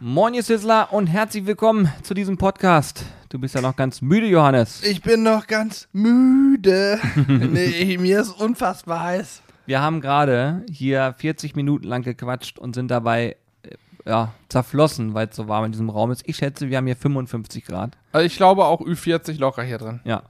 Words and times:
Moin, 0.00 0.32
ihr 0.32 0.44
Sizzler 0.44 0.92
und 0.92 1.08
herzlich 1.08 1.44
willkommen 1.44 1.92
zu 2.04 2.14
diesem 2.14 2.38
Podcast. 2.38 3.04
Du 3.30 3.40
bist 3.40 3.56
ja 3.56 3.60
noch 3.60 3.74
ganz 3.74 4.00
müde, 4.00 4.28
Johannes. 4.28 4.84
Ich 4.84 5.02
bin 5.02 5.24
noch 5.24 5.48
ganz 5.48 5.88
müde. 5.92 7.00
nee, 7.26 7.98
mir 7.98 8.20
ist 8.20 8.30
unfassbar 8.30 9.02
heiß. 9.02 9.42
Wir 9.66 9.82
haben 9.82 10.00
gerade 10.00 10.64
hier 10.70 11.16
40 11.18 11.56
Minuten 11.56 11.88
lang 11.88 12.02
gequatscht 12.02 12.60
und 12.60 12.76
sind 12.76 12.92
dabei 12.92 13.34
äh, 13.64 13.70
ja, 14.06 14.32
zerflossen, 14.48 15.14
weil 15.14 15.26
es 15.30 15.34
so 15.34 15.48
warm 15.48 15.64
in 15.64 15.72
diesem 15.72 15.90
Raum 15.90 16.12
ist. 16.12 16.22
Ich 16.26 16.36
schätze, 16.36 16.70
wir 16.70 16.76
haben 16.76 16.86
hier 16.86 16.94
55 16.94 17.64
Grad. 17.64 17.98
Also 18.12 18.24
ich 18.24 18.36
glaube 18.36 18.66
auch 18.66 18.80
Ü40 18.80 19.40
locker 19.40 19.64
hier 19.64 19.78
drin. 19.78 19.98
Ja. 20.04 20.22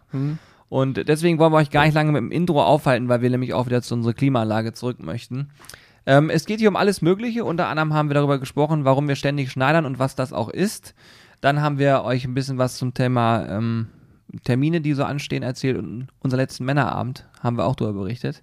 Und 0.70 1.06
deswegen 1.06 1.38
wollen 1.38 1.52
wir 1.52 1.58
euch 1.58 1.68
gar 1.68 1.84
nicht 1.84 1.92
lange 1.92 2.12
mit 2.12 2.22
dem 2.22 2.32
Intro 2.32 2.64
aufhalten, 2.64 3.10
weil 3.10 3.20
wir 3.20 3.28
nämlich 3.28 3.52
auch 3.52 3.66
wieder 3.66 3.82
zu 3.82 3.92
unserer 3.92 4.14
Klimaanlage 4.14 4.72
zurück 4.72 4.98
möchten. 4.98 5.50
Ähm, 6.08 6.30
es 6.30 6.46
geht 6.46 6.58
hier 6.58 6.70
um 6.70 6.76
alles 6.76 7.02
Mögliche. 7.02 7.44
Unter 7.44 7.68
anderem 7.68 7.92
haben 7.92 8.08
wir 8.08 8.14
darüber 8.14 8.38
gesprochen, 8.38 8.86
warum 8.86 9.06
wir 9.08 9.14
ständig 9.14 9.52
schneidern 9.52 9.84
und 9.84 9.98
was 9.98 10.16
das 10.16 10.32
auch 10.32 10.48
ist. 10.48 10.94
Dann 11.42 11.60
haben 11.60 11.78
wir 11.78 12.02
euch 12.02 12.24
ein 12.24 12.32
bisschen 12.32 12.56
was 12.56 12.78
zum 12.78 12.94
Thema 12.94 13.46
ähm, 13.46 13.88
Termine, 14.44 14.80
die 14.80 14.94
so 14.94 15.04
anstehen, 15.04 15.42
erzählt. 15.42 15.76
Und 15.76 16.08
unser 16.20 16.38
letzten 16.38 16.64
Männerabend 16.64 17.28
haben 17.42 17.58
wir 17.58 17.66
auch 17.66 17.76
darüber 17.76 18.00
berichtet. 18.00 18.42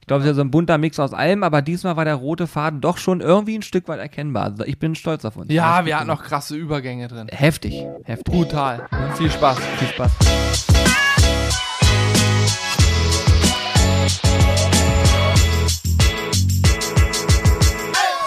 Ich 0.00 0.06
glaube, 0.06 0.22
es 0.22 0.24
ist 0.24 0.30
ja 0.30 0.34
so 0.34 0.40
ein 0.40 0.50
bunter 0.50 0.78
Mix 0.78 0.98
aus 0.98 1.12
allem, 1.12 1.42
aber 1.42 1.60
diesmal 1.60 1.96
war 1.96 2.06
der 2.06 2.14
rote 2.14 2.46
Faden 2.46 2.80
doch 2.80 2.96
schon 2.96 3.20
irgendwie 3.20 3.58
ein 3.58 3.62
Stück 3.62 3.86
weit 3.86 4.00
erkennbar. 4.00 4.44
Also 4.44 4.64
ich 4.64 4.78
bin 4.78 4.94
stolz 4.94 5.26
auf 5.26 5.36
uns. 5.36 5.52
Ja, 5.52 5.84
wir 5.84 5.98
hatten 5.98 6.06
noch 6.06 6.22
krasse 6.22 6.56
Übergänge 6.56 7.08
drin. 7.08 7.28
Heftig, 7.30 7.84
heftig. 8.04 8.32
Brutal. 8.32 8.88
Viel 9.16 9.30
Spaß. 9.30 9.58
Viel 9.78 9.88
Spaß. 9.88 10.10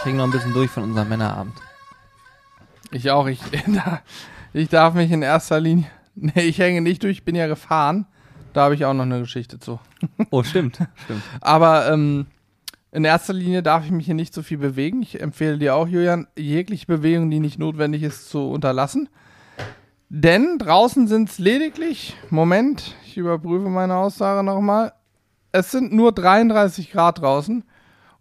Kriegen 0.08 0.20
noch 0.20 0.24
ein 0.24 0.32
bisschen 0.32 0.54
durch 0.54 0.72
von 0.72 0.84
unserem 0.84 1.10
Männerabend. 1.10 1.54
Ich 2.92 3.12
auch. 3.12 3.28
Ich, 3.28 3.42
ich 4.54 4.70
darf 4.70 4.94
mich 4.94 5.12
in 5.12 5.22
erster 5.22 5.60
Linie. 5.60 5.88
Nee, 6.16 6.44
ich 6.44 6.60
hänge 6.60 6.80
nicht 6.80 7.04
durch, 7.04 7.18
ich 7.18 7.26
bin 7.26 7.36
ja 7.36 7.48
gefahren. 7.48 8.08
Da 8.54 8.64
habe 8.64 8.74
ich 8.74 8.86
auch 8.86 8.94
noch 8.94 9.04
eine 9.04 9.20
Geschichte 9.20 9.60
zu. 9.60 9.82
Oh, 10.30 10.44
stimmt, 10.44 10.80
stimmt. 11.04 11.22
Aber 11.42 11.92
ähm, 11.92 12.28
in 12.94 13.04
erster 13.04 13.34
Linie 13.34 13.62
darf 13.62 13.84
ich 13.84 13.92
mich 13.92 14.06
hier 14.06 14.16
nicht 14.16 14.34
so 14.34 14.44
viel 14.44 14.60
bewegen. 14.60 15.02
Ich 15.02 15.20
empfehle 15.20 15.58
dir 15.58 15.76
auch, 15.76 15.90
Julian, 15.90 16.28
jegliche 16.38 16.86
Bewegung, 16.86 17.30
die 17.30 17.42
nicht 17.42 17.60
notwendig 17.60 18.02
ist, 18.02 18.30
zu 18.30 18.50
unterlassen. 18.50 19.10
Denn 20.08 20.58
draußen 20.58 21.10
sind 21.10 21.30
es 21.30 21.38
lediglich, 21.38 22.16
Moment, 22.30 22.96
ich 23.06 23.18
überprüfe 23.18 23.68
meine 23.68 23.98
Aussage 23.98 24.42
nochmal, 24.42 24.94
es 25.52 25.70
sind 25.72 25.92
nur 25.92 26.14
33 26.14 26.94
Grad 26.94 27.20
draußen 27.20 27.66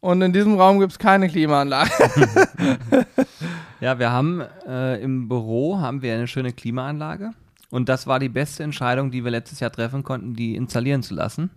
und 0.07 0.23
in 0.23 0.33
diesem 0.33 0.59
Raum 0.59 0.79
gibt 0.79 0.93
es 0.93 0.99
keine 0.99 1.29
Klimaanlage. 1.29 1.91
Ja, 3.79 3.99
wir 3.99 4.11
haben 4.11 4.43
äh, 4.67 5.03
im 5.03 5.29
Büro 5.29 5.79
haben 5.79 6.01
wir 6.01 6.15
eine 6.15 6.27
schöne 6.27 6.55
Klimaanlage 6.55 7.33
und 7.69 7.91
das 7.91 8.07
war 8.07 8.19
die 8.19 8.31
beste 8.31 8.63
Entscheidung, 8.63 9.11
die 9.11 9.23
wir 9.23 9.31
letztes 9.31 9.61
Jahr 9.61 9.71
treffen 9.71 10.03
konnten, 10.03 10.33
die 10.35 10.57
installieren 10.57 11.03
zu 11.03 11.15
lassen. 11.15 11.51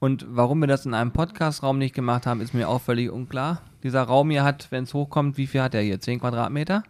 Und 0.00 0.26
warum 0.28 0.60
wir 0.60 0.66
das 0.66 0.84
in 0.84 0.92
einem 0.92 1.12
Podcastraum 1.12 1.78
nicht 1.78 1.94
gemacht 1.94 2.26
haben, 2.26 2.42
ist 2.42 2.52
mir 2.52 2.68
auch 2.68 2.82
völlig 2.82 3.10
unklar. 3.10 3.62
Dieser 3.82 4.02
Raum 4.02 4.28
hier 4.28 4.44
hat, 4.44 4.66
wenn 4.70 4.84
es 4.84 4.92
hochkommt, 4.92 5.38
wie 5.38 5.46
viel 5.46 5.62
hat 5.62 5.74
er 5.74 5.80
hier? 5.80 5.98
10 5.98 6.20
Quadratmeter? 6.20 6.82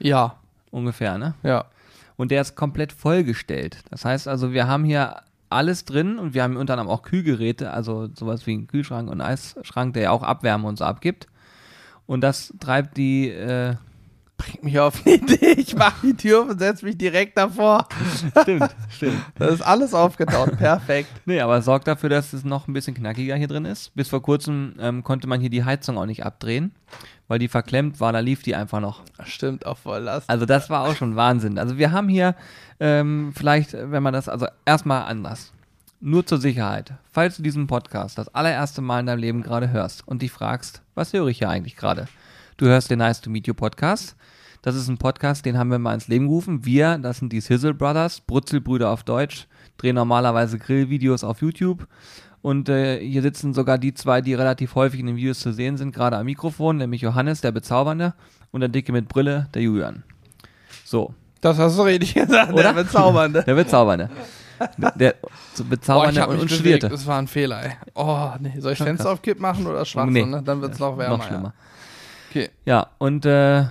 Ja, 0.00 0.34
Ungefähr, 0.70 1.16
ne? 1.18 1.34
ja. 1.44 1.64
Und 2.16 2.30
der 2.32 2.40
ist 2.42 2.54
komplett 2.56 2.92
vollgestellt. 2.92 3.78
Das 3.90 4.04
heißt 4.04 4.28
also, 4.28 4.52
wir 4.52 4.66
haben 4.66 4.84
hier 4.84 5.22
alles 5.50 5.84
drin 5.84 6.18
und 6.18 6.34
wir 6.34 6.42
haben 6.42 6.56
unter 6.56 6.74
anderem 6.74 6.90
auch 6.90 7.02
Kühlgeräte, 7.02 7.72
also 7.72 8.08
sowas 8.14 8.46
wie 8.46 8.52
einen 8.52 8.66
Kühlschrank 8.66 9.10
und 9.10 9.20
Eisschrank, 9.20 9.94
der 9.94 10.04
ja 10.04 10.10
auch 10.10 10.22
Abwärme 10.22 10.66
und 10.66 10.78
so 10.78 10.84
abgibt. 10.84 11.26
Und 12.06 12.22
das 12.22 12.54
treibt 12.58 12.96
die, 12.96 13.28
äh, 13.28 13.74
Bringt 14.40 14.64
mich 14.64 14.78
auf 14.78 15.04
eine 15.04 15.16
Idee. 15.16 15.52
Ich 15.58 15.76
mache 15.76 16.06
die 16.06 16.14
Tür 16.14 16.46
und 16.48 16.58
setze 16.58 16.86
mich 16.86 16.96
direkt 16.96 17.36
davor. 17.36 17.86
stimmt, 18.40 18.74
stimmt. 18.88 19.20
Das 19.34 19.52
ist 19.52 19.60
alles 19.60 19.92
aufgetaut. 19.92 20.56
Perfekt. 20.56 21.10
Nee, 21.26 21.40
aber 21.40 21.60
sorgt 21.60 21.86
dafür, 21.86 22.08
dass 22.08 22.32
es 22.32 22.42
noch 22.42 22.66
ein 22.66 22.72
bisschen 22.72 22.94
knackiger 22.94 23.36
hier 23.36 23.48
drin 23.48 23.66
ist. 23.66 23.94
Bis 23.94 24.08
vor 24.08 24.22
kurzem 24.22 24.76
ähm, 24.80 25.04
konnte 25.04 25.26
man 25.26 25.40
hier 25.40 25.50
die 25.50 25.64
Heizung 25.64 25.98
auch 25.98 26.06
nicht 26.06 26.24
abdrehen, 26.24 26.72
weil 27.30 27.38
die 27.38 27.46
verklemmt 27.46 28.00
war, 28.00 28.12
da 28.12 28.18
lief 28.18 28.42
die 28.42 28.56
einfach 28.56 28.80
noch. 28.80 29.02
Stimmt, 29.24 29.64
auf 29.64 29.78
Volllast. 29.78 30.28
Also 30.28 30.46
das 30.46 30.68
war 30.68 30.82
auch 30.82 30.96
schon 30.96 31.14
Wahnsinn. 31.14 31.60
Also 31.60 31.78
wir 31.78 31.92
haben 31.92 32.08
hier 32.08 32.34
ähm, 32.80 33.32
vielleicht, 33.36 33.72
wenn 33.72 34.02
man 34.02 34.12
das, 34.12 34.28
also 34.28 34.48
erstmal 34.64 35.04
anders. 35.04 35.52
Nur 36.00 36.26
zur 36.26 36.38
Sicherheit. 36.38 36.94
Falls 37.12 37.36
du 37.36 37.44
diesen 37.44 37.68
Podcast 37.68 38.18
das 38.18 38.34
allererste 38.34 38.80
Mal 38.80 38.98
in 38.98 39.06
deinem 39.06 39.20
Leben 39.20 39.42
gerade 39.44 39.70
hörst 39.70 40.08
und 40.08 40.22
dich 40.22 40.32
fragst, 40.32 40.82
was 40.96 41.12
höre 41.12 41.28
ich 41.28 41.38
hier 41.38 41.48
eigentlich 41.48 41.76
gerade? 41.76 42.08
Du 42.56 42.66
hörst 42.66 42.90
den 42.90 42.98
Nice 42.98 43.20
to 43.20 43.30
Meet 43.30 43.46
You 43.46 43.54
Podcast. 43.54 44.16
Das 44.62 44.74
ist 44.74 44.88
ein 44.88 44.98
Podcast, 44.98 45.46
den 45.46 45.56
haben 45.56 45.70
wir 45.70 45.78
mal 45.78 45.94
ins 45.94 46.08
Leben 46.08 46.26
gerufen. 46.26 46.64
Wir, 46.64 46.98
das 46.98 47.18
sind 47.18 47.32
die 47.32 47.40
Sizzle 47.40 47.74
Brothers, 47.74 48.22
Brutzelbrüder 48.22 48.90
auf 48.90 49.04
Deutsch, 49.04 49.46
drehen 49.76 49.94
normalerweise 49.94 50.58
Grillvideos 50.58 51.22
auf 51.22 51.42
YouTube. 51.42 51.86
Und 52.42 52.68
äh, 52.70 52.98
hier 53.00 53.20
sitzen 53.22 53.52
sogar 53.52 53.76
die 53.78 53.92
zwei, 53.92 54.20
die 54.22 54.32
relativ 54.34 54.74
häufig 54.74 55.00
in 55.00 55.06
den 55.06 55.16
Videos 55.16 55.40
zu 55.40 55.52
sehen 55.52 55.76
sind, 55.76 55.94
gerade 55.94 56.16
am 56.16 56.24
Mikrofon, 56.26 56.78
nämlich 56.78 57.02
Johannes, 57.02 57.40
der 57.42 57.52
Bezaubernde, 57.52 58.14
und 58.50 58.60
der 58.60 58.68
Dicke 58.70 58.92
mit 58.92 59.08
Brille, 59.08 59.48
der 59.54 59.62
Julian. 59.62 60.02
So, 60.84 61.14
Das 61.42 61.58
hast 61.58 61.76
du 61.78 61.82
richtig 61.82 62.14
gesagt, 62.14 62.52
Oder? 62.52 62.62
der 62.72 62.72
bezaubernde. 62.72 63.42
der 63.44 63.54
Bezaubernde. 63.54 64.10
Der 64.96 65.14
Oh, 65.22 65.28
ich 65.62 65.68
Bezaubernde 65.68 66.20
hab 66.20 66.28
und, 66.28 66.34
mich 66.34 66.42
und 66.42 66.48
bewegt, 66.48 66.60
Studierte. 66.60 66.88
das 66.90 67.06
war 67.06 67.18
ein 67.18 67.26
Fehler, 67.28 67.62
ey. 67.64 67.72
Oh, 67.94 68.30
nee, 68.40 68.54
soll 68.58 68.72
ich 68.72 68.78
Fenster 68.78 69.10
auf 69.10 69.22
Kipp 69.22 69.40
machen 69.40 69.66
oder 69.66 69.84
schwarz, 69.84 70.10
Nee. 70.10 70.24
ne? 70.26 70.42
Dann 70.42 70.60
wird's 70.60 70.78
noch 70.78 70.98
wärmer. 70.98 71.16
Noch 71.18 71.26
schlimmer. 71.26 71.54
Ja. 71.54 72.30
Okay. 72.30 72.50
Ja, 72.66 72.86
und 72.98 73.24
äh, 73.26 73.64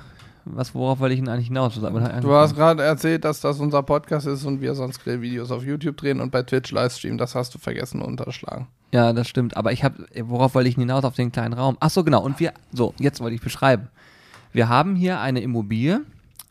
was, 0.52 0.74
worauf 0.74 1.00
wollte 1.00 1.14
ich 1.14 1.20
denn 1.20 1.30
eigentlich 1.30 1.48
hinaus? 1.48 1.76
Du 1.76 2.34
hast 2.34 2.56
gerade 2.56 2.84
erzählt, 2.84 3.26
dass 3.26 3.42
das 3.42 3.60
unser 3.60 3.84
Podcast 3.84 4.28
ist 4.28 4.46
und 4.46 4.62
wir 4.62 4.76
sonst 4.76 5.04
Grillvideos 5.04 5.52
auf 5.52 5.64
YouTube 5.64 5.98
drehen 5.98 6.20
und 6.20 6.32
bei 6.32 6.44
Twitch 6.44 6.72
Livestream. 6.72 7.18
Das 7.18 7.36
hast 7.36 7.54
du 7.54 7.60
vergessen 7.60 8.02
unterschlagen. 8.02 8.68
Ja, 8.92 9.14
das 9.14 9.28
stimmt. 9.28 9.56
Aber 9.56 9.72
ich 9.72 9.84
habe, 9.84 10.06
worauf 10.24 10.56
wollte 10.56 10.70
ich 10.70 10.76
denn 10.76 10.82
hinaus 10.82 11.04
auf 11.04 11.16
den 11.16 11.32
kleinen 11.32 11.54
Raum? 11.54 11.78
Ach 11.80 11.90
so, 11.90 12.04
genau. 12.04 12.24
Und 12.24 12.40
wir, 12.40 12.54
so, 12.72 12.94
jetzt 13.00 13.20
wollte 13.22 13.36
ich 13.36 13.42
beschreiben. 13.42 13.90
Wir 14.52 14.68
haben 14.68 14.96
hier 14.96 15.20
eine 15.20 15.42
Immobilie, 15.42 16.02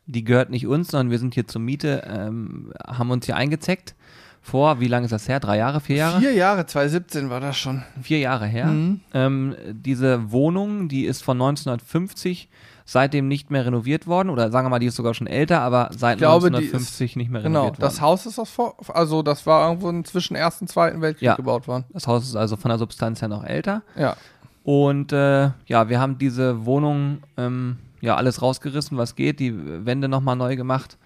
die 0.06 0.24
gehört 0.24 0.50
nicht 0.50 0.66
uns, 0.66 0.88
sondern 0.88 1.10
wir 1.10 1.18
sind 1.18 1.34
hier 1.34 1.46
zur 1.46 1.60
Miete, 1.60 2.04
ähm, 2.06 2.72
haben 2.86 3.10
uns 3.10 3.26
hier 3.26 3.36
eingezeckt. 3.36 3.94
Vor, 4.40 4.80
wie 4.80 4.88
lange 4.88 5.04
ist 5.04 5.10
das 5.10 5.28
her? 5.28 5.40
Drei 5.40 5.58
Jahre, 5.58 5.80
vier 5.80 5.96
Jahre? 5.96 6.20
Vier 6.20 6.32
Jahre, 6.32 6.64
2017 6.64 7.28
war 7.28 7.40
das 7.40 7.58
schon. 7.58 7.82
Vier 8.00 8.18
Jahre 8.18 8.46
her. 8.46 8.66
Mhm. 8.66 9.00
Ähm, 9.12 9.56
diese 9.72 10.30
Wohnung, 10.30 10.88
die 10.88 11.04
ist 11.04 11.22
von 11.22 11.36
1950 11.36 12.48
seitdem 12.90 13.28
nicht 13.28 13.50
mehr 13.50 13.66
renoviert 13.66 14.06
worden. 14.06 14.30
Oder 14.30 14.50
sagen 14.50 14.64
wir 14.64 14.70
mal, 14.70 14.78
die 14.78 14.86
ist 14.86 14.96
sogar 14.96 15.12
schon 15.12 15.26
älter, 15.26 15.60
aber 15.60 15.90
seit 15.96 16.14
Ich 16.16 16.18
glaube, 16.20 16.48
die 16.50 16.56
1950 16.56 17.16
nicht 17.16 17.30
mehr 17.30 17.42
Genau, 17.42 17.64
renoviert 17.64 17.82
das 17.82 17.96
worden. 17.96 18.02
Haus 18.02 18.24
ist 18.26 18.38
aus 18.38 18.48
vor, 18.48 18.76
also 18.94 19.20
das 19.22 19.44
war 19.46 19.68
irgendwo 19.68 20.02
zwischen 20.04 20.34
Ersten 20.34 20.64
und 20.64 20.68
Zweiten 20.68 21.02
Weltkrieg 21.02 21.26
Ja. 21.26 21.34
gebaut 21.36 21.68
worden. 21.68 21.84
Das 21.92 22.06
Haus 22.06 22.24
ist 22.26 22.34
also 22.34 22.56
von 22.56 22.70
der 22.70 22.78
Substanz 22.78 23.20
her 23.20 23.28
noch 23.28 23.44
älter. 23.44 23.82
Ja. 23.94 24.16
Und 24.64 25.12
äh, 25.12 25.50
ja, 25.66 25.88
wir 25.90 26.00
haben 26.00 26.16
diese 26.16 26.64
Wohnung 26.64 27.18
ähm, 27.36 27.76
ja 28.00 28.16
alles 28.16 28.40
rausgerissen, 28.40 28.96
was 28.96 29.16
geht, 29.16 29.38
die 29.38 29.54
Wände 29.84 30.08
nochmal 30.08 30.36
neu 30.36 30.56
gemacht, 30.56 30.96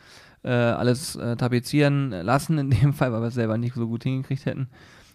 äh, 0.44 0.50
alles 0.50 1.16
äh, 1.16 1.34
tapezieren 1.36 2.10
lassen 2.10 2.58
in 2.58 2.70
dem 2.70 2.92
Fall, 2.94 3.12
weil 3.12 3.22
wir 3.22 3.28
es 3.28 3.34
selber 3.34 3.58
nicht 3.58 3.74
so 3.74 3.88
gut 3.88 4.04
hingekriegt 4.04 4.46
hätten. 4.46 4.68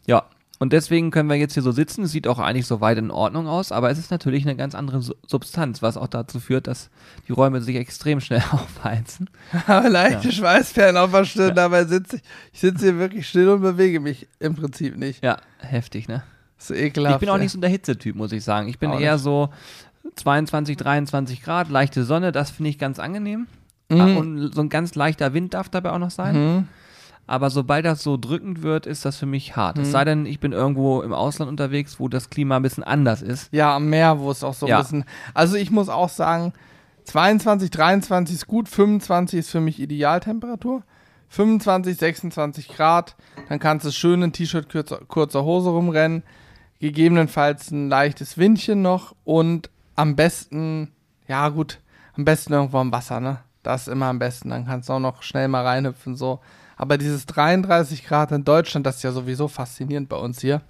Ja, 0.05 0.23
und 0.59 0.73
deswegen 0.73 1.11
können 1.11 1.29
wir 1.29 1.35
jetzt 1.35 1.53
hier 1.53 1.63
so 1.63 1.71
sitzen. 1.71 2.03
Es 2.03 2.11
sieht 2.11 2.27
auch 2.27 2.39
eigentlich 2.39 2.65
so 2.65 2.81
weit 2.81 2.97
in 2.97 3.11
Ordnung 3.11 3.47
aus, 3.47 3.71
aber 3.71 3.89
es 3.91 3.97
ist 3.99 4.09
natürlich 4.11 4.43
eine 4.43 4.55
ganz 4.55 4.73
andere 4.75 5.01
Su- 5.01 5.13
Substanz, 5.27 5.81
was 5.81 5.97
auch 5.97 6.07
dazu 6.07 6.39
führt, 6.39 6.67
dass 6.67 6.89
die 7.27 7.31
Räume 7.31 7.61
sich 7.61 7.75
extrem 7.75 8.19
schnell 8.19 8.41
aufheizen. 8.51 9.29
Aber 9.67 9.89
leichte 9.89 10.31
Schweißperlen 10.31 10.97
auf 10.97 11.11
der 11.11 11.25
Stirn, 11.25 11.55
dabei 11.55 11.85
sitze 11.85 12.17
ich. 12.17 12.21
Ich 12.53 12.59
sitze 12.61 12.85
hier 12.85 12.97
wirklich 12.97 13.27
still 13.29 13.49
und 13.49 13.61
bewege 13.61 13.99
mich 13.99 14.27
im 14.39 14.55
Prinzip 14.55 14.97
nicht. 14.97 15.23
Ja, 15.23 15.37
heftig, 15.59 16.07
ne? 16.07 16.23
So 16.57 16.73
ekelhaft. 16.73 17.15
Ich 17.17 17.19
bin 17.19 17.29
auch 17.29 17.37
nicht 17.37 17.51
so 17.51 17.59
der 17.59 17.69
Hitzetyp, 17.69 18.15
muss 18.15 18.31
ich 18.31 18.43
sagen. 18.43 18.67
Ich 18.67 18.79
bin 18.79 18.89
Auch 18.89 18.99
eher 18.99 19.13
nicht. 19.13 19.23
so 19.23 19.49
22, 20.15 20.77
23 20.77 21.43
Grad, 21.43 21.69
leichte 21.69 22.03
Sonne, 22.03 22.31
das 22.31 22.49
finde 22.51 22.69
ich 22.69 22.79
ganz 22.79 22.99
angenehm. 22.99 23.47
Mhm. 23.89 23.99
Ah, 24.01 24.15
Und 24.17 24.51
so 24.55 24.61
ein 24.61 24.69
ganz 24.69 24.95
leichter 24.95 25.33
Wind 25.33 25.53
darf 25.53 25.69
dabei 25.69 25.91
auch 25.91 25.99
noch 25.99 26.11
sein. 26.11 26.35
Mhm. 26.35 26.67
Aber 27.27 27.49
sobald 27.49 27.85
das 27.85 28.01
so 28.03 28.15
drückend 28.17 28.63
wird, 28.63 28.85
ist 28.85 29.03
das 29.05 29.17
für 29.17 29.25
mich 29.25 29.55
hart. 29.57 29.77
Es 29.77 29.89
Mhm. 29.89 29.91
sei 29.91 30.05
denn, 30.05 30.25
ich 30.25 30.39
bin 30.39 30.53
irgendwo 30.53 31.01
im 31.01 31.13
Ausland 31.13 31.49
unterwegs, 31.49 31.99
wo 31.99 32.07
das 32.07 32.29
Klima 32.29 32.55
ein 32.55 32.61
bisschen 32.63 32.83
anders 32.85 33.21
ist. 33.21 33.49
Ja, 33.51 33.75
am 33.75 33.89
Meer, 33.89 34.19
wo 34.19 34.31
es 34.31 34.43
auch 34.45 34.53
so 34.53 34.65
Ja. 34.67 34.77
ein 34.77 34.83
bisschen. 34.83 35.05
Also 35.33 35.57
ich 35.57 35.69
muss 35.69 35.89
auch 35.89 36.07
sagen, 36.09 36.53
22, 37.03 37.69
23 37.69 38.35
ist 38.35 38.47
gut, 38.47 38.69
25 38.69 39.39
ist 39.39 39.49
für 39.49 39.59
mich 39.61 39.79
Idealtemperatur. 39.79 40.83
25, 41.29 41.97
26 41.97 42.69
Grad, 42.69 43.17
dann 43.49 43.59
kannst 43.59 43.85
du 43.85 43.91
schön 43.91 44.21
in 44.21 44.31
T-Shirt, 44.31 44.69
kurzer, 44.71 44.99
kurzer 45.07 45.43
Hose 45.43 45.69
rumrennen. 45.69 46.23
Gegebenenfalls 46.79 47.71
ein 47.71 47.89
leichtes 47.89 48.37
Windchen 48.37 48.81
noch 48.81 49.15
und 49.25 49.69
am 49.95 50.15
besten, 50.15 50.91
ja 51.27 51.49
gut, 51.49 51.79
am 52.15 52.23
besten 52.23 52.53
irgendwo 52.53 52.77
am 52.77 52.91
Wasser, 52.91 53.19
ne? 53.19 53.39
Das 53.63 53.81
ist 53.81 53.87
immer 53.89 54.05
am 54.05 54.19
besten. 54.19 54.49
Dann 54.51 54.65
kannst 54.65 54.87
du 54.87 54.93
auch 54.93 54.99
noch 54.99 55.23
schnell 55.23 55.47
mal 55.49 55.65
reinhüpfen, 55.65 56.15
so. 56.15 56.39
Aber 56.77 56.97
dieses 56.97 57.25
33 57.25 58.05
Grad 58.05 58.31
in 58.31 58.45
Deutschland, 58.45 58.85
das 58.85 58.97
ist 58.97 59.03
ja 59.03 59.11
sowieso 59.11 59.47
faszinierend 59.47 60.09
bei 60.09 60.17
uns 60.17 60.39
hier. 60.39 60.61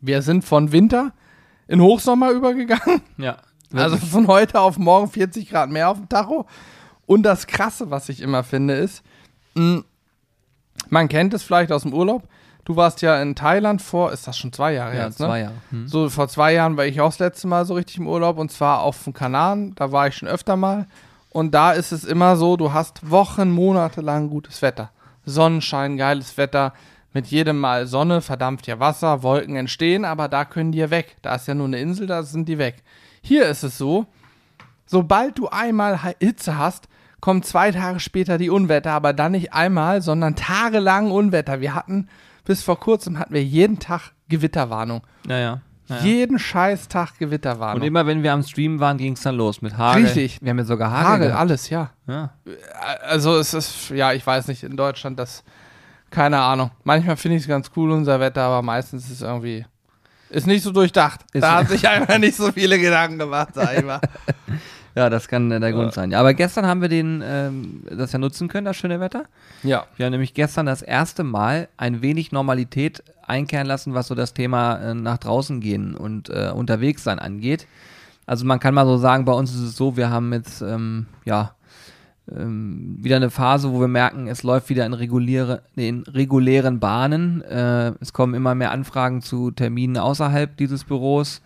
Wir 0.00 0.20
sind 0.20 0.44
von 0.44 0.72
Winter 0.72 1.12
in 1.68 1.80
Hochsommer 1.80 2.30
übergegangen. 2.30 3.00
Ja. 3.16 3.38
Also 3.72 3.96
von 3.96 4.28
heute 4.28 4.60
auf 4.60 4.78
morgen 4.78 5.10
40 5.10 5.50
Grad 5.50 5.68
mehr 5.68 5.88
auf 5.88 5.96
dem 5.96 6.08
Tacho. 6.08 6.46
Und 7.06 7.24
das 7.24 7.48
Krasse, 7.48 7.90
was 7.90 8.08
ich 8.08 8.20
immer 8.20 8.44
finde, 8.44 8.74
ist, 8.74 9.02
mh, 9.54 9.82
man 10.90 11.08
kennt 11.08 11.34
es 11.34 11.42
vielleicht 11.42 11.72
aus 11.72 11.82
dem 11.82 11.92
Urlaub. 11.92 12.22
Du 12.64 12.76
warst 12.76 13.02
ja 13.02 13.20
in 13.20 13.34
Thailand 13.34 13.82
vor, 13.82 14.12
ist 14.12 14.28
das 14.28 14.38
schon 14.38 14.52
zwei 14.52 14.74
Jahre 14.74 14.96
ja, 14.96 15.06
jetzt, 15.06 15.18
ne? 15.18 15.26
zwei 15.26 15.40
Jahre. 15.40 15.54
Hm. 15.70 15.88
So 15.88 16.08
vor 16.08 16.28
zwei 16.28 16.54
Jahren 16.54 16.76
war 16.76 16.86
ich 16.86 17.00
auch 17.00 17.08
das 17.08 17.18
letzte 17.18 17.48
Mal 17.48 17.66
so 17.66 17.74
richtig 17.74 17.98
im 17.98 18.06
Urlaub 18.06 18.38
und 18.38 18.52
zwar 18.52 18.80
auf 18.80 19.02
dem 19.02 19.12
Kanaren. 19.12 19.74
Da 19.74 19.90
war 19.90 20.06
ich 20.06 20.14
schon 20.14 20.28
öfter 20.28 20.56
mal. 20.56 20.86
Und 21.30 21.52
da 21.52 21.72
ist 21.72 21.90
es 21.90 22.04
immer 22.04 22.36
so, 22.36 22.56
du 22.56 22.72
hast 22.72 23.10
Wochen, 23.10 23.50
Monate 23.50 24.02
lang 24.02 24.30
gutes 24.30 24.62
Wetter. 24.62 24.90
Sonnenschein, 25.24 25.96
geiles 25.96 26.36
Wetter. 26.36 26.72
Mit 27.12 27.28
jedem 27.28 27.60
Mal 27.60 27.86
Sonne 27.86 28.20
verdampft 28.20 28.66
ja 28.66 28.80
Wasser, 28.80 29.22
Wolken 29.22 29.56
entstehen, 29.56 30.04
aber 30.04 30.28
da 30.28 30.44
können 30.44 30.72
die 30.72 30.78
ja 30.78 30.90
weg. 30.90 31.16
Da 31.22 31.36
ist 31.36 31.46
ja 31.46 31.54
nur 31.54 31.66
eine 31.66 31.78
Insel, 31.78 32.06
da 32.08 32.24
sind 32.24 32.48
die 32.48 32.58
weg. 32.58 32.82
Hier 33.22 33.46
ist 33.46 33.62
es 33.62 33.78
so, 33.78 34.06
sobald 34.84 35.38
du 35.38 35.48
einmal 35.48 35.98
Hitze 36.18 36.58
hast, 36.58 36.88
kommen 37.20 37.42
zwei 37.42 37.70
Tage 37.70 38.00
später 38.00 38.36
die 38.36 38.50
Unwetter, 38.50 38.92
aber 38.92 39.12
dann 39.12 39.32
nicht 39.32 39.52
einmal, 39.52 40.02
sondern 40.02 40.34
tagelang 40.34 41.10
Unwetter. 41.10 41.60
Wir 41.60 41.74
hatten, 41.74 42.08
bis 42.44 42.62
vor 42.62 42.78
kurzem 42.78 43.18
hatten 43.18 43.32
wir 43.32 43.44
jeden 43.44 43.78
Tag 43.78 44.12
Gewitterwarnung. 44.28 45.02
Naja. 45.26 45.60
Ja, 45.86 45.96
ja. 45.96 46.02
Jeden 46.02 46.38
scheiß 46.38 46.88
Tag 46.88 47.18
Gewitterwarnung. 47.18 47.82
Und 47.82 47.86
immer 47.86 48.06
wenn 48.06 48.22
wir 48.22 48.32
am 48.32 48.42
Stream 48.42 48.80
waren, 48.80 48.96
ging 48.96 49.12
es 49.12 49.22
dann 49.22 49.36
los 49.36 49.60
mit 49.60 49.76
Hagel. 49.76 50.04
Richtig. 50.04 50.38
Wir 50.40 50.50
haben 50.50 50.58
ja 50.58 50.64
sogar 50.64 50.90
Hagel. 50.90 51.08
Hagel, 51.08 51.32
alles, 51.32 51.68
ja. 51.70 51.90
Ja. 52.06 52.30
Also 53.06 53.36
es 53.36 53.52
ist, 53.54 53.90
ja, 53.90 54.12
ich 54.12 54.26
weiß 54.26 54.48
nicht, 54.48 54.62
in 54.62 54.76
Deutschland 54.76 55.18
das, 55.18 55.44
keine 56.10 56.38
Ahnung. 56.40 56.70
Manchmal 56.84 57.16
finde 57.16 57.36
ich 57.36 57.42
es 57.42 57.48
ganz 57.48 57.70
cool, 57.76 57.90
unser 57.90 58.18
Wetter, 58.18 58.42
aber 58.42 58.62
meistens 58.62 59.04
ist 59.04 59.10
es 59.12 59.20
irgendwie, 59.22 59.66
ist 60.30 60.46
nicht 60.46 60.62
so 60.62 60.72
durchdacht. 60.72 61.20
Ist- 61.32 61.42
da 61.42 61.56
hat 61.56 61.68
sich 61.68 61.86
einfach 61.86 62.18
nicht 62.18 62.36
so 62.36 62.50
viele 62.50 62.78
Gedanken 62.78 63.18
gemacht, 63.18 63.50
sag 63.54 63.76
ich 63.76 63.84
mal. 63.84 64.00
ja, 64.94 65.10
das 65.10 65.28
kann 65.28 65.50
äh, 65.50 65.60
der 65.60 65.72
Grund 65.72 65.92
sein. 65.92 66.10
Ja, 66.10 66.20
aber 66.20 66.32
gestern 66.32 66.66
haben 66.66 66.80
wir 66.80 66.88
den, 66.88 67.22
ähm, 67.22 67.82
das 67.90 68.12
ja 68.12 68.18
nutzen 68.18 68.48
können, 68.48 68.64
das 68.64 68.76
schöne 68.76 69.00
Wetter. 69.00 69.24
Ja. 69.62 69.84
Wir 69.96 70.06
haben 70.06 70.12
nämlich 70.12 70.32
gestern 70.32 70.64
das 70.64 70.80
erste 70.80 71.24
Mal 71.24 71.68
ein 71.76 72.00
wenig 72.00 72.32
Normalität 72.32 73.02
einkehren 73.28 73.66
lassen, 73.66 73.94
was 73.94 74.08
so 74.08 74.14
das 74.14 74.34
Thema 74.34 74.76
äh, 74.76 74.94
nach 74.94 75.18
draußen 75.18 75.60
gehen 75.60 75.94
und 75.96 76.30
äh, 76.30 76.50
unterwegs 76.54 77.04
sein 77.04 77.18
angeht. 77.18 77.66
Also 78.26 78.44
man 78.46 78.60
kann 78.60 78.74
mal 78.74 78.86
so 78.86 78.96
sagen, 78.96 79.24
bei 79.24 79.32
uns 79.32 79.54
ist 79.54 79.60
es 79.60 79.76
so, 79.76 79.96
wir 79.96 80.10
haben 80.10 80.32
jetzt 80.32 80.62
ähm, 80.62 81.06
ja 81.24 81.54
ähm, 82.30 82.96
wieder 83.00 83.16
eine 83.16 83.30
Phase, 83.30 83.70
wo 83.72 83.80
wir 83.80 83.88
merken, 83.88 84.28
es 84.28 84.42
läuft 84.42 84.70
wieder 84.70 84.86
in, 84.86 84.94
reguläre, 84.94 85.62
in 85.76 86.02
regulären 86.04 86.80
Bahnen. 86.80 87.42
Äh, 87.42 87.92
es 88.00 88.12
kommen 88.12 88.34
immer 88.34 88.54
mehr 88.54 88.70
Anfragen 88.70 89.20
zu 89.20 89.50
Terminen 89.50 89.98
außerhalb 89.98 90.56
dieses 90.56 90.84
Büros. 90.84 91.42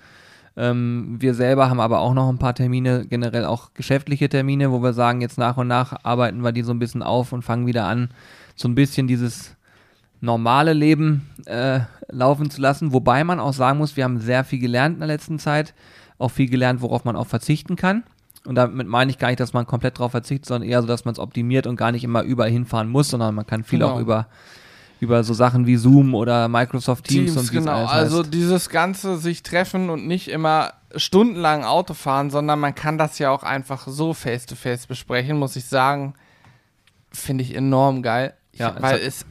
Ähm, 0.56 1.16
wir 1.18 1.34
selber 1.34 1.68
haben 1.68 1.80
aber 1.80 2.00
auch 2.00 2.14
noch 2.14 2.28
ein 2.28 2.38
paar 2.38 2.54
Termine, 2.54 3.06
generell 3.06 3.44
auch 3.44 3.74
geschäftliche 3.74 4.28
Termine, 4.28 4.70
wo 4.70 4.82
wir 4.82 4.92
sagen, 4.92 5.20
jetzt 5.20 5.38
nach 5.38 5.56
und 5.56 5.68
nach 5.68 6.04
arbeiten 6.04 6.42
wir 6.42 6.52
die 6.52 6.62
so 6.62 6.72
ein 6.72 6.78
bisschen 6.78 7.02
auf 7.02 7.32
und 7.32 7.42
fangen 7.42 7.66
wieder 7.66 7.86
an, 7.86 8.10
so 8.54 8.68
ein 8.68 8.74
bisschen 8.74 9.06
dieses 9.06 9.56
normale 10.20 10.72
Leben 10.72 11.28
äh, 11.46 11.80
laufen 12.08 12.50
zu 12.50 12.60
lassen. 12.60 12.92
Wobei 12.92 13.24
man 13.24 13.40
auch 13.40 13.52
sagen 13.52 13.78
muss, 13.78 13.96
wir 13.96 14.04
haben 14.04 14.20
sehr 14.20 14.44
viel 14.44 14.58
gelernt 14.58 14.94
in 14.94 15.00
der 15.00 15.08
letzten 15.08 15.38
Zeit, 15.38 15.74
auch 16.18 16.30
viel 16.30 16.48
gelernt, 16.48 16.80
worauf 16.80 17.04
man 17.04 17.16
auch 17.16 17.26
verzichten 17.26 17.76
kann. 17.76 18.02
Und 18.44 18.54
damit 18.54 18.86
meine 18.86 19.10
ich 19.10 19.18
gar 19.18 19.28
nicht, 19.28 19.40
dass 19.40 19.52
man 19.52 19.66
komplett 19.66 19.98
darauf 19.98 20.12
verzichtet, 20.12 20.46
sondern 20.46 20.68
eher 20.68 20.80
so, 20.80 20.88
dass 20.88 21.04
man 21.04 21.12
es 21.12 21.18
optimiert 21.18 21.66
und 21.66 21.76
gar 21.76 21.92
nicht 21.92 22.04
immer 22.04 22.22
überall 22.22 22.50
hinfahren 22.50 22.88
muss, 22.88 23.08
sondern 23.10 23.34
man 23.34 23.46
kann 23.46 23.62
viel 23.62 23.80
Genau. 23.80 23.94
auch 23.94 24.00
über, 24.00 24.26
über 25.00 25.22
so 25.22 25.34
Sachen 25.34 25.66
wie 25.66 25.76
Zoom 25.76 26.14
oder 26.14 26.48
Microsoft 26.48 27.04
Teams, 27.04 27.34
Teams, 27.34 27.50
und 27.50 27.52
genau. 27.52 27.72
alles 27.72 27.90
Also 27.90 28.22
dieses 28.22 28.70
ganze 28.70 29.18
sich 29.18 29.42
treffen 29.42 29.90
und 29.90 30.06
nicht 30.06 30.28
immer 30.28 30.72
stundenlang 30.96 31.64
Auto 31.64 31.94
fahren, 31.94 32.30
sondern 32.30 32.58
man 32.58 32.74
kann 32.74 32.96
das 32.96 33.18
ja 33.18 33.30
auch 33.30 33.42
einfach 33.42 33.86
so 33.86 34.14
face 34.14 34.46
to 34.46 34.54
face 34.54 34.86
besprechen, 34.86 35.36
muss 35.36 35.54
ich 35.56 35.66
sagen, 35.66 36.14
finde 37.10 37.44
ich 37.44 37.54
enorm 37.54 38.02
geil. 38.02 38.34
Ich, 38.52 38.60
Ja, 38.60 38.74
weil 38.80 38.98
es, 38.98 39.26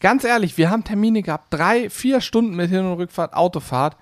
ganz 0.00 0.24
ehrlich, 0.24 0.58
wir 0.58 0.70
haben 0.70 0.84
Termine 0.84 1.22
gehabt, 1.22 1.46
drei, 1.52 1.90
vier 1.90 2.20
Stunden 2.20 2.56
mit 2.56 2.70
Hin- 2.70 2.84
und 2.84 2.98
Rückfahrt, 2.98 3.34
Autofahrt, 3.34 3.96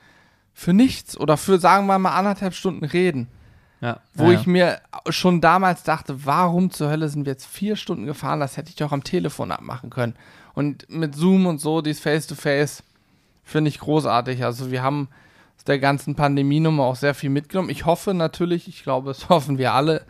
für 0.53 0.73
nichts 0.73 1.19
oder 1.19 1.37
für, 1.37 1.59
sagen 1.59 1.87
wir 1.87 1.99
mal, 1.99 2.17
anderthalb 2.17 2.55
Stunden 2.55 2.85
reden. 2.85 3.29
ja, 3.81 4.01
Wo 4.15 4.31
ja, 4.31 4.39
ich 4.39 4.47
mir 4.47 4.81
schon 5.09 5.41
damals 5.41 5.83
dachte, 5.83 6.25
warum 6.25 6.71
zur 6.71 6.91
Hölle 6.91 7.09
sind 7.09 7.27
wir 7.27 7.33
jetzt 7.33 7.47
vier 7.47 7.77
Stunden 7.77 8.07
gefahren? 8.07 8.41
Das 8.41 8.57
hätte 8.57 8.71
ich 8.71 8.77
doch 8.77 8.93
am 8.93 9.03
Telefon 9.03 9.51
abmachen 9.51 9.91
können. 9.91 10.15
Und 10.55 10.89
mit 10.89 11.17
Zoom 11.17 11.47
und 11.47 11.61
so, 11.61 11.81
dieses 11.81 12.01
Face-to-Face, 12.01 12.85
finde 13.43 13.69
ich 13.69 13.81
großartig. 13.81 14.45
Also 14.45 14.71
wir 14.71 14.83
haben 14.83 15.09
aus 15.57 15.65
der 15.65 15.81
ganzen 15.81 16.15
Pandemienummer 16.15 16.85
auch 16.85 16.97
sehr 16.97 17.15
viel 17.15 17.31
mitgenommen. 17.31 17.71
Ich 17.71 17.85
hoffe 17.85 18.15
natürlich, 18.15 18.69
ich 18.69 18.85
glaube, 18.85 19.11
es 19.11 19.29
hoffen 19.29 19.59
wir 19.59 19.75
alle, 19.75 20.07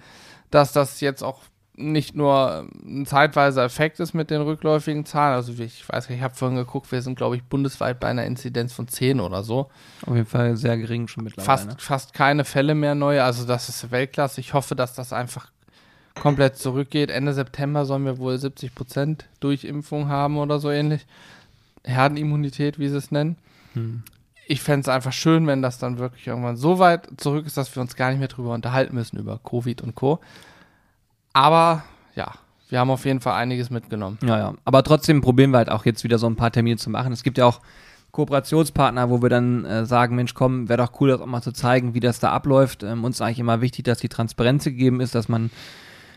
dass 0.51 0.73
das 0.73 1.01
jetzt 1.01 1.23
auch 1.23 1.41
nicht 1.76 2.15
nur 2.15 2.69
ein 2.85 3.05
zeitweiser 3.05 3.65
Effekt 3.65 3.99
ist 3.99 4.15
mit 4.15 4.31
den 4.31 4.43
rückläufigen 4.43 5.05
Zahlen. 5.05 5.35
Also 5.35 5.53
ich 5.53 5.88
weiß 5.88 6.09
nicht, 6.09 6.19
ich 6.19 6.23
habe 6.25 6.35
vorhin 6.35 6.56
geguckt, 6.56 6.93
wir 6.93 7.03
sind, 7.03 7.17
glaube 7.17 7.37
ich, 7.37 7.43
bundesweit 7.43 7.99
bei 7.99 8.09
einer 8.09 8.25
Inzidenz 8.25 8.73
von 8.73 8.87
10 8.87 9.21
oder 9.21 9.43
so 9.43 9.71
auf 10.06 10.15
jeden 10.15 10.26
Fall 10.26 10.56
sehr 10.56 10.76
gering 10.76 11.09
schon 11.09 11.25
mittlerweile. 11.25 11.47
fast, 11.47 11.69
ne? 11.69 11.76
fast 11.79 12.15
keine 12.15 12.44
Fälle 12.44 12.75
mehr 12.75 12.94
neu. 12.94 13.21
Also 13.23 13.44
das 13.44 13.69
ist 13.69 13.91
Weltklasse. 13.91 14.41
Ich 14.41 14.55
hoffe, 14.55 14.75
dass 14.75 14.94
das 14.94 15.12
einfach 15.12 15.50
komplett 16.21 16.56
zurückgeht. 16.56 17.11
Ende 17.11 17.32
September 17.32 17.85
sollen 17.85 18.05
wir 18.05 18.19
wohl 18.19 18.38
70 18.38 18.75
Prozent 18.75 19.27
Durchimpfung 19.41 20.09
haben 20.09 20.38
oder 20.38 20.59
so 20.59 20.70
ähnlich. 20.70 21.06
Herdenimmunität, 21.85 22.79
wie 22.79 22.88
sie 22.88 22.97
es 22.97 23.11
nennen. 23.11 23.37
Hm. 23.75 24.03
Ich 24.47 24.62
fände 24.62 24.82
es 24.82 24.88
einfach 24.88 25.12
schön, 25.12 25.47
wenn 25.47 25.62
das 25.62 25.79
dann 25.79 25.99
wirklich 25.99 26.27
irgendwann 26.27 26.56
so 26.56 26.79
weit 26.79 27.09
zurück 27.17 27.47
ist, 27.47 27.56
dass 27.56 27.75
wir 27.75 27.81
uns 27.81 27.97
gar 27.97 28.11
nicht 28.11 28.19
mehr 28.19 28.29
drüber 28.29 28.53
unterhalten 28.53 28.94
müssen, 28.94 29.19
über 29.19 29.38
Covid 29.38 29.81
und 29.81 29.94
Co. 29.94 30.20
Aber 31.35 31.85
ja, 32.15 32.33
wir 32.71 32.81
haben 32.81 32.91
auf 32.91 33.05
jeden 33.05 33.21
Fall 33.21 33.35
einiges 33.35 33.69
mitgenommen. 33.69 34.19
Ja, 34.23 34.39
ja. 34.39 34.55
Aber 34.65 34.83
trotzdem 34.83 35.21
probieren 35.21 35.51
wir 35.51 35.59
halt 35.59 35.71
auch 35.71 35.85
jetzt 35.85 36.03
wieder 36.03 36.19
so 36.19 36.27
ein 36.27 36.37
paar 36.37 36.51
Termine 36.51 36.79
zu 36.79 36.89
machen. 36.89 37.13
Es 37.13 37.23
gibt 37.23 37.37
ja 37.37 37.45
auch 37.45 37.61
Kooperationspartner, 38.13 39.11
wo 39.11 39.21
wir 39.21 39.29
dann 39.29 39.65
äh, 39.65 39.85
sagen, 39.85 40.17
Mensch, 40.17 40.35
komm, 40.35 40.69
wäre 40.69 40.83
doch 40.83 41.01
cool, 41.01 41.11
das 41.11 41.21
auch 41.21 41.27
mal 41.27 41.43
zu 41.43 41.53
zeigen, 41.53 41.95
wie 41.95 42.01
das 42.01 42.21
da 42.21 42.31
abläuft. 42.31 42.83
Ähm, 42.83 43.05
uns 43.05 43.17
ist 43.17 43.21
eigentlich 43.21 43.41
immer 43.41 43.61
wichtig, 43.61 43.85
dass 43.85 43.99
die 43.99 44.09
Transparenz 44.09 44.65
gegeben 44.65 45.01
ist, 45.01 45.15
dass 45.15 45.29
man 45.29 45.51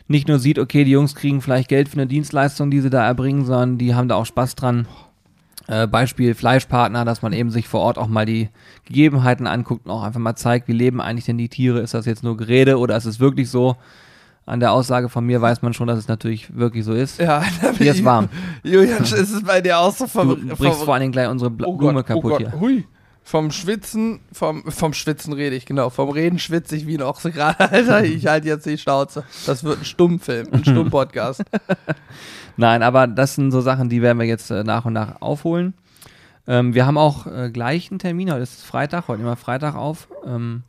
nicht 0.08 0.28
nur 0.28 0.40
sieht, 0.40 0.60
okay, 0.60 0.84
die 0.84 0.92
Jungs 0.92 1.16
kriegen 1.16 1.42
vielleicht 1.42 1.68
Geld 1.68 1.90
für 1.90 1.98
eine 1.98 2.08
Dienstleistung, 2.08 2.72
die 2.72 2.80
sie 2.81 2.90
da 2.90 3.06
erbringen, 3.06 3.46
sondern 3.46 3.78
die 3.78 3.96
haben 3.96 4.08
da 4.08 4.16
auch 4.16 4.25
Spaß 4.25 4.56
dran. 4.56 4.88
Äh, 5.68 5.88
Beispiel 5.88 6.34
Fleischpartner, 6.34 7.04
dass 7.04 7.24
man 7.24 7.34
eben 7.34 7.50
sich 7.50 7.68
vor 7.68 7.81
Ort 7.81 7.98
auch 7.98 8.08
mal 8.08 8.25
die 8.25 8.50
Gegebenheiten 8.86 9.48
anguckt 9.48 9.86
und 9.86 9.92
auch 9.92 10.04
einfach 10.04 10.20
mal 10.20 10.36
zeigt, 10.36 10.68
wie 10.70 10.74
leben 10.74 11.02
eigentlich 11.02 11.25
denn 11.25 11.38
die 11.38 11.50
Tiere? 11.50 11.81
Ist 11.81 11.94
das 11.94 12.06
jetzt 12.06 12.24
nur 12.24 12.38
Gerede 12.38 12.78
oder 12.78 12.96
ist 12.96 13.06
es 13.06 13.20
wirklich 13.20 13.50
so? 13.50 13.75
An 14.48 14.62
der 14.62 14.72
Aussage 14.72 15.10
von 15.10 15.26
mir 15.26 15.42
weiß 15.42 15.62
man 15.62 15.74
schon, 15.74 15.88
dass 15.88 16.00
es 16.00 16.08
natürlich 16.08 16.56
wirklich 16.56 16.86
so 16.86 16.94
ist. 16.94 17.20
Ja, 17.20 17.44
Mir 17.80 17.92
ist 17.92 18.04
warm. 18.06 18.30
Julian, 18.63 19.04
ist 19.04 19.12
es 19.12 19.44
bei 19.44 19.60
dir 19.60 19.77
auch 19.77 19.94
so 19.94 20.06
Du 20.06 20.10
vom, 20.10 20.48
brichst 20.48 20.84
vor 20.84 20.94
allen 20.94 21.01
Dingen 21.01 21.12
gleich 21.12 21.27
unsere 21.27 21.51
Bla 21.51 21.68
Oh 21.68 21.74
Blume 21.75 21.96
Gott, 21.96 22.06
kaputt 22.06 22.32
oh 22.32 22.38
hier. 22.38 22.54
Hui. 22.60 22.86
Vom 23.24 23.51
Schwitzen, 23.51 24.22
vom, 24.32 24.63
vom 24.72 24.94
Schwitzen 24.94 25.34
rede 25.34 25.54
ich, 25.54 25.66
genau. 25.66 25.89
Vom 25.89 26.10
Reden 26.10 26.39
schwitze 26.39 26.77
ich 26.77 26.88
wie 26.88 26.98
ein 26.98 27.01
Ochse 27.01 27.34
gerade, 27.34 27.60
Alter. 27.72 28.06
Ich 28.06 28.25
halte 28.25 28.48
jetzt 28.48 28.66
die 28.66 28.77
Schnauze. 28.77 29.25
Das 29.46 29.66
wird 29.66 29.80
ein 29.80 29.86
Stummfilm, 29.86 30.48
ein 30.54 30.63
Stummpodcast. 30.63 31.44
Nein, 32.56 32.84
aber 32.84 33.06
das 33.06 33.36
sind 33.36 33.51
so 33.51 33.60
Sachen, 33.60 33.89
die 33.89 34.01
werden 34.01 34.18
wir 34.18 34.25
jetzt 34.27 34.50
äh, 34.50 34.63
nach 34.63 34.86
und 34.86 34.94
nach 34.94 35.20
aufholen. 35.22 35.74
Ähm, 36.48 36.74
wir 36.74 36.86
haben 36.86 36.98
auch 36.98 37.27
äh, 37.27 37.50
gleich 37.51 37.92
einen 37.92 38.00
Termin, 38.00 38.32
heute 38.32 38.44
ist 38.44 38.63
Freitag, 38.66 39.10
heute 39.10 39.18
nehmen 39.20 39.30
wir 39.30 39.36
Freitag 39.36 39.75
auf. 39.75 40.08
Ähm, 40.25 40.63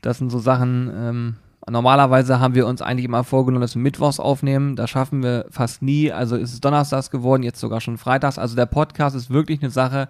das 0.00 0.16
sind 0.16 0.30
so 0.30 0.38
Sachen, 0.38 0.90
ähm, 0.96 1.36
normalerweise 1.70 2.40
haben 2.40 2.54
wir 2.54 2.66
uns 2.66 2.82
eigentlich 2.82 3.04
immer 3.04 3.24
vorgenommen, 3.24 3.62
dass 3.62 3.74
wir 3.74 3.82
Mittwochs 3.82 4.20
aufnehmen. 4.20 4.76
Das 4.76 4.90
schaffen 4.90 5.22
wir 5.22 5.46
fast 5.50 5.82
nie. 5.82 6.12
Also 6.12 6.36
ist 6.36 6.52
es 6.52 6.60
Donnerstags 6.60 7.10
geworden, 7.10 7.42
jetzt 7.42 7.60
sogar 7.60 7.80
schon 7.80 7.98
Freitags. 7.98 8.38
Also 8.38 8.56
der 8.56 8.66
Podcast 8.66 9.16
ist 9.16 9.30
wirklich 9.30 9.62
eine 9.62 9.70
Sache, 9.70 10.08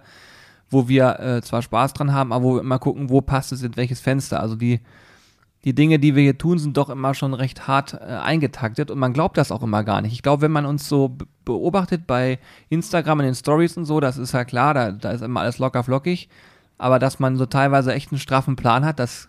wo 0.69 0.87
wir 0.87 1.19
äh, 1.19 1.41
zwar 1.41 1.61
Spaß 1.61 1.93
dran 1.93 2.13
haben, 2.13 2.31
aber 2.31 2.43
wo 2.43 2.53
wir 2.55 2.61
immer 2.61 2.79
gucken, 2.79 3.09
wo 3.09 3.21
passt 3.21 3.51
es 3.51 3.61
in 3.63 3.75
welches 3.75 3.99
Fenster. 3.99 4.39
Also 4.39 4.55
die, 4.55 4.79
die 5.65 5.75
Dinge, 5.75 5.99
die 5.99 6.15
wir 6.15 6.23
hier 6.23 6.37
tun, 6.37 6.57
sind 6.57 6.77
doch 6.77 6.89
immer 6.89 7.13
schon 7.13 7.33
recht 7.33 7.67
hart 7.67 7.93
äh, 7.93 7.97
eingetaktet 7.97 8.89
und 8.89 8.97
man 8.97 9.13
glaubt 9.13 9.37
das 9.37 9.51
auch 9.51 9.63
immer 9.63 9.83
gar 9.83 10.01
nicht. 10.01 10.13
Ich 10.13 10.23
glaube, 10.23 10.43
wenn 10.43 10.51
man 10.51 10.65
uns 10.65 10.87
so 10.87 11.09
be- 11.09 11.27
beobachtet 11.43 12.07
bei 12.07 12.39
Instagram 12.69 13.19
in 13.19 13.25
den 13.27 13.35
Stories 13.35 13.77
und 13.77 13.85
so, 13.85 13.99
das 13.99 14.17
ist 14.17 14.31
ja 14.31 14.45
klar, 14.45 14.73
da, 14.73 14.91
da 14.91 15.11
ist 15.11 15.21
immer 15.21 15.41
alles 15.41 15.59
locker 15.59 15.83
flockig, 15.83 16.29
aber 16.77 16.97
dass 16.97 17.19
man 17.19 17.35
so 17.35 17.45
teilweise 17.45 17.93
echt 17.93 18.11
einen 18.11 18.19
straffen 18.19 18.55
Plan 18.55 18.85
hat, 18.85 18.97
das, 18.97 19.27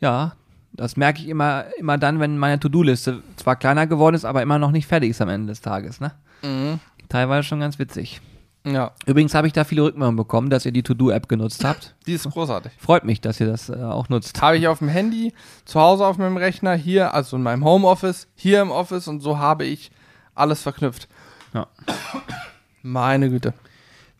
ja, 0.00 0.32
das 0.78 0.96
merke 0.96 1.20
ich 1.20 1.28
immer, 1.28 1.64
immer 1.78 1.98
dann, 1.98 2.20
wenn 2.20 2.38
meine 2.38 2.60
To-Do-Liste 2.60 3.22
zwar 3.36 3.56
kleiner 3.56 3.86
geworden 3.86 4.14
ist, 4.14 4.24
aber 4.24 4.42
immer 4.42 4.58
noch 4.58 4.70
nicht 4.70 4.86
fertig 4.86 5.10
ist 5.10 5.20
am 5.20 5.28
Ende 5.28 5.48
des 5.48 5.60
Tages, 5.60 6.00
ne? 6.00 6.12
Mhm. 6.42 6.78
Teilweise 7.08 7.42
schon 7.42 7.60
ganz 7.60 7.78
witzig. 7.78 8.20
Ja, 8.64 8.92
Übrigens 9.06 9.34
habe 9.34 9.46
ich 9.46 9.52
da 9.52 9.64
viele 9.64 9.82
Rückmeldungen 9.82 10.16
bekommen, 10.16 10.50
dass 10.50 10.66
ihr 10.66 10.72
die 10.72 10.82
To-Do-App 10.82 11.28
genutzt 11.28 11.64
habt. 11.64 11.94
die 12.06 12.12
ist 12.12 12.30
großartig. 12.30 12.72
Freut 12.78 13.04
mich, 13.04 13.20
dass 13.20 13.40
ihr 13.40 13.46
das 13.46 13.68
äh, 13.70 13.74
auch 13.76 14.08
nutzt. 14.08 14.40
Habe 14.40 14.56
ich 14.56 14.68
auf 14.68 14.78
dem 14.78 14.88
Handy, 14.88 15.32
zu 15.64 15.80
Hause 15.80 16.06
auf 16.06 16.16
meinem 16.16 16.36
Rechner, 16.36 16.74
hier, 16.74 17.12
also 17.12 17.36
in 17.36 17.42
meinem 17.42 17.64
Homeoffice, 17.64 18.28
hier 18.34 18.60
im 18.60 18.70
Office 18.70 19.08
und 19.08 19.20
so 19.20 19.38
habe 19.38 19.64
ich 19.64 19.90
alles 20.34 20.62
verknüpft. 20.62 21.08
Ja. 21.54 21.66
Meine 22.82 23.30
Güte. 23.30 23.54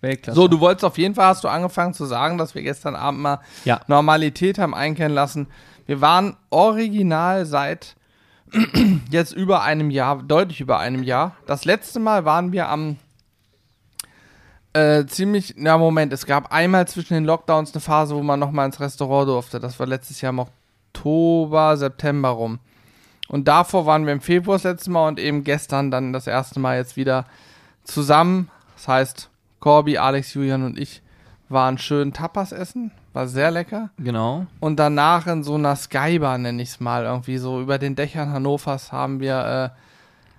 Weltklasse. 0.01 0.37
So, 0.37 0.49
du 0.49 0.61
wolltest 0.61 0.85
auf 0.85 0.99
jeden 0.99 1.15
Fall, 1.15 1.27
hast 1.27 1.45
du 1.45 1.49
angefangen 1.49 1.93
zu 1.95 2.05
sagen, 2.07 2.39
dass 2.39 2.55
wir 2.55 2.63
gestern 2.63 2.95
Abend 2.95 3.21
mal 3.21 3.41
Ja. 3.65 3.81
Normalität 3.87 4.59
haben 4.59 4.75
einkehren 4.75 5.13
lassen. 5.13 5.49
Wir 5.89 6.03
waren 6.03 6.37
original 6.51 7.47
seit 7.47 7.97
jetzt 9.11 9.33
über 9.33 9.63
einem 9.63 9.91
Jahr, 9.91 10.23
deutlich 10.23 10.61
über 10.61 10.79
einem 10.79 11.03
Jahr. 11.03 11.35
Das 11.47 11.65
letzte 11.65 11.99
Mal 11.99 12.27
waren 12.27 12.53
wir 12.53 12.69
am 12.69 12.99
äh, 14.75 15.07
ziemlich, 15.07 15.55
na 15.57 15.79
Moment, 15.79 16.13
es 16.13 16.27
gab 16.27 16.53
einmal 16.53 16.87
zwischen 16.87 17.15
den 17.15 17.25
Lockdowns 17.25 17.73
eine 17.73 17.81
Phase, 17.81 18.15
wo 18.15 18.23
man 18.23 18.39
nochmal 18.39 18.67
ins 18.67 18.81
Restaurant 18.81 19.29
durfte. 19.29 19.61
Das 19.61 19.81
war 19.81 19.87
letztes 19.87 20.21
Jahr 20.21 20.29
im 20.35 20.41
Oktober, 20.41 21.79
September 21.79 22.29
rum. 22.29 22.59
Und 23.29 23.49
davor 23.49 23.87
waren 23.87 24.05
wir 24.05 24.13
im 24.13 24.21
Februar 24.21 24.57
das 24.57 24.65
letzte 24.65 24.91
Mal 24.91 25.09
und 25.09 25.19
eben 25.19 25.43
gestern 25.43 25.91
dann 25.91 26.13
das 26.13 26.27
erste 26.27 26.61
Mal 26.61 26.77
jetzt 26.77 26.99
wieder 26.99 27.25
zusammen. 27.85 28.51
Das 28.77 28.89
heißt, 28.89 29.31
Corby, 29.61 29.97
Alex, 29.97 30.35
Julian 30.35 30.65
und 30.65 30.79
ich 30.79 31.01
waren 31.49 31.79
schön 31.79 32.13
Tapas 32.13 32.53
essen. 32.53 32.91
War 33.19 33.27
sehr 33.27 33.51
lecker. 33.51 33.91
Genau. 33.99 34.47
Und 34.61 34.77
danach 34.77 35.27
in 35.27 35.43
so 35.43 35.57
einer 35.57 35.75
Skybar, 35.75 36.39
nenne 36.39 36.63
ich 36.63 36.69
es 36.69 36.79
mal, 36.79 37.03
irgendwie 37.03 37.39
so 37.39 37.61
über 37.61 37.77
den 37.77 37.97
Dächern 37.97 38.31
Hannovers 38.31 38.93
haben 38.93 39.19
wir 39.19 39.35
äh, 39.35 39.65
Ein 39.65 39.73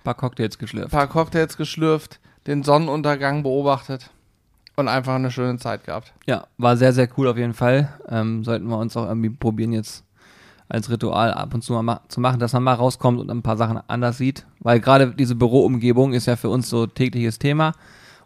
paar 0.02 0.14
Cocktails 0.14 0.56
geschlürft. 0.56 0.88
ein 0.88 0.90
paar 0.90 1.06
Cocktails 1.06 1.58
geschlürft, 1.58 2.20
den 2.46 2.62
Sonnenuntergang 2.62 3.42
beobachtet 3.42 4.08
und 4.76 4.88
einfach 4.88 5.16
eine 5.16 5.30
schöne 5.30 5.58
Zeit 5.58 5.84
gehabt. 5.84 6.14
Ja, 6.24 6.46
war 6.56 6.78
sehr, 6.78 6.94
sehr 6.94 7.06
cool 7.18 7.28
auf 7.28 7.36
jeden 7.36 7.52
Fall. 7.52 7.90
Ähm, 8.08 8.44
sollten 8.44 8.66
wir 8.66 8.78
uns 8.78 8.96
auch 8.96 9.06
irgendwie 9.06 9.28
probieren, 9.28 9.74
jetzt 9.74 10.02
als 10.70 10.88
Ritual 10.88 11.34
ab 11.34 11.52
und 11.52 11.60
zu 11.62 11.74
mal 11.74 11.82
ma 11.82 12.00
zu 12.08 12.18
machen, 12.22 12.40
dass 12.40 12.54
man 12.54 12.62
mal 12.62 12.72
rauskommt 12.72 13.20
und 13.20 13.30
ein 13.30 13.42
paar 13.42 13.58
Sachen 13.58 13.78
anders 13.88 14.16
sieht. 14.16 14.46
Weil 14.60 14.80
gerade 14.80 15.10
diese 15.14 15.34
Büroumgebung 15.34 16.14
ist 16.14 16.24
ja 16.24 16.36
für 16.36 16.48
uns 16.48 16.70
so 16.70 16.86
tägliches 16.86 17.38
Thema 17.38 17.72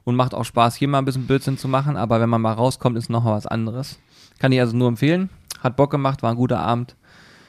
und 0.04 0.14
macht 0.14 0.32
auch 0.32 0.44
Spaß, 0.44 0.76
hier 0.76 0.86
mal 0.86 0.98
ein 0.98 1.06
bisschen 1.06 1.26
Blödsinn 1.26 1.58
zu 1.58 1.66
machen. 1.66 1.96
Aber 1.96 2.20
wenn 2.20 2.30
man 2.30 2.40
mal 2.40 2.52
rauskommt, 2.52 2.96
ist 2.96 3.10
noch 3.10 3.24
mal 3.24 3.32
was 3.34 3.48
anderes. 3.48 3.98
Kann 4.38 4.52
ich 4.52 4.60
also 4.60 4.76
nur 4.76 4.88
empfehlen. 4.88 5.30
Hat 5.60 5.76
Bock 5.76 5.90
gemacht, 5.90 6.22
war 6.22 6.30
ein 6.30 6.36
guter 6.36 6.60
Abend. 6.60 6.96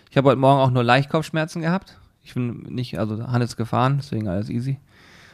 Ich 0.10 0.18
habe 0.18 0.30
heute 0.30 0.40
Morgen 0.40 0.62
auch 0.62 0.72
nur 0.72 0.84
leicht 0.84 1.10
Kopfschmerzen 1.10 1.62
gehabt. 1.62 1.98
Ich 2.24 2.34
bin 2.34 2.64
nicht, 2.70 2.98
also 2.98 3.28
Hannes 3.28 3.58
gefahren, 3.58 3.98
deswegen 4.02 4.28
alles 4.28 4.50
easy. 4.50 4.80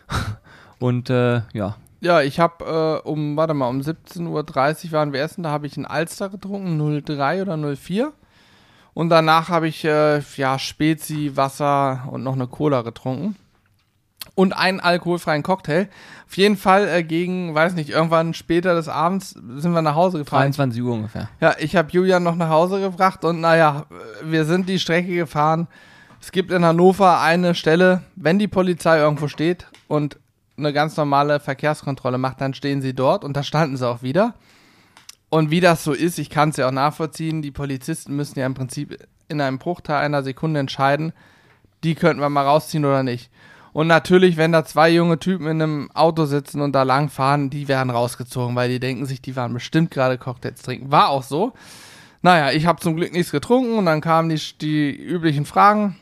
und 0.79 1.09
äh, 1.09 1.41
ja, 1.53 1.75
Ja, 2.01 2.21
ich 2.21 2.39
habe 2.39 3.01
äh, 3.05 3.07
um, 3.07 3.37
warte 3.37 3.53
mal, 3.53 3.67
um 3.69 3.79
17.30 3.79 4.85
Uhr 4.87 4.91
waren 4.91 5.13
wir 5.13 5.21
essen, 5.21 5.43
da 5.43 5.51
habe 5.51 5.67
ich 5.67 5.77
einen 5.77 5.85
Alster 5.85 6.29
getrunken, 6.29 7.03
03 7.05 7.43
oder 7.43 7.75
04. 7.75 8.11
Und 8.93 9.09
danach 9.09 9.49
habe 9.49 9.67
ich, 9.67 9.85
äh, 9.85 10.19
ja, 10.35 10.59
Spezi, 10.59 11.31
Wasser 11.35 12.07
und 12.11 12.23
noch 12.23 12.33
eine 12.33 12.47
Cola 12.47 12.81
getrunken. 12.81 13.35
Und 14.35 14.53
einen 14.53 14.79
alkoholfreien 14.79 15.43
Cocktail. 15.43 15.89
Auf 16.27 16.37
jeden 16.37 16.55
Fall 16.55 16.87
äh, 16.87 17.03
gegen, 17.03 17.53
weiß 17.53 17.73
nicht, 17.73 17.89
irgendwann 17.89 18.33
später 18.33 18.75
des 18.75 18.87
Abends 18.87 19.31
sind 19.31 19.73
wir 19.73 19.81
nach 19.81 19.95
Hause 19.95 20.19
gefahren. 20.19 20.43
23 20.43 20.81
Uhr 20.81 20.93
ungefähr. 20.93 21.29
Ja, 21.41 21.55
ich 21.59 21.75
habe 21.75 21.91
Julian 21.91 22.23
noch 22.23 22.35
nach 22.35 22.49
Hause 22.49 22.79
gebracht 22.79 23.25
und 23.25 23.41
naja, 23.41 23.85
wir 24.23 24.45
sind 24.45 24.69
die 24.69 24.79
Strecke 24.79 25.13
gefahren. 25.13 25.67
Es 26.21 26.31
gibt 26.31 26.51
in 26.51 26.63
Hannover 26.63 27.19
eine 27.19 27.55
Stelle, 27.55 28.03
wenn 28.15 28.39
die 28.39 28.47
Polizei 28.47 28.99
irgendwo 28.99 29.27
steht 29.27 29.65
und 29.87 30.17
eine 30.57 30.73
ganz 30.73 30.95
normale 30.95 31.39
Verkehrskontrolle 31.39 32.17
macht, 32.17 32.39
dann 32.39 32.53
stehen 32.53 32.81
sie 32.81 32.93
dort 32.93 33.23
und 33.23 33.35
da 33.35 33.43
standen 33.43 33.77
sie 33.77 33.87
auch 33.87 34.03
wieder. 34.03 34.35
Und 35.29 35.49
wie 35.49 35.61
das 35.61 35.83
so 35.83 35.93
ist, 35.93 36.19
ich 36.19 36.29
kann 36.29 36.49
es 36.49 36.57
ja 36.57 36.67
auch 36.67 36.73
nachvollziehen, 36.73 37.41
die 37.41 37.51
Polizisten 37.51 38.15
müssen 38.15 38.37
ja 38.37 38.45
im 38.45 38.53
Prinzip 38.53 38.97
in 39.29 39.41
einem 39.41 39.59
Bruchteil 39.59 40.03
einer 40.03 40.23
Sekunde 40.23 40.59
entscheiden, 40.59 41.13
die 41.83 41.95
könnten 41.95 42.21
wir 42.21 42.29
mal 42.29 42.45
rausziehen 42.45 42.85
oder 42.85 43.01
nicht. 43.01 43.31
Und 43.73 43.87
natürlich, 43.87 44.37
wenn 44.37 44.51
da 44.51 44.65
zwei 44.65 44.89
junge 44.89 45.17
Typen 45.17 45.47
in 45.47 45.61
einem 45.61 45.91
Auto 45.93 46.25
sitzen 46.25 46.61
und 46.61 46.73
da 46.73 46.83
lang 46.83 47.09
fahren, 47.09 47.49
die 47.49 47.67
werden 47.67 47.89
rausgezogen, 47.89 48.55
weil 48.55 48.69
die 48.69 48.79
denken 48.79 49.05
sich, 49.05 49.21
die 49.21 49.35
waren 49.35 49.53
bestimmt 49.53 49.91
gerade 49.91 50.17
Cocktails 50.17 50.61
trinken. 50.61 50.91
War 50.91 51.09
auch 51.09 51.23
so. 51.23 51.53
Naja, 52.21 52.51
ich 52.51 52.65
habe 52.65 52.79
zum 52.81 52.95
Glück 52.95 53.13
nichts 53.13 53.31
getrunken 53.31 53.77
und 53.77 53.85
dann 53.85 54.01
kamen 54.01 54.29
die, 54.29 54.39
die 54.59 54.91
üblichen 54.91 55.45
Fragen. 55.45 55.95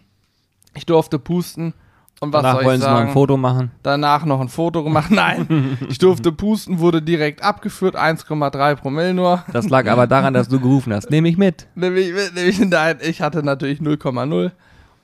Ich 0.74 0.86
durfte 0.86 1.20
pusten. 1.20 1.74
Und 2.22 2.34
was 2.34 2.42
Danach 2.42 2.56
soll 2.56 2.62
ich 2.62 2.68
wollen 2.68 2.82
sie 2.82 2.88
noch 2.88 2.94
sagen? 2.96 3.08
ein 3.08 3.14
Foto 3.14 3.38
machen. 3.38 3.72
Danach 3.82 4.26
noch 4.26 4.42
ein 4.42 4.50
Foto 4.50 4.84
gemacht. 4.84 5.10
Nein, 5.12 5.78
ich 5.88 6.00
durfte 6.00 6.34
pusten, 6.34 6.80
wurde 6.80 7.02
direkt 7.02 7.42
abgeführt, 7.44 7.96
1,3 7.96 8.76
Promille 8.76 9.14
nur. 9.14 9.44
Das 9.54 9.70
lag 9.70 9.88
aber 9.88 10.06
daran, 10.06 10.34
dass 10.34 10.50
du 10.50 10.60
gerufen 10.60 10.94
hast. 10.94 11.10
Nehme 11.10 11.30
ich 11.30 11.38
mit. 11.38 11.68
Nämlich, 11.76 12.12
nämlich 12.36 12.60
nein, 12.70 12.98
ich 13.02 13.22
hatte 13.22 13.42
natürlich 13.42 13.80
0,0 13.80 14.52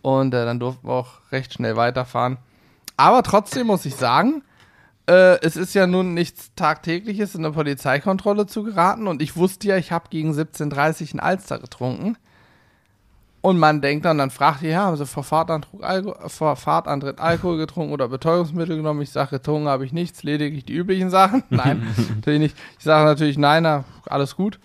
und 0.02 0.34
äh, 0.34 0.46
dann 0.46 0.60
durften 0.60 0.88
wir 0.88 0.94
auch 0.94 1.14
recht 1.32 1.54
schnell 1.54 1.78
weiterfahren. 1.78 2.38
Aber 2.98 3.24
trotzdem 3.24 3.68
muss 3.68 3.86
ich 3.86 3.96
sagen, 3.96 4.44
äh, 5.08 5.40
es 5.42 5.56
ist 5.56 5.74
ja 5.76 5.88
nun 5.88 6.14
nichts 6.14 6.52
Tagtägliches, 6.56 7.36
in 7.36 7.46
eine 7.46 7.54
Polizeikontrolle 7.54 8.48
zu 8.48 8.64
geraten 8.64 9.08
und 9.08 9.22
ich 9.22 9.36
wusste 9.36 9.68
ja, 9.68 9.78
ich 9.78 9.92
habe 9.92 10.10
gegen 10.10 10.32
17.30 10.32 11.12
einen 11.12 11.20
Alster 11.20 11.60
getrunken. 11.60 12.18
Und 13.42 13.60
man 13.60 13.80
denkt 13.80 14.06
dann, 14.06 14.18
dann 14.18 14.32
fragt 14.32 14.64
ihr, 14.64 14.72
ja, 14.72 14.86
haben 14.86 14.98
Sie 14.98 15.06
vor 15.06 15.24
Fahrtantritt, 15.24 15.84
Alko 15.84 16.16
vor 16.30 16.56
Fahrtantritt 16.56 17.20
Alkohol 17.20 17.58
getrunken 17.58 17.94
oder 17.94 18.08
Betäubungsmittel 18.08 18.78
genommen? 18.78 19.04
Ich 19.04 19.12
sage, 19.12 19.38
getrunken 19.38 19.68
habe 19.68 19.86
ich 19.86 19.94
nichts, 19.94 20.24
lediglich 20.24 20.66
die 20.66 20.74
üblichen 20.74 21.12
Sachen. 21.12 21.44
Nein, 21.52 21.86
natürlich 22.16 22.40
nicht. 22.40 22.58
Ich 22.80 22.86
sage 22.86 23.06
natürlich, 23.06 23.38
nein, 23.38 23.62
na, 23.62 23.84
alles 24.08 24.36
gut. 24.36 24.60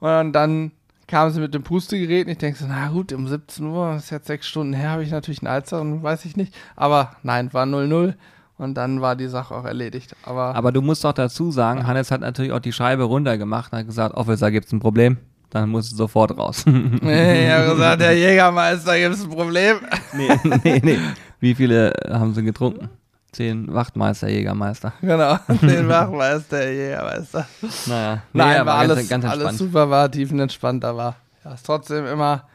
Und 0.00 0.34
dann 0.34 0.72
kamen 1.06 1.32
sie 1.32 1.40
mit 1.40 1.54
dem 1.54 1.62
Pustegerät 1.62 2.26
und 2.26 2.32
ich 2.32 2.38
denke 2.38 2.58
so, 2.58 2.66
na 2.68 2.88
gut, 2.88 3.12
um 3.12 3.28
17 3.28 3.66
Uhr, 3.66 3.92
das 3.94 4.04
ist 4.04 4.10
jetzt 4.10 4.26
sechs 4.26 4.46
Stunden 4.46 4.72
her, 4.72 4.90
habe 4.90 5.02
ich 5.02 5.10
natürlich 5.10 5.40
einen 5.40 5.52
Alster 5.52 5.80
und 5.80 6.02
weiß 6.02 6.24
ich 6.24 6.36
nicht. 6.36 6.54
Aber 6.74 7.16
nein, 7.22 7.52
war 7.52 7.64
0-0 7.64 8.14
und 8.58 8.74
dann 8.74 9.00
war 9.00 9.16
die 9.16 9.28
Sache 9.28 9.54
auch 9.54 9.64
erledigt. 9.64 10.16
Aber, 10.24 10.54
Aber 10.54 10.72
du 10.72 10.82
musst 10.82 11.04
doch 11.04 11.12
dazu 11.12 11.50
sagen, 11.50 11.86
Hannes 11.86 12.10
hat 12.10 12.20
natürlich 12.20 12.52
auch 12.52 12.60
die 12.60 12.72
Scheibe 12.72 13.04
runtergemacht 13.04 13.72
und 13.72 13.78
hat 13.78 13.86
gesagt, 13.86 14.14
Officer, 14.14 14.50
gibt's 14.50 14.72
ein 14.72 14.80
Problem? 14.80 15.18
Dann 15.50 15.68
musst 15.68 15.92
du 15.92 15.96
sofort 15.96 16.36
raus. 16.36 16.64
ich 16.66 16.72
habe 16.72 17.70
gesagt, 17.70 18.00
der 18.00 18.16
Jägermeister, 18.16 18.98
gibt 18.98 19.14
es 19.14 19.24
ein 19.24 19.30
Problem? 19.30 19.76
nee, 20.12 20.28
nee, 20.64 20.80
nee. 20.82 20.98
Wie 21.38 21.54
viele 21.54 21.92
haben 22.08 22.34
sie 22.34 22.42
getrunken? 22.42 22.88
Zehn 23.32 23.72
Wachtmeister, 23.72 24.28
Jägermeister. 24.28 24.92
genau, 25.00 25.38
den 25.62 25.88
Wachmeister, 25.90 26.58
der 26.58 26.72
Jägermeister. 26.72 27.46
Naja, 27.86 28.22
Nein, 28.32 28.48
nee, 28.48 28.54
war 28.54 28.60
aber 28.60 28.74
alles, 28.74 29.08
ganz, 29.08 29.24
ganz 29.24 29.26
alles 29.26 29.58
super, 29.58 29.90
war 29.90 30.10
tiefenentspannt, 30.10 30.82
war 30.82 31.16
ja, 31.44 31.52
ist 31.52 31.66
trotzdem 31.66 32.06
immer. 32.06 32.48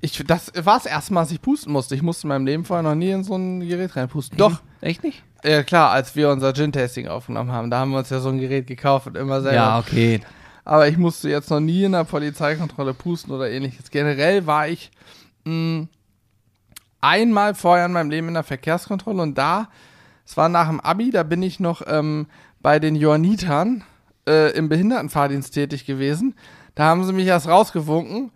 Ich, 0.00 0.22
das 0.26 0.52
war 0.54 0.76
das 0.76 0.86
erste 0.86 1.14
Mal, 1.14 1.22
dass 1.22 1.30
ich 1.30 1.40
pusten 1.40 1.72
musste. 1.72 1.94
Ich 1.94 2.02
musste 2.02 2.26
in 2.26 2.28
meinem 2.28 2.44
Leben 2.44 2.64
vorher 2.66 2.82
noch 2.82 2.94
nie 2.94 3.10
in 3.10 3.24
so 3.24 3.36
ein 3.36 3.60
Gerät 3.60 3.96
reinpusten. 3.96 4.36
Doch, 4.36 4.60
Echt 4.82 5.02
nicht? 5.02 5.22
ja 5.42 5.62
klar, 5.62 5.92
als 5.92 6.14
wir 6.14 6.28
unser 6.28 6.52
Gin-Tasting 6.52 7.08
aufgenommen 7.08 7.50
haben, 7.52 7.70
da 7.70 7.78
haben 7.78 7.90
wir 7.92 7.98
uns 7.98 8.10
ja 8.10 8.20
so 8.20 8.28
ein 8.28 8.38
Gerät 8.38 8.66
gekauft 8.66 9.06
und 9.06 9.16
immer 9.16 9.40
selber. 9.40 9.56
Ja, 9.56 9.78
okay. 9.78 10.20
Aber 10.66 10.88
ich 10.88 10.98
musste 10.98 11.30
jetzt 11.30 11.50
noch 11.50 11.60
nie 11.60 11.84
in 11.84 11.92
der 11.92 12.04
Polizeikontrolle 12.04 12.92
pusten 12.92 13.32
oder 13.32 13.50
ähnliches. 13.50 13.90
Generell 13.90 14.46
war 14.46 14.68
ich 14.68 14.90
mh, 15.44 15.86
einmal 17.04 17.54
vorher 17.54 17.86
in 17.86 17.92
meinem 17.92 18.10
Leben 18.10 18.28
in 18.28 18.34
der 18.34 18.42
Verkehrskontrolle 18.42 19.22
und 19.22 19.36
da, 19.36 19.68
es 20.26 20.36
war 20.36 20.48
nach 20.48 20.68
dem 20.68 20.80
Abi, 20.80 21.10
da 21.10 21.22
bin 21.22 21.42
ich 21.42 21.60
noch 21.60 21.82
ähm, 21.86 22.26
bei 22.60 22.78
den 22.78 22.96
Johannitern 22.96 23.84
äh, 24.26 24.56
im 24.56 24.68
Behindertenfahrdienst 24.68 25.52
tätig 25.52 25.84
gewesen. 25.84 26.34
Da 26.74 26.84
haben 26.84 27.04
sie 27.04 27.12
mich 27.12 27.26
erst 27.26 27.46
rausgewunken, 27.46 28.32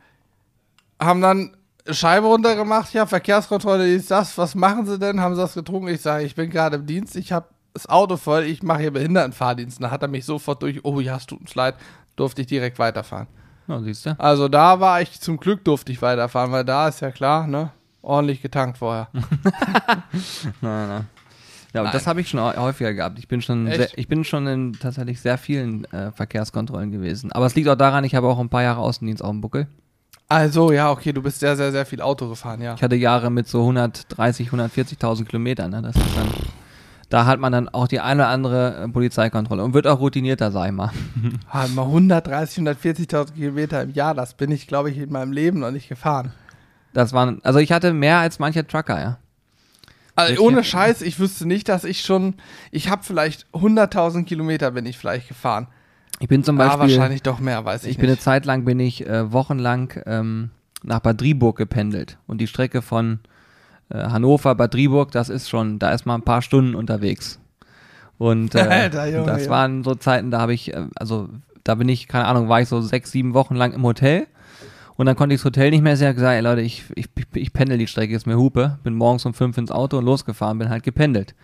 haben 1.01 1.21
dann 1.21 1.57
Scheibe 1.91 2.27
runtergemacht, 2.27 2.93
ja, 2.93 3.07
Verkehrskontrolle 3.07 3.89
ist 3.93 4.11
das, 4.11 4.37
was 4.37 4.55
machen 4.55 4.85
sie 4.85 4.99
denn? 4.99 5.21
Haben 5.21 5.35
sie 5.35 5.41
das 5.41 5.55
getrunken? 5.55 5.89
Ich 5.89 6.03
sage, 6.03 6.25
ich 6.25 6.35
bin 6.35 6.51
gerade 6.51 6.77
im 6.77 6.87
Dienst, 6.87 7.17
ich 7.17 7.33
habe 7.33 7.49
das 7.73 7.89
Auto 7.89 8.19
voll, 8.19 8.45
ich 8.45 8.63
mache 8.63 8.81
hier 8.81 8.93
Behindertenfahrdienst. 8.93 9.83
Da 9.83 9.91
hat 9.91 10.03
er 10.03 10.09
mich 10.09 10.27
sofort 10.27 10.63
durch, 10.63 10.85
oh 10.85 11.01
ja, 11.01 11.17
es 11.17 11.27
tut 11.27 11.41
uns 11.41 11.55
leid, 11.55 11.77
durfte 12.17 12.43
ich 12.43 12.47
direkt 12.47 12.79
weiterfahren. 12.79 13.29
Na, 13.67 13.81
siehst 13.81 14.05
du. 14.05 14.19
Also 14.19 14.49
da 14.49 14.81
war 14.81 15.01
ich, 15.01 15.21
zum 15.21 15.39
Glück 15.39 15.65
durfte 15.65 15.93
ich 15.93 16.03
weiterfahren, 16.03 16.53
weil 16.53 16.65
da 16.65 16.89
ist 16.89 17.01
ja 17.01 17.11
klar, 17.11 17.47
ne, 17.47 17.71
ordentlich 18.09 18.43
getankt 18.43 18.79
vorher. 18.79 19.09
Nein, 20.61 20.88
nein. 20.88 21.07
Ja, 21.75 21.83
Nein. 21.83 21.93
das 21.93 22.07
habe 22.07 22.23
ich 22.23 22.29
schon 22.31 22.41
häufiger 22.41 22.95
gehabt. 22.95 23.19
Ich 23.19 23.29
bin 23.29 23.43
schon, 23.43 23.67
sehr, 23.67 23.88
ich 23.97 24.09
bin 24.09 24.25
schon 24.25 24.47
in 24.47 24.73
tatsächlich 24.73 25.21
sehr 25.21 25.37
vielen 25.37 25.85
äh, 25.93 26.11
Verkehrskontrollen 26.12 26.91
gewesen. 26.91 27.31
Aber 27.31 27.45
es 27.45 27.55
liegt 27.55 27.69
auch 27.69 27.77
daran, 27.77 28.05
ich 28.05 28.15
habe 28.15 28.27
auch 28.27 28.38
ein 28.38 28.49
paar 28.49 28.62
Jahre 28.62 28.81
Außendienst 28.81 29.23
auf 29.23 29.31
dem 29.31 29.43
Buckel. 29.43 29.67
Also, 30.31 30.73
ja, 30.73 30.91
okay, 30.91 31.12
du 31.12 31.23
bist 31.23 31.41
sehr, 31.41 31.57
sehr, 31.57 31.71
sehr 31.71 31.85
viel 31.87 32.00
Auto 32.00 32.29
gefahren, 32.29 32.61
ja. 32.62 32.75
Ich 32.75 32.83
hatte 32.83 32.97
Jahre 32.97 33.31
mit 33.31 33.49
so 33.49 33.61
130, 33.61 34.49
140.000 34.49 35.25
Kilometern. 35.25 35.71
Ne? 35.71 35.83
Das 35.83 35.97
ist 35.97 36.17
dann, 36.17 36.29
da 37.11 37.27
hat 37.27 37.38
man 37.38 37.53
dann 37.53 37.69
auch 37.69 37.88
die 37.88 38.00
eine 38.00 38.23
oder 38.23 38.29
andere 38.29 38.85
äh, 38.85 38.88
Polizeikontrolle 38.88 39.62
und 39.62 39.75
wird 39.75 39.87
auch 39.87 40.00
routinierter, 40.00 40.50
sag 40.50 40.67
ich 40.67 40.73
mal. 40.73 40.91
Halt 41.49 41.75
mal 41.75 41.85
130, 41.85 42.65
140.000 42.65 43.33
Kilometer 43.33 43.83
im 43.83 43.93
Jahr, 43.93 44.15
das 44.15 44.35
bin 44.35 44.50
ich, 44.50 44.67
glaube 44.67 44.91
ich, 44.91 44.99
in 44.99 45.12
meinem 45.12 45.33
Leben 45.33 45.61
noch 45.61 45.71
nicht 45.71 45.88
gefahren. 45.88 46.33
Das 46.99 47.12
waren, 47.12 47.38
also 47.45 47.61
ich 47.61 47.71
hatte 47.71 47.93
mehr 47.93 48.19
als 48.19 48.40
mancher 48.40 48.67
Trucker, 48.67 49.00
ja. 49.00 49.19
Also 50.17 50.43
ohne 50.43 50.64
Scheiß, 50.64 51.02
ich 51.02 51.21
wüsste 51.21 51.47
nicht, 51.47 51.69
dass 51.69 51.85
ich 51.85 52.00
schon, 52.00 52.35
ich 52.73 52.90
habe 52.90 53.05
vielleicht 53.05 53.47
100.000 53.52 54.25
Kilometer 54.25 54.73
bin 54.73 54.85
ich 54.85 54.99
vielleicht 54.99 55.28
gefahren. 55.28 55.69
Ich 56.19 56.26
bin 56.26 56.43
zum 56.43 56.61
Ah, 56.61 56.64
Beispiel, 56.67 56.97
wahrscheinlich 56.99 57.23
doch 57.23 57.38
mehr, 57.38 57.64
weiß 57.64 57.85
ich, 57.85 57.93
ich 57.93 57.97
bin 57.99 58.07
eine 58.07 58.14
nicht. 58.14 58.25
Zeit 58.25 58.47
lang 58.47 58.64
bin 58.64 58.81
ich 58.81 59.07
äh, 59.07 59.31
wochenlang 59.33 59.93
ähm, 60.07 60.50
nach 60.83 60.99
Bad 60.99 61.21
Driburg 61.21 61.57
gependelt 61.57 62.19
und 62.26 62.40
die 62.40 62.49
Strecke 62.49 62.83
von 62.83 63.21
äh, 63.90 63.99
Hannover 63.99 64.57
Bad 64.57 64.75
Driburg, 64.75 65.12
das 65.12 65.28
ist 65.28 65.49
schon, 65.49 65.78
da 65.78 65.93
ist 65.93 66.05
man 66.05 66.21
ein 66.21 66.25
paar 66.25 66.43
Stunden 66.43 66.75
unterwegs. 66.75 67.38
Und 68.19 68.57
äh, 68.57 68.59
Alter, 68.69 69.07
Junge, 69.07 69.26
das 69.26 69.49
waren 69.49 69.85
so 69.85 69.95
Zeiten, 69.95 70.33
da 70.33 70.40
habe 70.40 70.52
ich, 70.52 70.75
äh, 70.75 70.87
also 70.97 71.28
da 71.62 71.76
bin 71.76 71.88
ich, 71.88 72.09
keine 72.09 72.25
Ahnung, 72.25 72.49
war 72.49 72.61
ich 72.61 72.69
so 72.69 72.81
sechs, 72.81 73.12
sieben 73.12 73.35
Wochen 73.35 73.55
lang 73.55 73.73
im 73.73 73.85
Hotel 73.85 74.26
Und 74.99 75.07
dann 75.07 75.14
konnte 75.14 75.33
ich 75.33 75.40
das 75.40 75.45
Hotel 75.45 75.71
nicht 75.71 75.83
mehr 75.83 75.97
sehr 75.97 76.12
gesagt, 76.12 76.35
ey 76.35 76.40
Leute, 76.40 76.61
ich, 76.61 76.83
ich, 76.97 77.09
ich, 77.35 77.52
pendel 77.52 77.78
die 77.78 77.87
Strecke, 77.87 78.17
ist 78.17 78.26
mir 78.26 78.37
Hupe. 78.37 78.78
Bin 78.83 78.95
morgens 78.95 79.25
um 79.25 79.33
fünf 79.33 79.57
ins 79.57 79.71
Auto 79.71 79.97
und 79.97 80.05
losgefahren, 80.05 80.59
bin 80.59 80.71
halt 80.71 80.83
gependelt. 80.83 81.37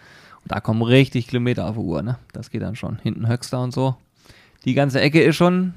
Und 0.42 0.50
da 0.50 0.58
kommen 0.58 0.82
richtig 0.82 1.28
Kilometer 1.28 1.66
auf 1.66 1.76
die 1.76 1.80
Uhr, 1.80 2.02
ne? 2.02 2.18
Das 2.32 2.50
geht 2.50 2.62
dann 2.62 2.74
schon. 2.74 2.98
Hinten 3.04 3.28
Höxter 3.28 3.62
und 3.62 3.72
so. 3.72 3.94
Die 4.64 4.74
ganze 4.74 5.00
Ecke 5.00 5.22
ist 5.22 5.36
schon, 5.36 5.74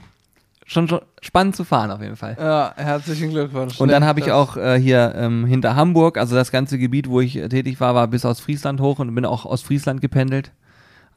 schon, 0.66 0.88
schon 0.88 1.02
spannend 1.22 1.56
zu 1.56 1.66
fahren 1.66 1.92
auf 1.92 2.02
jeden 2.02 2.16
Fall. 2.16 2.36
Ja, 2.40 2.74
herzlichen 2.76 3.30
Glückwunsch. 3.30 3.80
Und 3.80 3.92
dann 3.92 4.04
habe 4.06 4.22
ich 4.22 4.32
auch 4.32 4.58
äh, 4.58 4.80
hier 4.80 5.14
ähm, 5.16 5.46
hinter 5.46 5.76
Hamburg, 5.76 6.18
also 6.18 6.36
das 6.36 6.52
ganze 6.52 6.80
Gebiet, 6.80 7.08
wo 7.08 7.22
ich 7.22 7.36
äh, 7.36 7.48
tätig 7.48 7.80
war, 7.80 7.94
war 7.94 8.08
bis 8.08 8.26
aus 8.26 8.40
Friesland 8.40 8.82
hoch 8.82 8.98
und 8.98 9.14
bin 9.14 9.24
auch 9.24 9.46
aus 9.46 9.62
Friesland 9.62 10.02
gependelt. 10.02 10.52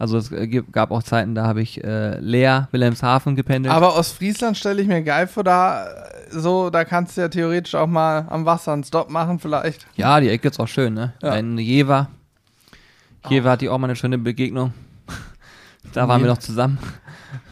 Also 0.01 0.17
es 0.17 0.33
äh, 0.33 0.47
gab 0.73 0.93
auch 0.93 1.03
Zeiten, 1.03 1.35
da 1.35 1.47
habe 1.47 1.61
ich 1.61 1.85
äh, 1.85 2.19
Leer, 2.21 2.69
Wilhelmshaven 2.73 3.37
gependelt. 3.37 3.75
Aber 3.75 3.97
aus 3.97 4.13
Friesland 4.13 4.57
stelle 4.57 4.81
ich 4.81 4.89
mir 4.89 5.03
geil 5.03 5.27
vor, 5.27 5.45
da 5.45 5.85
äh, 5.85 5.91
so, 6.31 6.71
da 6.71 6.87
kannst 6.87 7.19
du 7.19 7.21
ja 7.21 7.29
theoretisch 7.29 7.75
auch 7.75 7.87
mal 7.87 8.27
am 8.31 8.47
Wasser 8.47 8.73
einen 8.73 8.83
Stop 8.83 9.11
machen, 9.11 9.39
vielleicht. 9.39 9.87
ja, 9.97 10.19
die 10.19 10.31
Ecke 10.31 10.49
ist 10.49 10.59
auch 10.59 10.69
schön, 10.69 10.95
ne? 10.95 11.13
Ja. 11.23 11.35
In 11.35 11.59
Jever. 11.59 12.09
Jever 13.29 13.51
hatte 13.51 13.67
ich 13.67 13.71
auch 13.71 13.77
mal 13.77 13.89
eine 13.89 13.97
schöne 13.97 14.17
Begegnung. 14.17 14.73
da 15.93 16.09
waren 16.09 16.23
wir 16.23 16.29
Jever. 16.29 16.35
noch 16.35 16.39
zusammen. 16.39 16.79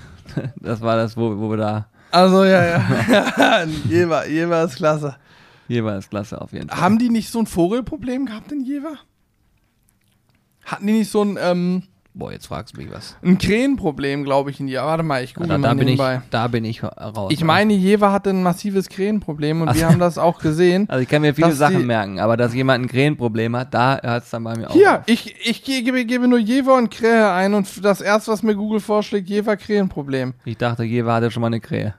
das 0.57 0.81
war 0.81 0.97
das, 0.97 1.19
wo, 1.19 1.39
wo 1.39 1.51
wir 1.51 1.59
da. 1.59 1.87
Also 2.13 2.45
ja, 2.45 2.65
ja. 2.65 3.65
Jever, 3.91 4.27
Jever 4.27 4.65
ist 4.65 4.77
klasse. 4.77 5.17
Jever 5.69 5.99
ist 5.99 6.09
klasse 6.09 6.41
auf 6.41 6.55
jeden 6.55 6.71
Fall. 6.71 6.81
Haben 6.81 6.99
die 6.99 7.11
nicht 7.11 7.31
so 7.31 7.41
ein 7.41 7.47
Vogelproblem 7.47 8.25
gehabt 8.25 8.53
in 8.53 8.65
Jever? 8.65 8.95
Hatten 10.65 10.87
die 10.87 10.95
nicht 10.95 11.11
so 11.11 11.23
ein, 11.23 11.37
ähm, 11.39 11.83
Boah, 12.15 12.33
jetzt 12.33 12.47
fragst 12.47 12.77
du 12.77 12.81
mich 12.81 12.91
was. 12.91 13.17
ein 13.23 13.39
Krähenproblem, 13.39 14.25
glaube 14.25 14.51
ich, 14.51 14.59
in 14.59 14.67
Jever? 14.67 14.87
Warte 14.87 15.05
mal, 15.05 15.23
ich 15.23 15.31
Ja, 15.31 15.35
google 15.37 15.49
da, 15.51 15.59
mal 15.59 15.69
da, 15.69 15.75
bin 15.75 15.81
ich, 15.89 15.99
nebenbei. 16.01 16.23
da 16.31 16.49
bin 16.49 16.65
ich 16.65 16.83
raus. 16.83 17.31
Ich 17.33 17.45
meine, 17.45 17.75
Jever 17.75 18.11
hatte 18.11 18.31
ein 18.31 18.43
massives 18.43 18.89
Krähenproblem 18.89 19.63
und 19.63 19.69
Ach 19.69 19.75
wir 19.77 19.87
haben 19.89 20.01
das 20.01 20.19
auch 20.19 20.41
gesehen. 20.41 20.87
Also 20.91 21.03
ich 21.03 21.09
kann 21.09 21.23
mir 21.23 21.33
viele 21.35 21.53
Sachen 21.53 21.79
die- 21.79 21.85
merken, 21.85 22.19
aber 22.19 22.37
dass 22.37 22.55
jemand 22.55 22.85
ein 22.85 22.89
Krähenproblem 22.89 23.55
hat, 23.57 23.73
da 23.73 24.01
hört 24.03 24.25
es 24.25 24.31
dann 24.31 24.43
bei 24.43 24.57
mir 24.57 24.69
auf. 24.69 24.73
Hier, 24.75 25.03
ich, 25.07 25.33
ich 25.49 25.63
ge- 25.63 25.83
gebe, 25.83 26.05
gebe 26.07 26.27
nur 26.27 26.39
Jever 26.41 26.75
und 26.77 26.91
Krähe 26.91 27.31
ein 27.31 27.55
und 27.55 27.85
das 27.85 28.01
erste, 28.01 28.33
was 28.33 28.43
mir 28.43 28.57
Google 28.57 28.81
vorschlägt, 28.81 29.29
Jever 29.29 29.57
Krähenproblem. 29.57 30.35
Ich 30.45 30.57
dachte, 30.57 30.83
Jever 30.83 31.13
hatte 31.15 31.31
schon 31.31 31.43
mal 31.43 31.47
eine 31.49 31.61
Krähe. 31.61 31.95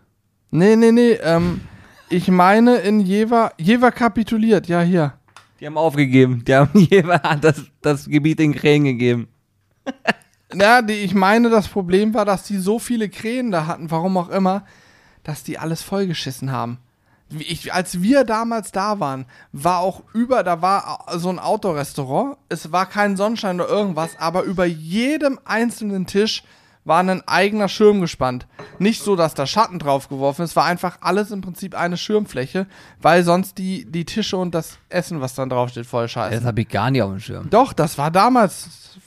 Nee, 0.52 0.76
nee, 0.76 0.92
nee, 0.92 1.12
ähm, 1.24 1.62
ich 2.10 2.28
meine 2.28 2.76
in 2.78 3.00
Jever, 3.00 3.54
Jever 3.58 3.92
kapituliert, 3.92 4.68
ja, 4.68 4.82
hier. 4.82 5.14
Die 5.62 5.66
haben 5.68 5.78
aufgegeben. 5.78 6.44
Die 6.46 6.56
haben 6.56 6.78
Jever 6.90 7.22
hat 7.22 7.44
das, 7.44 7.64
das 7.82 8.06
Gebiet 8.10 8.40
den 8.40 8.54
Krähen 8.54 8.84
gegeben. 8.84 9.28
Ja, 10.54 10.82
die, 10.82 10.94
ich 10.94 11.14
meine, 11.14 11.50
das 11.50 11.68
Problem 11.68 12.14
war, 12.14 12.26
dass 12.26 12.44
die 12.44 12.58
so 12.58 12.80
viele 12.80 13.08
Krähen 13.10 13.52
da 13.52 13.68
hatten, 13.68 13.92
warum 13.92 14.18
auch 14.18 14.30
immer, 14.30 14.66
dass 15.24 15.44
die 15.44 15.60
alles 15.60 15.84
vollgeschissen 15.84 16.52
haben. 16.52 16.80
Ich, 17.38 17.72
als 17.72 18.02
wir 18.02 18.24
damals 18.24 18.72
da 18.72 19.00
waren, 19.00 19.26
war 19.52 19.80
auch 19.80 20.02
über, 20.14 20.44
da 20.44 20.64
war 20.64 21.06
so 21.18 21.30
ein 21.30 21.38
Autorestaurant. 21.38 22.38
Es 22.50 22.72
war 22.72 22.88
kein 22.88 23.18
Sonnenschein 23.18 23.62
oder 23.62 23.70
irgendwas, 23.70 24.18
aber 24.18 24.42
über 24.42 24.66
jedem 24.66 25.40
einzelnen 25.46 26.08
Tisch 26.08 26.44
war 26.86 27.04
ein 27.04 27.28
eigener 27.28 27.70
Schirm 27.70 28.02
gespannt. 28.02 28.48
Nicht 28.80 29.04
so, 29.04 29.16
dass 29.16 29.36
da 29.36 29.46
Schatten 29.46 29.78
drauf 29.78 30.10
geworfen 30.10 30.42
ist, 30.44 30.56
war 30.56 30.66
einfach 30.66 30.98
alles 31.02 31.30
im 31.30 31.42
Prinzip 31.42 31.76
eine 31.76 31.98
Schirmfläche, 31.98 32.66
weil 33.00 33.24
sonst 33.24 33.60
die, 33.60 33.86
die 33.86 34.06
Tische 34.06 34.38
und 34.38 34.56
das 34.56 34.80
Essen, 34.90 35.22
was 35.22 35.36
dann 35.36 35.50
draufsteht, 35.50 35.86
voll 35.86 36.08
scheiße. 36.08 36.36
Das 36.36 36.46
habe 36.46 36.62
ich 36.62 36.70
gar 36.70 36.90
nicht 36.90 37.04
auf 37.04 37.12
dem 37.12 37.20
Schirm. 37.20 37.50
Doch, 37.52 37.74
das 37.74 38.00
war 38.00 38.10
damals. 38.10 38.98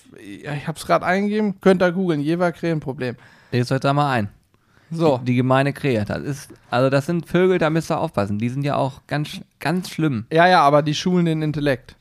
Ja, 0.43 0.55
ich 0.55 0.67
habe 0.69 0.79
es 0.79 0.87
gerade 0.87 1.05
eingegeben. 1.05 1.61
Könnt 1.61 1.83
ihr 1.83 1.93
googeln. 1.93 2.21
Jever 2.21 2.53
Krähenproblem. 2.53 3.17
Lest 3.51 3.73
euch 3.73 3.81
da 3.81 3.93
mal 3.93 4.11
ein. 4.13 4.29
So. 4.91 5.19
Die 5.25 5.35
gemeine 5.35 5.73
Krähe. 5.73 6.05
Das 6.05 6.23
ist, 6.23 6.51
also 6.71 6.91
das 6.91 7.07
sind 7.07 7.27
Vögel, 7.27 7.59
da 7.59 7.71
müsst 7.71 7.91
ihr 7.91 7.99
aufpassen. 7.99 8.39
Die 8.39 8.49
sind 8.51 8.63
ja 8.63 8.77
auch 8.77 9.01
ganz, 9.07 9.41
ganz 9.59 9.89
schlimm. 9.91 10.27
Ja, 10.31 10.47
ja, 10.47 10.61
aber 10.63 10.83
die 10.83 10.95
schulen 10.95 11.25
den 11.25 11.43
Intellekt. 11.43 11.97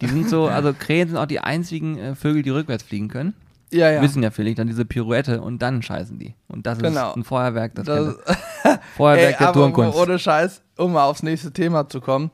Die 0.00 0.06
sind 0.06 0.28
so, 0.28 0.46
also 0.46 0.72
Krähen 0.72 1.08
sind 1.08 1.16
auch 1.16 1.26
die 1.26 1.40
einzigen 1.40 1.98
äh, 1.98 2.14
Vögel, 2.14 2.42
die 2.42 2.50
rückwärts 2.50 2.84
fliegen 2.84 3.08
können. 3.08 3.34
Ja, 3.72 3.90
ja. 3.90 4.00
Wissen 4.00 4.22
ja 4.22 4.30
vielleicht 4.30 4.58
dann 4.60 4.68
diese 4.68 4.84
Pirouette 4.84 5.40
und 5.40 5.60
dann 5.60 5.82
scheißen 5.82 6.18
die. 6.18 6.34
Und 6.46 6.66
das 6.66 6.78
Genau. 6.78 7.10
ist 7.10 7.16
ein 7.16 7.24
Feuerwerk, 7.24 7.74
das, 7.74 7.84
Das. 7.86 8.14
Feuerwerk 8.96 9.38
der 9.38 9.48
aber 9.48 9.58
Turnkunst. 9.60 9.98
ohne 9.98 10.18
Scheiß, 10.18 10.62
um 10.76 10.92
mal 10.92 11.04
aufs 11.04 11.24
nächste 11.24 11.50
Thema 11.52 11.88
zu 11.88 12.00
kommen. 12.00 12.30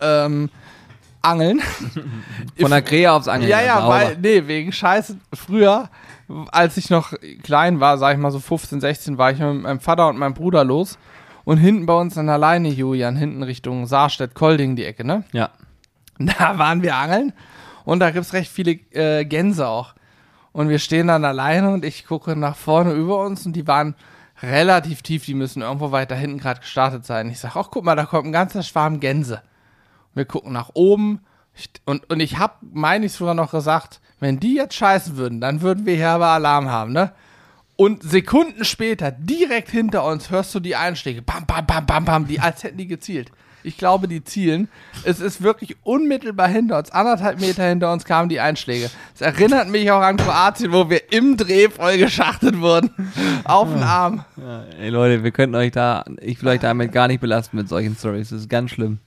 Ähm, 0.00 0.48
Angeln. 1.24 1.60
Von 2.60 2.70
der 2.70 2.82
Krähe 2.82 3.12
aufs 3.12 3.28
Angeln. 3.28 3.50
Ja, 3.50 3.62
ja, 3.62 3.88
weil, 3.88 4.16
nee, 4.20 4.46
wegen 4.46 4.72
Scheiße. 4.72 5.16
Früher, 5.32 5.90
als 6.52 6.76
ich 6.76 6.90
noch 6.90 7.12
klein 7.42 7.80
war, 7.80 7.98
sag 7.98 8.14
ich 8.14 8.20
mal 8.20 8.30
so 8.30 8.40
15, 8.40 8.80
16, 8.80 9.18
war 9.18 9.30
ich 9.30 9.38
mit 9.38 9.62
meinem 9.62 9.80
Vater 9.80 10.08
und 10.08 10.18
meinem 10.18 10.34
Bruder 10.34 10.64
los. 10.64 10.98
Und 11.44 11.58
hinten 11.58 11.86
bei 11.86 11.94
uns 11.94 12.16
an 12.16 12.26
der 12.26 12.38
Leine, 12.38 12.68
Julian, 12.68 13.16
hinten 13.16 13.42
Richtung 13.42 13.86
Saarstedt, 13.86 14.34
Kolding, 14.34 14.76
die 14.76 14.84
Ecke, 14.84 15.04
ne? 15.04 15.24
Ja. 15.32 15.50
Da 16.18 16.58
waren 16.58 16.82
wir 16.82 16.94
angeln 16.94 17.32
und 17.84 17.98
da 17.98 18.12
gibt 18.12 18.24
es 18.24 18.32
recht 18.32 18.48
viele 18.48 18.72
äh, 18.92 19.24
Gänse 19.24 19.66
auch. 19.66 19.94
Und 20.52 20.68
wir 20.68 20.78
stehen 20.78 21.08
dann 21.08 21.24
alleine 21.24 21.72
und 21.72 21.84
ich 21.84 22.06
gucke 22.06 22.36
nach 22.36 22.54
vorne 22.54 22.92
über 22.92 23.24
uns 23.24 23.44
und 23.44 23.54
die 23.54 23.66
waren 23.66 23.96
relativ 24.42 25.02
tief, 25.02 25.24
die 25.24 25.34
müssen 25.34 25.62
irgendwo 25.62 25.90
weiter 25.90 26.14
hinten 26.14 26.38
gerade 26.38 26.60
gestartet 26.60 27.04
sein. 27.04 27.28
Ich 27.30 27.40
sage, 27.40 27.58
ach 27.58 27.68
guck 27.70 27.84
mal, 27.84 27.96
da 27.96 28.04
kommt 28.04 28.26
ein 28.26 28.32
ganzer 28.32 28.62
Schwarm 28.62 29.00
Gänse. 29.00 29.42
Wir 30.14 30.24
gucken 30.24 30.52
nach 30.52 30.70
oben 30.74 31.20
und, 31.84 32.10
und 32.10 32.20
ich 32.20 32.38
habe, 32.38 32.54
meine 32.72 33.06
ich 33.06 33.12
sogar 33.12 33.34
noch 33.34 33.52
gesagt, 33.52 34.00
wenn 34.20 34.40
die 34.40 34.54
jetzt 34.54 34.74
scheißen 34.74 35.16
würden, 35.16 35.40
dann 35.40 35.60
würden 35.60 35.86
wir 35.86 35.94
hier 35.94 36.10
aber 36.10 36.28
Alarm 36.28 36.68
haben, 36.68 36.92
ne? 36.92 37.12
Und 37.76 38.04
Sekunden 38.04 38.64
später, 38.64 39.10
direkt 39.10 39.68
hinter 39.68 40.04
uns, 40.04 40.30
hörst 40.30 40.54
du 40.54 40.60
die 40.60 40.76
Einschläge. 40.76 41.22
Bam, 41.22 41.44
bam, 41.44 41.66
bam, 41.66 41.84
bam, 41.86 42.04
bam, 42.04 42.26
die, 42.28 42.38
als 42.38 42.62
hätten 42.62 42.78
die 42.78 42.86
gezielt. 42.86 43.32
Ich 43.64 43.78
glaube, 43.78 44.06
die 44.06 44.22
zielen. 44.22 44.68
Es 45.04 45.20
ist 45.20 45.42
wirklich 45.42 45.76
unmittelbar 45.82 46.46
hinter 46.48 46.78
uns, 46.78 46.90
anderthalb 46.90 47.40
Meter 47.40 47.64
hinter 47.66 47.92
uns 47.92 48.04
kamen 48.04 48.28
die 48.28 48.38
Einschläge. 48.38 48.90
Es 49.14 49.22
erinnert 49.22 49.68
mich 49.68 49.90
auch 49.90 50.02
an 50.02 50.18
Kroatien, 50.18 50.70
wo 50.70 50.88
wir 50.90 51.12
im 51.12 51.36
Dreh 51.36 51.68
voll 51.68 51.98
geschachtet 51.98 52.60
wurden. 52.60 52.90
Auf 53.44 53.72
den 53.72 53.82
Arm. 53.82 54.24
Ja, 54.36 54.64
ey 54.78 54.90
Leute, 54.90 55.24
wir 55.24 55.30
könnten 55.30 55.56
euch 55.56 55.72
da, 55.72 56.04
ich 56.20 56.42
will 56.42 56.50
euch 56.50 56.60
damit 56.60 56.92
gar 56.92 57.08
nicht 57.08 57.20
belasten 57.20 57.56
mit 57.56 57.68
solchen 57.68 57.96
Stories. 57.96 58.28
Das 58.28 58.40
ist 58.40 58.50
ganz 58.50 58.70
schlimm. 58.70 58.98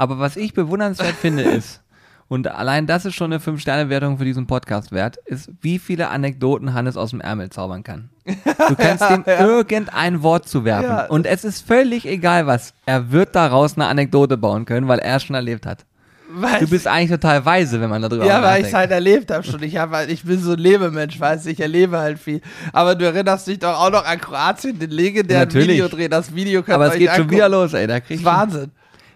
Aber 0.00 0.18
was 0.18 0.36
ich 0.36 0.54
bewundernswert 0.54 1.14
finde 1.14 1.42
ist, 1.58 1.82
und 2.28 2.48
allein 2.48 2.86
das 2.86 3.04
ist 3.04 3.16
schon 3.16 3.32
eine 3.32 3.42
5-Sterne-Wertung 3.42 4.16
für 4.16 4.24
diesen 4.24 4.46
Podcast 4.46 4.92
wert, 4.92 5.18
ist, 5.26 5.50
wie 5.60 5.78
viele 5.78 6.08
Anekdoten 6.08 6.72
Hannes 6.72 6.96
aus 6.96 7.10
dem 7.10 7.20
Ärmel 7.20 7.50
zaubern 7.50 7.82
kann. 7.82 8.08
Du 8.24 8.76
kannst 8.76 9.04
dem 9.10 9.24
irgendein 9.26 10.22
Wort 10.22 10.48
zuwerfen. 10.48 10.88
Ja. 10.88 11.06
Und 11.06 11.26
es 11.26 11.44
ist 11.44 11.66
völlig 11.66 12.06
egal 12.06 12.46
was. 12.46 12.72
Er 12.86 13.10
wird 13.12 13.34
daraus 13.34 13.74
eine 13.76 13.88
Anekdote 13.88 14.38
bauen 14.38 14.64
können, 14.64 14.88
weil 14.88 15.00
er 15.00 15.16
es 15.16 15.24
schon 15.24 15.36
erlebt 15.36 15.66
hat. 15.66 15.84
Weiß 16.32 16.60
Du 16.60 16.68
bist 16.70 16.86
eigentlich 16.86 17.10
total 17.10 17.44
weise, 17.44 17.78
wenn 17.80 17.90
man 17.90 18.00
darüber 18.00 18.24
Ja, 18.24 18.40
weil 18.42 18.60
ich 18.60 18.68
es 18.68 18.72
nachdenkt. 18.72 18.76
halt 18.76 18.90
erlebt 18.92 19.30
habe 19.32 19.44
schon. 19.44 19.62
Ich, 19.64 19.76
hab 19.76 19.90
halt, 19.90 20.08
ich 20.10 20.22
bin 20.22 20.38
so 20.40 20.52
ein 20.52 20.58
Lebemensch, 20.60 21.18
weißt 21.20 21.44
du, 21.44 21.50
ich 21.50 21.60
erlebe 21.60 21.98
halt 21.98 22.18
viel. 22.20 22.40
Aber 22.72 22.94
du 22.94 23.04
erinnerst 23.04 23.48
dich 23.48 23.58
doch 23.58 23.78
auch 23.78 23.90
noch 23.90 24.06
an 24.06 24.18
Kroatien, 24.20 24.78
den 24.78 24.90
legendären 24.90 25.48
Natürlich. 25.48 25.70
Videodreh. 25.70 26.08
Das 26.08 26.32
Video 26.34 26.62
könnt 26.62 26.76
Aber 26.76 26.86
es 26.86 26.94
geht 26.94 27.08
schon 27.08 27.16
angucken. 27.22 27.32
wieder 27.34 27.48
los, 27.48 27.74
ey. 27.74 27.86
Da 27.88 27.98
krieg 28.00 28.24
Wahnsinn. 28.24 28.70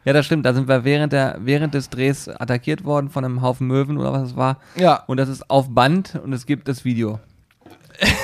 Ja, 0.04 0.12
das 0.12 0.26
stimmt. 0.26 0.44
Da 0.44 0.52
sind 0.54 0.68
wir 0.68 0.84
während, 0.84 1.12
der, 1.12 1.36
während 1.40 1.74
des 1.74 1.88
Drehs 1.90 2.28
attackiert 2.28 2.84
worden 2.84 3.08
von 3.08 3.24
einem 3.24 3.40
Haufen 3.42 3.66
Möwen 3.66 3.96
oder 3.98 4.12
was 4.12 4.30
es 4.30 4.36
war. 4.36 4.58
Ja, 4.76 5.02
Und 5.06 5.16
das 5.16 5.28
ist 5.28 5.48
auf 5.50 5.68
Band 5.74 6.18
und 6.22 6.32
es 6.32 6.46
gibt 6.46 6.68
das 6.68 6.84
Video. 6.84 7.20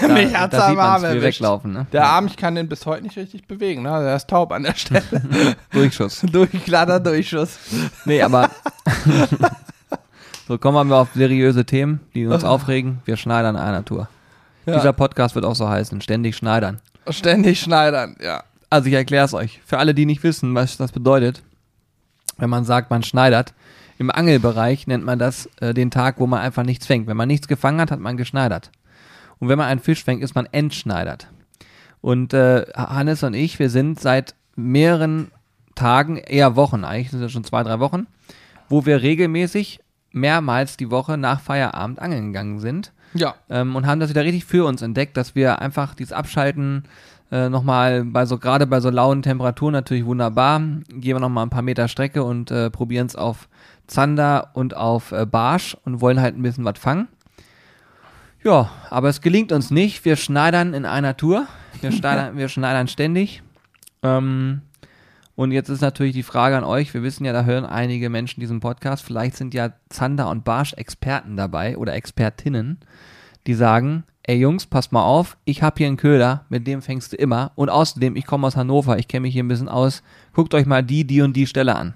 Da, 0.00 0.08
mich 0.08 0.36
hat's 0.36 0.56
da 0.56 0.66
am 0.68 0.78
Arm 0.80 1.04
erwischt. 1.04 1.22
weglaufen. 1.22 1.72
Ne? 1.72 1.86
Der 1.92 2.04
Arm, 2.04 2.26
ich 2.26 2.36
kann 2.36 2.56
den 2.56 2.68
bis 2.68 2.86
heute 2.86 3.04
nicht 3.04 3.16
richtig 3.16 3.46
bewegen. 3.46 3.82
Ne? 3.82 3.88
Der 4.02 4.16
ist 4.16 4.28
taub 4.28 4.50
an 4.50 4.64
der 4.64 4.74
Stelle. 4.74 5.04
Durchschuss. 5.72 6.20
Durchklatter, 6.32 6.98
Durchschuss. 6.98 7.56
Nee, 8.04 8.20
aber 8.20 8.50
so 10.48 10.58
kommen 10.58 10.76
wir 10.76 10.82
mal 10.84 11.00
auf 11.00 11.10
seriöse 11.14 11.64
Themen, 11.64 12.00
die 12.14 12.26
uns 12.26 12.42
aufregen. 12.42 12.98
Wir 13.04 13.16
schneidern 13.16 13.54
einer 13.56 13.84
Tour. 13.84 14.08
Ja. 14.66 14.74
Dieser 14.74 14.92
Podcast 14.92 15.36
wird 15.36 15.44
auch 15.44 15.54
so 15.54 15.68
heißen, 15.68 16.00
ständig 16.00 16.36
schneidern. 16.36 16.80
Ständig 17.08 17.60
schneidern, 17.60 18.16
ja. 18.20 18.42
Also 18.70 18.88
ich 18.88 18.94
erkläre 18.94 19.24
es 19.24 19.34
euch. 19.34 19.60
Für 19.64 19.78
alle, 19.78 19.94
die 19.94 20.04
nicht 20.06 20.22
wissen, 20.24 20.54
was 20.54 20.76
das 20.76 20.90
bedeutet, 20.92 21.42
wenn 22.40 22.50
man 22.50 22.64
sagt, 22.64 22.90
man 22.90 23.02
schneidert, 23.02 23.54
im 23.98 24.10
Angelbereich 24.10 24.86
nennt 24.86 25.04
man 25.04 25.18
das 25.18 25.48
äh, 25.60 25.74
den 25.74 25.90
Tag, 25.90 26.18
wo 26.18 26.26
man 26.26 26.40
einfach 26.40 26.64
nichts 26.64 26.86
fängt. 26.86 27.06
Wenn 27.06 27.16
man 27.16 27.28
nichts 27.28 27.48
gefangen 27.48 27.80
hat, 27.80 27.90
hat 27.90 28.00
man 28.00 28.16
geschneidert. 28.16 28.70
Und 29.38 29.48
wenn 29.48 29.58
man 29.58 29.68
einen 29.68 29.80
Fisch 29.80 30.02
fängt, 30.02 30.22
ist 30.22 30.34
man 30.34 30.46
entschneidert. 30.50 31.28
Und 32.00 32.32
äh, 32.32 32.64
Hannes 32.74 33.22
und 33.22 33.34
ich, 33.34 33.58
wir 33.58 33.68
sind 33.70 34.00
seit 34.00 34.34
mehreren 34.56 35.30
Tagen, 35.74 36.16
eher 36.16 36.56
Wochen 36.56 36.84
eigentlich, 36.84 37.10
sind 37.10 37.20
ja 37.20 37.28
schon 37.28 37.44
zwei, 37.44 37.62
drei 37.62 37.78
Wochen, 37.78 38.06
wo 38.68 38.86
wir 38.86 39.02
regelmäßig 39.02 39.80
mehrmals 40.12 40.76
die 40.76 40.90
Woche 40.90 41.16
nach 41.16 41.40
Feierabend 41.40 42.00
angeln 42.00 42.28
gegangen 42.32 42.58
sind 42.58 42.92
Ja. 43.14 43.34
ähm, 43.48 43.76
und 43.76 43.86
haben 43.86 44.00
das 44.00 44.10
wieder 44.10 44.24
richtig 44.24 44.44
für 44.44 44.64
uns 44.66 44.82
entdeckt, 44.82 45.16
dass 45.16 45.34
wir 45.34 45.60
einfach 45.60 45.94
dieses 45.94 46.12
Abschalten 46.12 46.84
äh, 47.30 47.48
nochmal 47.48 48.04
bei 48.04 48.26
so, 48.26 48.38
gerade 48.38 48.66
bei 48.66 48.80
so 48.80 48.90
lauen 48.90 49.22
Temperaturen 49.22 49.72
natürlich 49.72 50.04
wunderbar, 50.04 50.60
gehen 50.60 51.16
wir 51.16 51.20
nochmal 51.20 51.46
ein 51.46 51.50
paar 51.50 51.62
Meter 51.62 51.88
Strecke 51.88 52.24
und 52.24 52.50
äh, 52.50 52.70
probieren 52.70 53.06
es 53.06 53.16
auf 53.16 53.48
Zander 53.86 54.50
und 54.54 54.76
auf 54.76 55.12
äh, 55.12 55.26
Barsch 55.26 55.76
und 55.84 56.00
wollen 56.00 56.20
halt 56.20 56.36
ein 56.36 56.42
bisschen 56.42 56.64
was 56.64 56.78
fangen. 56.78 57.08
Ja, 58.42 58.70
aber 58.88 59.08
es 59.08 59.20
gelingt 59.20 59.52
uns 59.52 59.70
nicht. 59.70 60.04
Wir 60.04 60.16
schneidern 60.16 60.72
in 60.74 60.86
einer 60.86 61.16
Tour. 61.16 61.46
Wir 61.80 61.92
schneidern, 61.92 62.36
wir 62.38 62.48
schneidern 62.48 62.88
ständig. 62.88 63.42
Ähm, 64.02 64.62
Und 65.36 65.52
jetzt 65.52 65.68
ist 65.68 65.80
natürlich 65.80 66.14
die 66.14 66.22
Frage 66.22 66.56
an 66.56 66.64
euch, 66.64 66.92
wir 66.94 67.02
wissen 67.02 67.24
ja, 67.24 67.32
da 67.32 67.44
hören 67.44 67.64
einige 67.64 68.10
Menschen 68.10 68.40
diesen 68.40 68.60
Podcast, 68.60 69.04
vielleicht 69.04 69.36
sind 69.36 69.54
ja 69.54 69.72
Zander 69.88 70.28
und 70.28 70.44
Barsch 70.44 70.74
Experten 70.74 71.36
dabei 71.36 71.76
oder 71.78 71.94
Expertinnen, 71.94 72.78
die 73.46 73.54
sagen, 73.54 74.04
ey 74.30 74.38
Jungs, 74.38 74.64
passt 74.64 74.92
mal 74.92 75.02
auf, 75.02 75.36
ich 75.44 75.60
habe 75.60 75.74
hier 75.78 75.88
einen 75.88 75.96
Köder, 75.96 76.44
mit 76.48 76.64
dem 76.66 76.82
fängst 76.82 77.12
du 77.12 77.16
immer 77.16 77.50
und 77.56 77.68
außerdem, 77.68 78.14
ich 78.14 78.26
komme 78.26 78.46
aus 78.46 78.54
Hannover, 78.54 78.96
ich 78.96 79.08
kenne 79.08 79.22
mich 79.22 79.32
hier 79.32 79.42
ein 79.42 79.48
bisschen 79.48 79.68
aus, 79.68 80.04
guckt 80.32 80.54
euch 80.54 80.66
mal 80.66 80.84
die, 80.84 81.04
die 81.04 81.20
und 81.20 81.32
die 81.32 81.48
Stelle 81.48 81.74
an. 81.74 81.94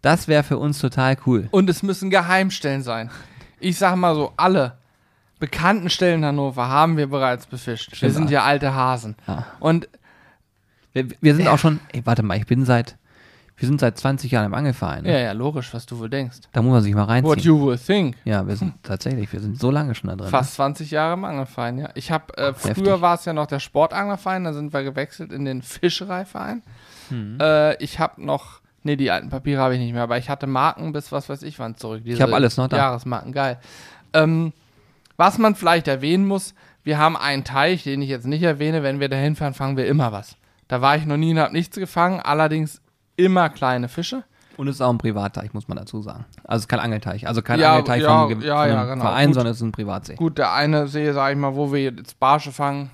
Das 0.00 0.28
wäre 0.28 0.44
für 0.44 0.56
uns 0.56 0.78
total 0.78 1.18
cool. 1.26 1.48
Und 1.50 1.68
es 1.68 1.82
müssen 1.82 2.08
Geheimstellen 2.08 2.82
sein. 2.82 3.10
Ich 3.60 3.76
sag 3.76 3.96
mal 3.96 4.14
so, 4.14 4.32
alle 4.38 4.78
bekannten 5.38 5.90
Stellen 5.90 6.20
in 6.20 6.24
Hannover 6.24 6.68
haben 6.68 6.96
wir 6.96 7.06
bereits 7.08 7.46
befischt. 7.46 7.90
wir 7.90 7.96
Stimmt. 7.96 8.14
sind 8.14 8.30
ja 8.30 8.44
alte 8.44 8.74
Hasen. 8.74 9.14
Ja. 9.26 9.46
Und 9.60 9.88
Wir, 10.94 11.06
wir 11.20 11.34
sind 11.34 11.48
auch 11.48 11.58
schon, 11.58 11.80
ey, 11.92 12.00
warte 12.04 12.22
mal, 12.22 12.38
ich 12.38 12.46
bin 12.46 12.64
seit, 12.64 12.96
wir 13.62 13.68
sind 13.68 13.78
seit 13.78 13.96
20 13.96 14.32
Jahren 14.32 14.46
im 14.46 14.54
Angelverein. 14.54 15.04
ja, 15.04 15.18
ja, 15.18 15.30
logisch, 15.30 15.72
was 15.72 15.86
du 15.86 15.96
wohl 16.00 16.10
denkst. 16.10 16.38
Da 16.50 16.62
muss 16.62 16.72
man 16.72 16.82
sich 16.82 16.92
mal 16.96 17.04
reinziehen. 17.04 17.30
What 17.30 17.44
you 17.44 17.60
would 17.60 17.80
think. 17.80 18.16
ja, 18.24 18.44
wir 18.44 18.56
sind 18.56 18.74
tatsächlich, 18.82 19.32
wir 19.32 19.38
sind 19.38 19.56
so 19.56 19.70
lange 19.70 19.94
schon 19.94 20.10
da 20.10 20.16
drin. 20.16 20.30
Fast 20.30 20.54
20 20.54 20.90
Jahre 20.90 21.14
im 21.14 21.24
Angelverein, 21.24 21.78
ja. 21.78 21.90
Ich 21.94 22.10
habe 22.10 22.36
äh, 22.36 22.54
früher 22.54 23.00
war 23.00 23.14
es 23.14 23.24
ja 23.24 23.32
noch 23.32 23.46
der 23.46 23.60
Sportanglerverein, 23.60 24.42
da 24.42 24.52
sind 24.52 24.72
wir 24.72 24.82
gewechselt 24.82 25.30
in 25.30 25.44
den 25.44 25.62
Fischereiverein. 25.62 26.64
Hm. 27.10 27.38
Äh, 27.40 27.76
ich 27.76 28.00
habe 28.00 28.24
noch, 28.24 28.62
nee, 28.82 28.96
die 28.96 29.12
alten 29.12 29.28
Papiere 29.28 29.62
habe 29.62 29.74
ich 29.74 29.80
nicht 29.80 29.92
mehr, 29.92 30.02
aber 30.02 30.18
ich 30.18 30.28
hatte 30.28 30.48
Marken 30.48 30.92
bis 30.92 31.12
was 31.12 31.28
weiß 31.28 31.44
ich 31.44 31.60
wann 31.60 31.76
zurück. 31.76 32.02
Diese 32.04 32.20
hab 32.20 32.32
alles 32.32 32.56
noch 32.56 32.66
da. 32.66 32.78
Jahresmarken, 32.78 33.30
geil. 33.30 33.60
Ähm, 34.12 34.52
was 35.16 35.38
man 35.38 35.54
vielleicht 35.54 35.86
erwähnen 35.86 36.26
muss, 36.26 36.54
wir 36.82 36.98
haben 36.98 37.16
einen 37.16 37.44
Teich, 37.44 37.84
den 37.84 38.02
ich 38.02 38.08
jetzt 38.08 38.26
nicht 38.26 38.42
erwähne. 38.42 38.82
Wenn 38.82 38.98
wir 38.98 39.08
da 39.08 39.14
hinfahren, 39.16 39.54
fangen 39.54 39.76
wir 39.76 39.86
immer 39.86 40.10
was. 40.10 40.36
Da 40.66 40.80
war 40.80 40.96
ich 40.96 41.06
noch 41.06 41.16
nie 41.16 41.30
und 41.30 41.38
habe 41.38 41.52
nichts 41.52 41.76
gefangen, 41.76 42.18
allerdings 42.18 42.81
immer 43.16 43.48
kleine 43.48 43.88
Fische. 43.88 44.24
Und 44.58 44.68
es 44.68 44.76
ist 44.76 44.80
auch 44.82 44.90
ein 44.90 44.98
Privatteich, 44.98 45.54
muss 45.54 45.66
man 45.66 45.78
dazu 45.78 46.02
sagen. 46.02 46.26
Also 46.44 46.56
es 46.58 46.62
ist 46.64 46.68
kein 46.68 46.80
Angelteich, 46.80 47.26
also 47.26 47.40
kein 47.40 47.58
Ja, 47.58 47.70
Angelteich 47.72 48.02
ja, 48.02 48.08
vom, 48.28 48.30
ja, 48.30 48.36
von 48.36 48.44
ja, 48.46 48.60
einem 48.82 48.88
genau. 48.90 49.04
Verein, 49.04 49.26
Gut. 49.28 49.34
sondern 49.34 49.50
es 49.52 49.56
ist 49.56 49.62
ein 49.62 49.72
Privatsee. 49.72 50.14
Gut, 50.16 50.36
der 50.38 50.52
eine 50.52 50.88
See, 50.88 51.10
sag 51.12 51.32
ich 51.32 51.38
mal, 51.38 51.54
wo 51.56 51.72
wir 51.72 51.82
jetzt 51.82 52.20
Barsche 52.20 52.52
fangen, 52.52 52.90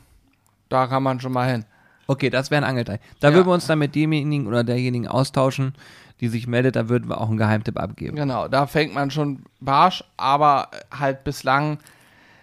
da 0.68 0.86
kann 0.86 1.02
man 1.02 1.18
schon 1.20 1.32
mal 1.32 1.50
hin. 1.50 1.64
Okay, 2.06 2.30
das 2.30 2.50
wäre 2.50 2.62
ein 2.64 2.68
Angelteich. 2.68 3.00
Da 3.20 3.28
Ja. 3.28 3.34
würden 3.34 3.48
wir 3.48 3.54
uns 3.54 3.66
dann 3.66 3.80
mit 3.80 3.94
demjenigen 3.94 4.46
oder 4.46 4.62
derjenigen 4.64 5.08
austauschen, 5.08 5.74
die 6.20 6.28
sich 6.28 6.46
meldet, 6.46 6.76
da 6.76 6.88
würden 6.88 7.08
wir 7.08 7.20
auch 7.20 7.28
einen 7.28 7.36
Geheimtipp 7.38 7.78
abgeben. 7.78 8.16
Genau, 8.16 8.48
da 8.48 8.66
fängt 8.66 8.94
man 8.94 9.10
schon 9.10 9.42
Barsch, 9.60 10.04
aber 10.16 10.68
halt 10.96 11.24
bislang 11.24 11.78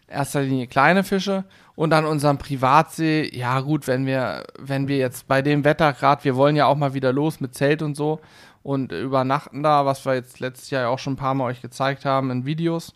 erster 0.07 0.41
Linie 0.41 0.67
kleine 0.67 1.03
Fische 1.03 1.45
und 1.75 1.89
dann 1.89 2.05
unseren 2.05 2.37
Privatsee. 2.37 3.29
Ja 3.33 3.59
gut, 3.61 3.87
wenn 3.87 4.05
wir 4.05 4.45
wenn 4.57 4.87
wir 4.87 4.97
jetzt 4.97 5.27
bei 5.27 5.41
dem 5.41 5.63
Wetter 5.63 5.93
gerade, 5.93 6.23
wir 6.23 6.35
wollen 6.35 6.55
ja 6.55 6.65
auch 6.65 6.75
mal 6.75 6.93
wieder 6.93 7.13
los 7.13 7.39
mit 7.39 7.53
Zelt 7.55 7.81
und 7.81 7.95
so 7.95 8.19
und 8.63 8.91
übernachten 8.91 9.61
da, 9.61 9.85
was 9.85 10.05
wir 10.05 10.15
jetzt 10.15 10.39
letztes 10.39 10.69
Jahr 10.69 10.83
ja 10.83 10.87
auch 10.89 10.99
schon 10.99 11.13
ein 11.13 11.17
paar 11.17 11.35
Mal 11.35 11.45
euch 11.45 11.61
gezeigt 11.61 12.05
haben 12.05 12.31
in 12.31 12.45
Videos. 12.45 12.93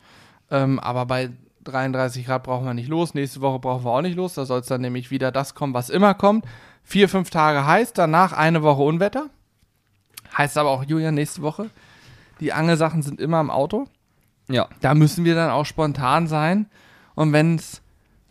Ähm, 0.50 0.80
aber 0.80 1.06
bei 1.06 1.30
33 1.66 2.26
Grad 2.26 2.44
brauchen 2.44 2.66
wir 2.66 2.74
nicht 2.74 2.90
los. 2.90 3.14
Nächste 3.14 3.42
Woche 3.42 3.60
brauchen 3.60 3.86
wir 3.86 3.92
auch 3.92 4.02
nicht 4.02 4.16
los. 4.16 4.34
Da 4.34 4.46
soll 4.46 4.62
es 4.62 4.68
dann 4.68 4.82
nämlich 4.82 5.12
wieder 5.12 5.32
das 5.32 5.54
kommen, 5.54 5.74
was 5.74 5.90
immer 5.90 6.14
kommt. 6.14 6.46
Vier, 6.84 7.08
fünf 7.08 7.30
Tage 7.30 7.66
heiß, 7.66 7.94
danach 7.94 8.34
eine 8.34 8.64
Woche 8.64 8.82
Unwetter. 8.82 9.30
Heißt 10.36 10.58
aber 10.58 10.70
auch, 10.70 10.84
Julian, 10.84 11.14
nächste 11.14 11.42
Woche. 11.42 11.70
Die 12.40 12.54
Angelsachen 12.54 13.02
sind 13.02 13.22
immer 13.22 13.40
im 13.40 13.52
Auto. 13.52 13.86
Ja. 14.48 14.68
Da 14.82 14.96
müssen 14.96 15.26
wir 15.26 15.36
dann 15.36 15.52
auch 15.52 15.66
spontan 15.66 16.28
sein. 16.28 16.68
Und 17.14 17.34
wenn 17.34 17.56
es 17.56 17.82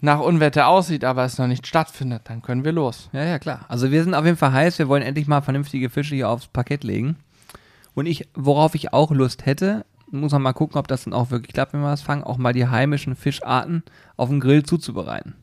nach 0.00 0.20
Unwetter 0.20 0.68
aussieht, 0.68 1.04
aber 1.04 1.24
es 1.24 1.38
noch 1.38 1.46
nicht 1.46 1.66
stattfindet, 1.66 2.22
dann 2.24 2.42
können 2.42 2.64
wir 2.64 2.72
los. 2.72 3.08
Ja, 3.12 3.24
ja, 3.24 3.38
klar. 3.38 3.64
Also 3.68 3.90
wir 3.90 4.02
sind 4.04 4.14
auf 4.14 4.24
jeden 4.24 4.36
Fall 4.36 4.52
heiß, 4.52 4.78
wir 4.78 4.88
wollen 4.88 5.02
endlich 5.02 5.26
mal 5.26 5.40
vernünftige 5.40 5.90
Fische 5.90 6.14
hier 6.14 6.28
aufs 6.28 6.46
Parkett 6.46 6.84
legen. 6.84 7.16
Und 7.94 8.06
ich, 8.06 8.28
worauf 8.34 8.74
ich 8.74 8.92
auch 8.92 9.10
Lust 9.10 9.44
hätte, 9.44 9.84
muss 10.10 10.32
man 10.32 10.42
mal 10.42 10.52
gucken, 10.52 10.78
ob 10.78 10.88
das 10.88 11.04
dann 11.04 11.12
auch 11.12 11.30
wirklich 11.30 11.52
klappt, 11.52 11.72
wenn 11.72 11.80
wir 11.80 11.88
was 11.88 12.02
fangen, 12.02 12.22
auch 12.22 12.38
mal 12.38 12.52
die 12.52 12.68
heimischen 12.68 13.16
Fischarten 13.16 13.82
auf 14.16 14.28
dem 14.28 14.40
Grill 14.40 14.62
zuzubereiten. 14.62 15.34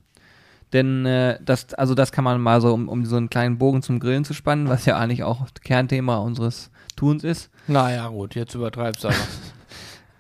Denn 0.73 1.05
äh, 1.05 1.39
das, 1.43 1.73
also 1.73 1.93
das 1.93 2.11
kann 2.11 2.23
man 2.23 2.41
mal 2.41 2.61
so, 2.61 2.73
um, 2.73 2.89
um 2.89 3.05
so 3.05 3.17
einen 3.17 3.29
kleinen 3.29 3.57
Bogen 3.57 3.81
zum 3.81 3.99
Grillen 3.99 4.25
zu 4.25 4.33
spannen, 4.33 4.67
was 4.67 4.85
ja 4.85 4.97
eigentlich 4.97 5.23
auch 5.23 5.45
Kernthema 5.63 6.17
unseres 6.17 6.71
Tuns 6.95 7.23
ist. 7.23 7.49
Naja, 7.67 8.07
gut, 8.07 8.35
jetzt 8.35 8.55
übertreibst 8.55 9.03
du 9.03 9.09
aber. 9.09 9.17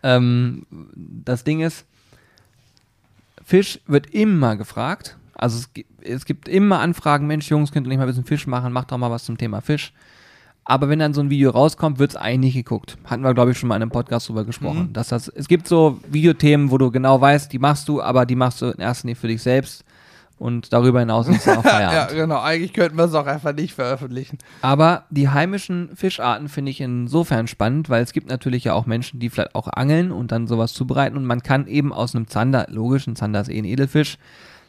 Ähm, 0.03 0.67
das 0.93 1.43
Ding 1.43 1.61
ist, 1.61 1.87
Fisch 3.45 3.79
wird 3.85 4.07
immer 4.07 4.57
gefragt. 4.57 5.17
Also 5.35 5.59
es, 5.59 5.69
es 6.01 6.25
gibt 6.25 6.47
immer 6.47 6.79
Anfragen, 6.79 7.27
Mensch, 7.27 7.49
Jungs, 7.49 7.71
könnt 7.71 7.85
ihr 7.85 7.89
nicht 7.89 7.99
mal 7.99 8.05
ein 8.05 8.07
bisschen 8.07 8.25
Fisch 8.25 8.47
machen, 8.47 8.73
macht 8.73 8.91
doch 8.91 8.97
mal 8.97 9.11
was 9.11 9.23
zum 9.23 9.37
Thema 9.37 9.61
Fisch. 9.61 9.93
Aber 10.67 10.89
wenn 10.89 10.97
dann 10.97 11.13
so 11.13 11.21
ein 11.21 11.29
Video 11.29 11.51
rauskommt, 11.51 11.99
wird 11.99 12.09
es 12.09 12.15
eigentlich 12.15 12.55
nicht 12.55 12.65
geguckt. 12.65 12.97
Hatten 13.03 13.21
wir, 13.21 13.35
glaube 13.35 13.51
ich, 13.51 13.59
schon 13.59 13.69
mal 13.69 13.75
in 13.75 13.83
einem 13.83 13.91
Podcast 13.91 14.27
drüber 14.27 14.45
gesprochen. 14.45 14.91
Dass 14.93 15.09
das, 15.09 15.27
es 15.27 15.47
gibt 15.47 15.67
so 15.67 15.99
Videothemen, 16.09 16.71
wo 16.71 16.79
du 16.79 16.89
genau 16.89 17.21
weißt, 17.21 17.53
die 17.53 17.59
machst 17.59 17.87
du, 17.87 18.01
aber 18.01 18.25
die 18.25 18.35
machst 18.35 18.63
du 18.63 18.71
in 18.71 18.79
erster 18.79 19.07
Linie 19.07 19.15
für 19.15 19.27
dich 19.27 19.43
selbst. 19.43 19.84
Und 20.37 20.73
darüber 20.73 20.99
hinaus 20.99 21.27
ist 21.29 21.47
es 21.47 21.57
auch 21.57 21.63
ja, 21.63 21.69
Feierabend. 21.69 22.15
genau. 22.15 22.41
Eigentlich 22.41 22.73
könnten 22.73 22.97
wir 22.97 23.05
es 23.05 23.13
auch 23.13 23.25
einfach 23.25 23.53
nicht 23.53 23.73
veröffentlichen. 23.73 24.37
Aber 24.61 25.05
die 25.09 25.29
heimischen 25.29 25.95
Fischarten 25.95 26.49
finde 26.49 26.71
ich 26.71 26.81
insofern 26.81 27.47
spannend, 27.47 27.89
weil 27.89 28.03
es 28.03 28.11
gibt 28.11 28.29
natürlich 28.29 28.65
ja 28.65 28.73
auch 28.73 28.85
Menschen, 28.85 29.19
die 29.19 29.29
vielleicht 29.29 29.55
auch 29.55 29.69
angeln 29.69 30.11
und 30.11 30.33
dann 30.33 30.47
sowas 30.47 30.73
zubereiten 30.73 31.15
und 31.15 31.25
man 31.25 31.41
kann 31.41 31.67
eben 31.67 31.93
aus 31.93 32.15
einem 32.15 32.27
Zander, 32.27 32.67
logisch, 32.69 33.07
ein 33.07 33.15
Zander 33.15 33.41
ist 33.41 33.49
eh 33.49 33.57
ein 33.57 33.65
Edelfisch, 33.65 34.17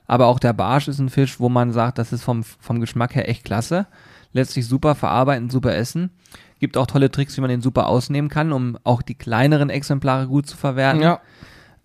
aber 0.06 0.26
auch 0.26 0.38
der 0.38 0.52
Barsch 0.52 0.86
ist 0.86 1.00
ein 1.00 1.08
Fisch, 1.08 1.40
wo 1.40 1.48
man 1.48 1.72
sagt, 1.72 1.98
das 1.98 2.12
ist 2.12 2.22
vom, 2.22 2.44
vom 2.44 2.80
Geschmack 2.80 3.16
her 3.16 3.28
echt 3.28 3.44
klasse, 3.44 3.86
lässt 4.32 4.52
sich 4.52 4.66
super 4.66 4.94
verarbeiten, 4.94 5.50
super 5.50 5.74
essen. 5.74 6.10
Gibt 6.58 6.76
auch 6.76 6.86
tolle 6.86 7.10
Tricks, 7.10 7.36
wie 7.36 7.40
man 7.40 7.50
den 7.50 7.60
super 7.60 7.86
ausnehmen 7.86 8.30
kann, 8.30 8.52
um 8.52 8.78
auch 8.84 9.02
die 9.02 9.14
kleineren 9.14 9.68
Exemplare 9.68 10.26
gut 10.26 10.46
zu 10.46 10.56
verwerten. 10.56 11.02
Ja. 11.02 11.20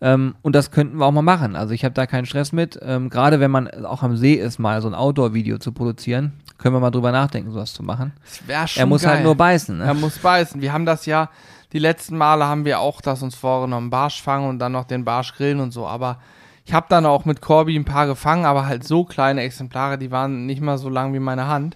Ähm, 0.02 0.36
und 0.42 0.56
das 0.56 0.72
könnten 0.72 0.98
wir 0.98 1.06
auch 1.06 1.12
mal 1.12 1.22
machen. 1.22 1.56
Also 1.56 1.74
ich 1.74 1.86
habe 1.86 1.94
da 1.94 2.08
keinen 2.08 2.26
Stress 2.26 2.52
mit. 2.52 2.80
Ähm, 2.82 3.10
Gerade 3.10 3.40
wenn 3.40 3.52
man 3.52 3.68
auch 3.86 4.02
am 4.04 4.18
See 4.18 4.34
ist, 4.34 4.58
mal 4.60 4.82
so 4.82 4.88
ein 4.88 4.96
Outdoor-Video 4.96 5.60
zu 5.60 5.72
produzieren, 5.72 6.34
können 6.58 6.76
wir 6.76 6.80
mal 6.80 6.90
drüber 6.92 7.12
nachdenken, 7.12 7.52
sowas 7.52 7.74
zu 7.74 7.84
machen. 7.84 8.12
Das 8.24 8.48
wäre 8.48 8.68
schon 8.68 8.80
Er 8.82 8.86
muss 8.88 9.04
geil. 9.04 9.12
halt 9.16 9.24
nur 9.24 9.36
beißen. 9.36 9.78
Ne? 9.78 9.84
Er 9.86 9.94
muss 9.94 10.18
beißen. 10.18 10.60
Wir 10.62 10.74
haben 10.74 10.86
das 10.86 11.06
ja, 11.06 11.30
die 11.74 11.80
letzten 11.80 12.18
Male 12.18 12.46
haben 12.46 12.66
wir 12.66 12.80
auch 12.80 13.00
das 13.02 13.22
uns 13.22 13.36
vorgenommen, 13.36 13.90
Barsch 13.92 14.22
fangen 14.22 14.50
und 14.50 14.60
dann 14.60 14.72
noch 14.72 14.86
den 14.86 15.06
Barsch 15.06 15.34
grillen 15.36 15.60
und 15.60 15.72
so. 15.72 15.86
Aber 15.88 16.18
ich 16.66 16.74
habe 16.74 16.88
dann 16.90 17.06
auch 17.06 17.26
mit 17.26 17.42
Corby 17.42 17.76
ein 17.76 17.86
paar 17.86 18.08
gefangen, 18.08 18.46
aber 18.46 18.66
halt 18.66 18.84
so 18.84 19.04
kleine 19.04 19.42
Exemplare, 19.42 19.98
die 20.00 20.10
waren 20.12 20.46
nicht 20.48 20.62
mal 20.62 20.78
so 20.80 20.90
lang 20.90 21.14
wie 21.14 21.20
meine 21.20 21.48
Hand. 21.48 21.76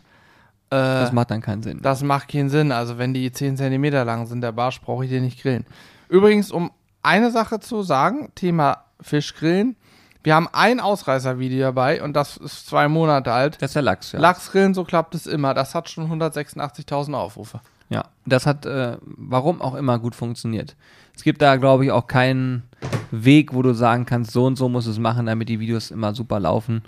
Äh, 0.72 0.76
Das 0.78 1.12
macht 1.12 1.30
dann 1.32 1.42
keinen 1.42 1.62
Sinn. 1.64 1.80
Das 1.84 2.02
macht 2.04 2.28
keinen 2.30 2.50
Sinn. 2.50 2.72
Also 2.72 2.98
wenn 2.98 3.14
die 3.14 3.32
10 3.32 3.58
cm 3.58 3.84
lang 4.06 4.26
sind, 4.26 4.42
der 4.42 4.52
Barsch, 4.52 4.82
brauche 4.82 5.06
ich 5.06 5.12
den 5.12 5.24
nicht 5.24 5.42
grillen. 5.42 5.66
Übrigens, 6.10 6.52
um 6.52 6.72
eine 7.06 7.32
Sache 7.32 7.60
zu 7.60 7.84
sagen, 7.84 8.32
Thema 8.36 8.86
Fischgrillen. 9.00 9.76
Wir 10.24 10.34
haben 10.34 10.50
ein 10.52 10.80
Ausreißervideo 10.80 11.60
dabei 11.60 12.02
und 12.02 12.14
das 12.14 12.38
ist 12.38 12.68
zwei 12.68 12.88
Monate 12.88 13.32
alt. 13.32 13.62
Das 13.62 13.70
ist 13.70 13.76
der 13.76 13.84
Lachs, 13.84 14.12
ja. 14.12 14.20
Lachsgrillen, 14.20 14.74
so 14.74 14.84
klappt 14.84 15.14
es 15.14 15.28
immer. 15.28 15.54
Das 15.54 15.76
hat 15.76 15.90
schon 15.90 16.12
186.000 16.12 17.14
Aufrufe. 17.14 17.62
Ja, 17.90 18.06
das 18.26 18.48
hat, 18.48 18.66
äh, 18.66 18.98
warum 19.02 19.62
auch 19.62 19.76
immer, 19.76 20.00
gut 20.00 20.16
funktioniert. 20.16 20.76
Es 21.16 21.24
gibt 21.24 21.44
da, 21.44 21.58
glaube 21.58 21.86
ich, 21.86 21.92
auch 21.92 22.08
keinen 22.08 22.64
Weg, 23.12 23.54
wo 23.54 23.62
du 23.62 23.74
sagen 23.74 24.08
kannst, 24.08 24.32
so 24.32 24.46
und 24.46 24.56
so 24.56 24.68
muss 24.68 24.88
es 24.88 24.98
machen, 24.98 25.28
damit 25.28 25.48
die 25.50 25.60
Videos 25.60 25.92
immer 25.92 26.16
super 26.16 26.40
laufen. 26.40 26.82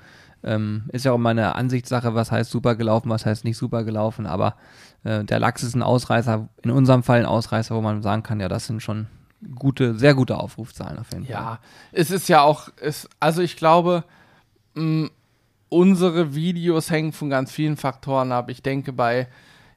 Ähm, 0.44 0.86
ist 0.92 1.06
ja 1.06 1.12
auch 1.12 1.18
immer 1.18 1.30
eine 1.30 1.56
Ansichtssache, 1.56 2.16
was 2.16 2.32
heißt 2.32 2.50
super 2.50 2.76
gelaufen, 2.76 3.10
was 3.10 3.26
heißt 3.26 3.44
nicht 3.44 3.58
super 3.58 3.84
gelaufen, 3.84 4.26
aber 4.26 4.56
äh, 5.04 5.24
der 5.24 5.40
Lachs 5.40 5.64
ist 5.64 5.76
ein 5.76 5.84
Ausreißer, 5.84 6.48
in 6.64 6.72
unserem 6.72 7.04
Fall 7.04 7.20
ein 7.20 7.26
Ausreißer, 7.26 7.76
wo 7.76 7.82
man 7.82 8.02
sagen 8.02 8.24
kann, 8.24 8.40
ja, 8.40 8.48
das 8.48 8.68
sind 8.68 8.82
schon 8.82 9.08
gute, 9.56 9.97
sehr 9.97 10.13
gute 10.13 10.38
Aufrufzahlen 10.38 11.00
auf 11.00 11.12
jeden 11.12 11.26
Fall. 11.26 11.34
Ja, 11.34 11.60
es 11.91 12.12
ist 12.12 12.30
ja 12.30 12.41
auch, 12.41 12.69
es, 12.82 13.08
also 13.19 13.41
ich 13.41 13.56
glaube, 13.56 14.04
mh, 14.76 15.10
unsere 15.69 16.34
Videos 16.36 16.89
hängen 16.89 17.13
von 17.13 17.30
ganz 17.30 17.52
vielen 17.52 17.78
Faktoren 17.78 18.32
ab. 18.32 18.50
Ich 18.50 18.62
denke 18.62 18.93
bei 18.93 19.28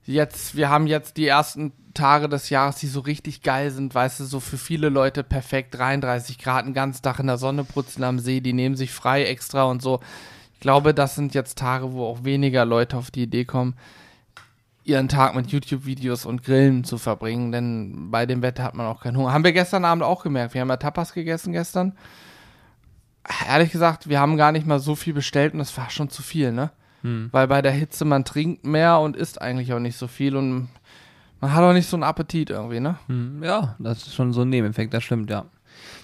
jetzt, 0.05 0.57
wir 0.57 0.71
haben 0.71 0.87
jetzt 0.87 1.17
die 1.17 1.27
ersten 1.27 1.73
Tage 1.95 2.29
des 2.29 2.51
Jahres, 2.51 2.77
die 2.77 2.87
so 2.87 3.01
richtig 3.01 3.43
geil 3.43 3.71
sind, 3.71 3.95
weißt 3.95 4.21
du, 4.21 4.25
so 4.25 4.41
für 4.41 4.59
viele 4.59 4.89
Leute 4.89 5.25
perfekt, 5.25 5.75
33 5.75 6.39
Grad, 6.39 6.65
einen 6.65 6.75
ganzen 6.75 7.03
Tag 7.03 7.19
in 7.19 7.27
der 7.27 7.39
Sonne 7.39 7.65
putzen 7.65 8.05
am 8.05 8.19
See, 8.19 8.41
die 8.41 8.53
nehmen 8.53 8.77
sich 8.77 8.93
frei 8.93 9.25
extra 9.25 9.65
und 9.65 9.83
so. 9.83 10.01
Ich 10.55 10.61
glaube, 10.61 10.95
das 10.95 11.15
sind 11.15 11.35
jetzt 11.35 11.59
Tage, 11.59 11.93
wo 11.93 12.05
auch 12.07 12.23
weniger 12.23 12.65
Leute 12.65 12.97
auf 12.97 13.11
die 13.11 13.23
Idee 13.25 13.45
kommen, 13.45 13.75
ihren 14.91 15.09
Tag 15.09 15.35
mit 15.35 15.51
YouTube-Videos 15.51 16.27
und 16.27 16.43
Grillen 16.43 16.85
zu 16.85 16.99
verbringen, 16.99 17.53
denn 17.53 18.11
bei 18.11 18.27
dem 18.27 18.43
Wetter 18.43 18.63
hat 18.63 18.75
man 18.75 18.87
auch 18.87 19.03
keinen 19.03 19.17
Hunger. 19.17 19.33
Haben 19.33 19.45
wir 19.45 19.53
gestern 19.53 19.85
Abend 19.85 20.03
auch 20.03 20.23
gemerkt. 20.23 20.55
Wir 20.55 20.61
haben 20.61 20.69
ja 20.69 20.77
Tapas 20.77 21.13
gegessen 21.13 21.53
gestern. 21.53 21.95
Ehrlich 23.49 23.71
gesagt, 23.71 24.09
wir 24.09 24.21
haben 24.21 24.37
gar 24.37 24.53
nicht 24.53 24.67
mal 24.67 24.79
so 24.81 24.95
viel 24.95 25.15
bestellt 25.15 25.53
und 25.53 25.59
das 25.61 25.77
war 25.77 25.91
schon 25.91 26.11
zu 26.11 26.23
viel, 26.23 26.53
ne? 26.53 26.71
Hm. 27.03 27.29
Weil 27.33 27.49
bei 27.49 27.63
der 27.63 27.73
Hitze 27.73 28.05
man 28.05 28.25
trinkt 28.25 28.65
mehr 28.67 28.99
und 28.99 29.17
isst 29.17 29.41
eigentlich 29.41 29.73
auch 29.73 29.79
nicht 29.79 29.97
so 29.97 30.07
viel 30.07 30.37
und 30.37 30.69
man 31.41 31.55
hat 31.55 31.63
auch 31.63 31.73
nicht 31.73 31.89
so 31.89 31.97
einen 31.97 32.03
Appetit 32.03 32.51
irgendwie, 32.51 32.81
ne? 32.81 32.99
Hm, 33.07 33.43
Ja, 33.43 33.77
das 33.79 34.07
ist 34.07 34.15
schon 34.15 34.33
so 34.33 34.43
ein 34.43 34.49
Nebeneffekt, 34.51 34.93
das 34.93 35.05
stimmt, 35.05 35.31
ja. 35.31 35.47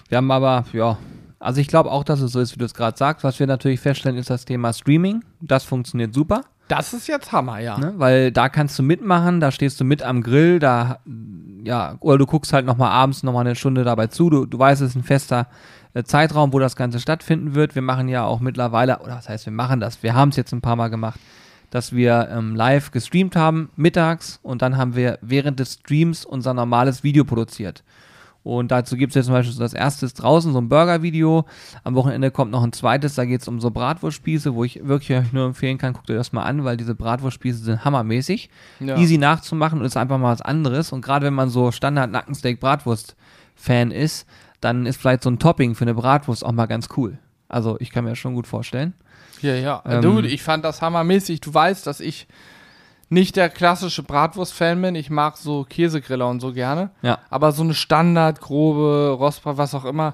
Wir 0.09 0.17
haben 0.17 0.31
aber, 0.31 0.65
ja, 0.73 0.97
also 1.39 1.61
ich 1.61 1.67
glaube 1.67 1.91
auch, 1.91 2.03
dass 2.03 2.21
es 2.21 2.31
so 2.31 2.39
ist, 2.39 2.53
wie 2.55 2.59
du 2.59 2.65
es 2.65 2.73
gerade 2.73 2.97
sagst. 2.97 3.23
Was 3.23 3.39
wir 3.39 3.45
natürlich 3.45 3.79
feststellen, 3.79 4.17
ist 4.17 4.29
das 4.29 4.45
Thema 4.45 4.73
Streaming. 4.73 5.23
Das 5.41 5.63
funktioniert 5.63 6.13
super. 6.13 6.41
Das 6.67 6.93
ist 6.93 7.07
jetzt 7.07 7.31
Hammer, 7.31 7.59
ja. 7.59 7.77
Ne? 7.77 7.93
Weil 7.97 8.31
da 8.31 8.49
kannst 8.49 8.77
du 8.77 8.83
mitmachen, 8.83 9.39
da 9.39 9.51
stehst 9.51 9.79
du 9.79 9.85
mit 9.85 10.03
am 10.03 10.21
Grill, 10.21 10.59
da, 10.59 10.99
ja, 11.63 11.95
oder 11.99 12.17
du 12.17 12.25
guckst 12.25 12.53
halt 12.53 12.65
nochmal 12.65 12.91
abends 12.91 13.23
nochmal 13.23 13.45
eine 13.45 13.55
Stunde 13.55 13.83
dabei 13.83 14.07
zu. 14.07 14.29
Du, 14.29 14.45
du 14.45 14.59
weißt, 14.59 14.81
es 14.81 14.89
ist 14.89 14.95
ein 14.95 15.03
fester 15.03 15.47
äh, 15.93 16.03
Zeitraum, 16.03 16.53
wo 16.53 16.59
das 16.59 16.75
Ganze 16.75 16.99
stattfinden 16.99 17.55
wird. 17.55 17.75
Wir 17.75 17.81
machen 17.81 18.09
ja 18.09 18.25
auch 18.25 18.39
mittlerweile, 18.39 18.99
oder 18.99 19.15
was 19.15 19.29
heißt, 19.29 19.45
wir 19.45 19.53
machen 19.53 19.79
das, 19.79 20.03
wir 20.03 20.13
haben 20.13 20.29
es 20.29 20.35
jetzt 20.35 20.51
ein 20.51 20.61
paar 20.61 20.75
Mal 20.75 20.89
gemacht, 20.89 21.19
dass 21.69 21.93
wir 21.93 22.29
ähm, 22.31 22.55
live 22.55 22.91
gestreamt 22.91 23.35
haben, 23.35 23.69
mittags, 23.75 24.39
und 24.43 24.61
dann 24.61 24.77
haben 24.77 24.95
wir 24.95 25.19
während 25.21 25.59
des 25.59 25.73
Streams 25.73 26.25
unser 26.25 26.53
normales 26.53 27.03
Video 27.03 27.25
produziert. 27.25 27.83
Und 28.47 28.71
dazu 28.71 28.95
gibt 28.95 29.11
es 29.11 29.15
jetzt 29.15 29.25
zum 29.25 29.33
Beispiel 29.33 29.53
so 29.53 29.59
das 29.59 29.73
erste 29.73 30.05
ist 30.05 30.13
draußen, 30.13 30.53
so 30.53 30.59
ein 30.59 30.69
Burger-Video. 30.69 31.43
Am 31.83 31.95
Wochenende 31.95 32.31
kommt 32.31 32.51
noch 32.51 32.63
ein 32.63 32.71
zweites, 32.71 33.15
da 33.15 33.25
geht 33.25 33.41
es 33.41 33.47
um 33.49 33.59
so 33.59 33.71
Bratwurstspieße, 33.71 34.55
wo 34.55 34.63
ich 34.63 34.87
wirklich 34.87 35.17
euch 35.17 35.33
nur 35.33 35.47
empfehlen 35.47 35.77
kann, 35.77 35.91
guckt 35.91 36.09
euch 36.09 36.15
das 36.15 36.31
mal 36.31 36.43
an, 36.43 36.63
weil 36.63 36.77
diese 36.77 36.95
Bratwurstspieße 36.95 37.57
sind 37.57 37.83
hammermäßig. 37.83 38.49
Ja. 38.79 38.97
Easy 38.97 39.17
nachzumachen 39.17 39.79
und 39.79 39.85
ist 39.85 39.97
einfach 39.97 40.17
mal 40.17 40.31
was 40.31 40.41
anderes. 40.41 40.93
Und 40.93 41.01
gerade 41.01 41.25
wenn 41.25 41.33
man 41.33 41.49
so 41.49 41.73
Standard-Nackensteak-Bratwurst-Fan 41.73 43.91
ist, 43.91 44.25
dann 44.61 44.85
ist 44.85 44.95
vielleicht 44.95 45.23
so 45.23 45.29
ein 45.29 45.39
Topping 45.39 45.75
für 45.75 45.83
eine 45.83 45.93
Bratwurst 45.93 46.45
auch 46.45 46.53
mal 46.53 46.67
ganz 46.67 46.87
cool. 46.95 47.17
Also 47.49 47.75
ich 47.81 47.91
kann 47.91 48.05
mir 48.05 48.11
das 48.11 48.19
schon 48.19 48.33
gut 48.33 48.47
vorstellen. 48.47 48.93
Ja, 49.41 49.55
ja. 49.55 49.83
Ähm, 49.85 50.01
du, 50.01 50.21
ich 50.21 50.41
fand 50.41 50.63
das 50.63 50.81
hammermäßig. 50.81 51.41
Du 51.41 51.53
weißt, 51.53 51.85
dass 51.85 51.99
ich 51.99 52.27
nicht 53.09 53.35
der 53.35 53.49
klassische 53.49 54.03
Bratwurst-Fan 54.03 54.81
bin. 54.81 54.95
Ich 54.95 55.09
mag 55.09 55.37
so 55.37 55.63
Käsegriller 55.63 56.27
und 56.27 56.39
so 56.41 56.51
gerne. 56.53 56.89
Ja. 57.01 57.19
Aber 57.29 57.51
so 57.51 57.63
eine 57.63 57.73
Standard, 57.73 58.41
grobe 58.41 59.15
Rostbrat, 59.17 59.57
was 59.57 59.73
auch 59.73 59.85
immer, 59.85 60.13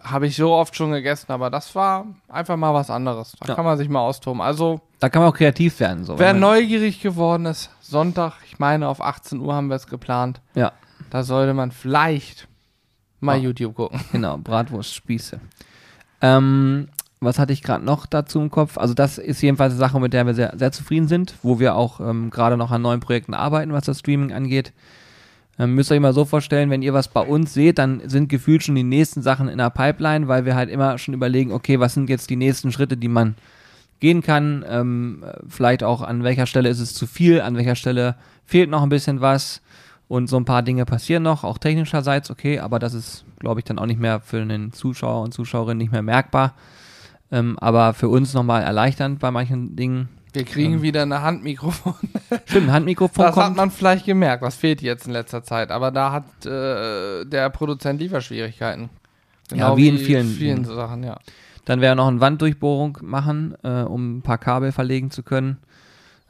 habe 0.00 0.26
ich 0.26 0.36
so 0.36 0.52
oft 0.52 0.74
schon 0.76 0.90
gegessen. 0.92 1.30
Aber 1.32 1.50
das 1.50 1.74
war 1.74 2.06
einfach 2.28 2.56
mal 2.56 2.74
was 2.74 2.90
anderes. 2.90 3.36
Da 3.40 3.48
Ja. 3.48 3.54
kann 3.54 3.64
man 3.64 3.78
sich 3.78 3.88
mal 3.88 4.00
austoben. 4.00 4.40
Also, 4.40 4.80
Da 5.00 5.08
kann 5.08 5.22
man 5.22 5.30
auch 5.32 5.36
kreativ 5.36 5.78
werden. 5.80 6.04
So. 6.04 6.18
wer 6.18 6.32
neugierig 6.34 7.00
geworden 7.00 7.46
ist, 7.46 7.70
Sonntag, 7.80 8.34
ich 8.46 8.58
meine, 8.58 8.88
auf 8.88 9.00
18 9.00 9.40
Uhr 9.40 9.54
haben 9.54 9.68
wir 9.68 9.76
es 9.76 9.86
geplant. 9.86 10.40
Ja, 10.54 10.72
Da 11.10 11.22
sollte 11.22 11.54
man 11.54 11.70
vielleicht 11.72 12.48
mal 13.20 13.36
Ja. 13.36 13.44
YouTube 13.44 13.74
gucken. 13.76 14.00
genau, 14.12 14.36
Bratwurstspieße. 14.38 15.40
Ähm, 16.20 16.88
was 17.20 17.38
hatte 17.38 17.52
ich 17.52 17.62
gerade 17.62 17.84
noch 17.84 18.06
dazu 18.06 18.40
im 18.40 18.50
Kopf? 18.50 18.78
Also 18.78 18.94
das 18.94 19.18
ist 19.18 19.42
jedenfalls 19.42 19.72
eine 19.72 19.80
Sache, 19.80 20.00
mit 20.00 20.12
der 20.12 20.26
wir 20.26 20.34
sehr, 20.34 20.54
sehr 20.56 20.72
zufrieden 20.72 21.08
sind, 21.08 21.34
wo 21.42 21.58
wir 21.58 21.74
auch 21.74 22.00
ähm, 22.00 22.30
gerade 22.30 22.56
noch 22.56 22.70
an 22.70 22.82
neuen 22.82 23.00
Projekten 23.00 23.34
arbeiten, 23.34 23.72
was 23.72 23.84
das 23.84 24.00
Streaming 24.00 24.32
angeht. 24.32 24.72
Ähm, 25.58 25.74
müsst 25.74 25.90
ihr 25.90 25.96
euch 25.96 26.00
mal 26.00 26.12
so 26.12 26.24
vorstellen, 26.24 26.70
wenn 26.70 26.82
ihr 26.82 26.94
was 26.94 27.08
bei 27.08 27.20
uns 27.20 27.52
seht, 27.52 27.78
dann 27.78 28.02
sind 28.08 28.28
gefühlt 28.28 28.62
schon 28.62 28.76
die 28.76 28.84
nächsten 28.84 29.22
Sachen 29.22 29.48
in 29.48 29.58
der 29.58 29.70
Pipeline, 29.70 30.28
weil 30.28 30.44
wir 30.44 30.54
halt 30.54 30.70
immer 30.70 30.98
schon 30.98 31.14
überlegen, 31.14 31.52
okay, 31.52 31.80
was 31.80 31.94
sind 31.94 32.08
jetzt 32.08 32.30
die 32.30 32.36
nächsten 32.36 32.70
Schritte, 32.70 32.96
die 32.96 33.08
man 33.08 33.34
gehen 34.00 34.22
kann. 34.22 34.64
Ähm, 34.68 35.24
äh, 35.26 35.32
vielleicht 35.48 35.82
auch 35.82 36.02
an 36.02 36.22
welcher 36.22 36.46
Stelle 36.46 36.68
ist 36.68 36.80
es 36.80 36.94
zu 36.94 37.06
viel, 37.06 37.40
an 37.40 37.56
welcher 37.56 37.74
Stelle 37.74 38.14
fehlt 38.44 38.70
noch 38.70 38.82
ein 38.82 38.88
bisschen 38.88 39.20
was. 39.20 39.60
Und 40.06 40.28
so 40.28 40.38
ein 40.38 40.46
paar 40.46 40.62
Dinge 40.62 40.86
passieren 40.86 41.22
noch, 41.22 41.44
auch 41.44 41.58
technischerseits, 41.58 42.30
okay, 42.30 42.60
aber 42.60 42.78
das 42.78 42.94
ist, 42.94 43.26
glaube 43.40 43.60
ich, 43.60 43.64
dann 43.64 43.78
auch 43.78 43.84
nicht 43.84 44.00
mehr 44.00 44.20
für 44.20 44.40
einen 44.40 44.72
Zuschauer 44.72 45.22
und 45.22 45.34
Zuschauerin 45.34 45.76
nicht 45.76 45.92
mehr 45.92 46.00
merkbar. 46.00 46.54
Ähm, 47.30 47.58
aber 47.58 47.92
für 47.94 48.08
uns 48.08 48.32
nochmal 48.34 48.62
erleichternd 48.62 49.18
bei 49.18 49.30
manchen 49.30 49.76
Dingen. 49.76 50.08
Wir 50.32 50.44
kriegen 50.44 50.74
Ähm. 50.74 50.82
wieder 50.82 51.02
eine 51.02 51.22
Handmikrofon. 51.22 51.94
Stimmt, 52.46 52.68
ein 52.68 52.72
Handmikrofon 52.72 53.24
Das 53.26 53.36
hat 53.36 53.44
kommt. 53.46 53.56
man 53.56 53.70
vielleicht 53.70 54.06
gemerkt. 54.06 54.42
Das 54.42 54.56
fehlt 54.56 54.80
jetzt 54.82 55.06
in 55.06 55.12
letzter 55.12 55.42
Zeit. 55.42 55.70
Aber 55.70 55.90
da 55.90 56.12
hat 56.12 56.46
äh, 56.46 57.24
der 57.24 57.50
Produzent 57.50 58.00
Lieferschwierigkeiten. 58.00 58.88
Ja, 59.52 59.76
wie 59.76 59.88
in 59.88 59.98
vielen 59.98 60.28
vielen 60.28 60.62
Dingen. 60.64 60.74
Sachen, 60.76 61.02
ja. 61.02 61.18
Dann 61.64 61.80
werden 61.80 61.96
wir 61.98 62.02
noch 62.02 62.08
eine 62.08 62.20
Wanddurchbohrung 62.20 62.98
machen, 63.02 63.54
äh, 63.62 63.82
um 63.82 64.18
ein 64.18 64.22
paar 64.22 64.38
Kabel 64.38 64.72
verlegen 64.72 65.10
zu 65.10 65.22
können. 65.22 65.58